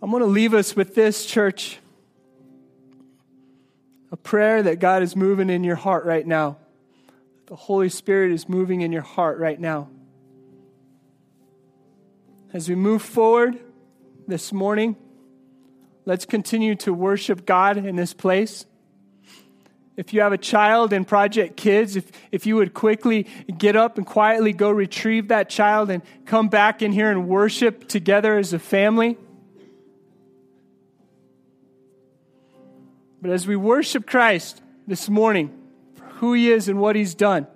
I'm 0.03 0.11
going 0.11 0.23
to 0.23 0.29
leave 0.29 0.55
us 0.55 0.75
with 0.75 0.95
this, 0.95 1.27
church. 1.27 1.79
A 4.13 4.17
prayer 4.17 4.63
that 4.63 4.81
God 4.81 5.03
is 5.03 5.15
moving 5.15 5.51
in 5.51 5.63
your 5.63 5.77
heart 5.77 6.05
right 6.05 6.27
now 6.27 6.59
the 7.51 7.57
Holy 7.57 7.89
Spirit 7.89 8.31
is 8.31 8.49
moving 8.49 8.81
in 8.81 8.93
your 8.93 9.03
heart 9.03 9.41
right 9.41 9.59
now. 9.59 9.89
As 12.53 12.69
we 12.69 12.77
move 12.77 13.03
forward 13.03 13.59
this 14.29 14.53
morning, 14.53 14.95
let's 16.05 16.25
continue 16.25 16.77
to 16.77 16.95
worship 16.95 17.45
God 17.45 17.77
in 17.77 17.97
this 17.97 18.15
place. 18.15 18.67
If 19.97 20.15
you 20.15 20.21
have 20.21 20.33
a 20.33 20.39
child 20.39 20.93
in 20.93 21.05
Project 21.05 21.57
Kids, 21.57 21.97
if, 21.97 22.13
if 22.31 22.47
you 22.47 22.55
would 22.55 22.73
quickly 22.73 23.27
get 23.59 23.75
up 23.75 23.99
and 23.99 24.07
quietly 24.07 24.53
go 24.53 24.71
retrieve 24.71 25.27
that 25.29 25.51
child 25.51 25.91
and 25.91 26.05
come 26.27 26.49
back 26.49 26.83
in 26.83 26.93
here 26.93 27.11
and 27.11 27.27
worship 27.27 27.89
together 27.89 28.39
as 28.39 28.53
a 28.53 28.61
family. 28.61 29.19
But 33.21 33.33
as 33.33 33.45
we 33.45 33.57
worship 33.57 34.07
Christ 34.07 34.63
this 34.87 35.09
morning, 35.09 35.60
who 36.21 36.35
he 36.35 36.53
is 36.53 36.69
and 36.69 36.79
what 36.79 36.97
he's 36.97 37.15
done. 37.15 37.47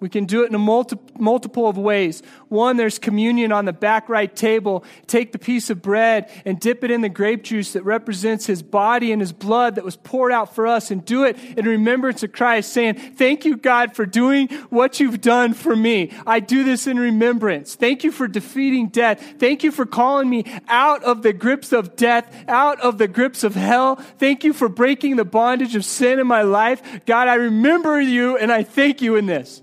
We 0.00 0.08
can 0.08 0.26
do 0.26 0.44
it 0.44 0.48
in 0.48 0.54
a 0.54 0.60
multi- 0.60 0.98
multiple 1.18 1.68
of 1.68 1.76
ways. 1.76 2.22
One, 2.48 2.76
there's 2.76 3.00
communion 3.00 3.50
on 3.50 3.64
the 3.64 3.72
back 3.72 4.08
right 4.08 4.34
table. 4.34 4.84
Take 5.08 5.32
the 5.32 5.40
piece 5.40 5.70
of 5.70 5.82
bread 5.82 6.30
and 6.44 6.60
dip 6.60 6.84
it 6.84 6.92
in 6.92 7.00
the 7.00 7.08
grape 7.08 7.42
juice 7.42 7.72
that 7.72 7.82
represents 7.82 8.46
his 8.46 8.62
body 8.62 9.10
and 9.10 9.20
his 9.20 9.32
blood 9.32 9.74
that 9.74 9.84
was 9.84 9.96
poured 9.96 10.30
out 10.30 10.54
for 10.54 10.68
us 10.68 10.92
and 10.92 11.04
do 11.04 11.24
it 11.24 11.36
in 11.56 11.66
remembrance 11.66 12.22
of 12.22 12.30
Christ, 12.30 12.72
saying, 12.72 12.94
Thank 12.94 13.44
you, 13.44 13.56
God, 13.56 13.96
for 13.96 14.06
doing 14.06 14.48
what 14.70 15.00
you've 15.00 15.20
done 15.20 15.52
for 15.52 15.74
me. 15.74 16.12
I 16.26 16.38
do 16.38 16.62
this 16.62 16.86
in 16.86 16.98
remembrance. 16.98 17.74
Thank 17.74 18.04
you 18.04 18.12
for 18.12 18.28
defeating 18.28 18.88
death. 18.88 19.34
Thank 19.38 19.64
you 19.64 19.72
for 19.72 19.84
calling 19.84 20.30
me 20.30 20.44
out 20.68 21.02
of 21.02 21.22
the 21.22 21.32
grips 21.32 21.72
of 21.72 21.96
death, 21.96 22.32
out 22.46 22.80
of 22.80 22.98
the 22.98 23.08
grips 23.08 23.42
of 23.42 23.56
hell. 23.56 23.96
Thank 23.96 24.44
you 24.44 24.52
for 24.52 24.68
breaking 24.68 25.16
the 25.16 25.24
bondage 25.24 25.74
of 25.74 25.84
sin 25.84 26.20
in 26.20 26.26
my 26.28 26.42
life. 26.42 27.04
God, 27.04 27.26
I 27.26 27.34
remember 27.34 28.00
you 28.00 28.36
and 28.36 28.52
I 28.52 28.62
thank 28.62 29.02
you 29.02 29.16
in 29.16 29.26
this. 29.26 29.62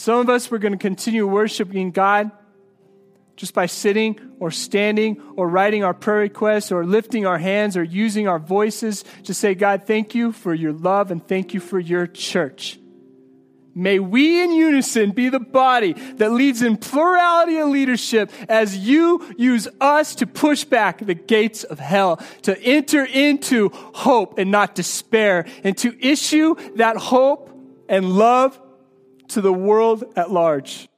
Some 0.00 0.18
of 0.18 0.30
us, 0.30 0.50
we're 0.50 0.56
going 0.56 0.72
to 0.72 0.78
continue 0.78 1.26
worshiping 1.26 1.90
God 1.90 2.30
just 3.36 3.52
by 3.52 3.66
sitting 3.66 4.18
or 4.38 4.50
standing 4.50 5.20
or 5.36 5.46
writing 5.46 5.84
our 5.84 5.92
prayer 5.92 6.20
requests 6.20 6.72
or 6.72 6.86
lifting 6.86 7.26
our 7.26 7.36
hands 7.36 7.76
or 7.76 7.84
using 7.84 8.26
our 8.26 8.38
voices 8.38 9.04
to 9.24 9.34
say, 9.34 9.54
God, 9.54 9.86
thank 9.86 10.14
you 10.14 10.32
for 10.32 10.54
your 10.54 10.72
love 10.72 11.10
and 11.10 11.28
thank 11.28 11.52
you 11.52 11.60
for 11.60 11.78
your 11.78 12.06
church. 12.06 12.80
May 13.74 13.98
we 13.98 14.42
in 14.42 14.52
unison 14.52 15.10
be 15.10 15.28
the 15.28 15.38
body 15.38 15.92
that 15.92 16.32
leads 16.32 16.62
in 16.62 16.78
plurality 16.78 17.58
of 17.58 17.68
leadership 17.68 18.32
as 18.48 18.78
you 18.78 19.22
use 19.36 19.68
us 19.82 20.14
to 20.14 20.26
push 20.26 20.64
back 20.64 21.04
the 21.04 21.12
gates 21.12 21.62
of 21.62 21.78
hell, 21.78 22.16
to 22.44 22.58
enter 22.62 23.04
into 23.04 23.68
hope 23.68 24.38
and 24.38 24.50
not 24.50 24.74
despair, 24.74 25.44
and 25.62 25.76
to 25.76 25.94
issue 26.02 26.54
that 26.76 26.96
hope 26.96 27.50
and 27.86 28.14
love 28.14 28.58
to 29.30 29.40
the 29.40 29.52
world 29.52 30.04
at 30.16 30.30
large. 30.30 30.89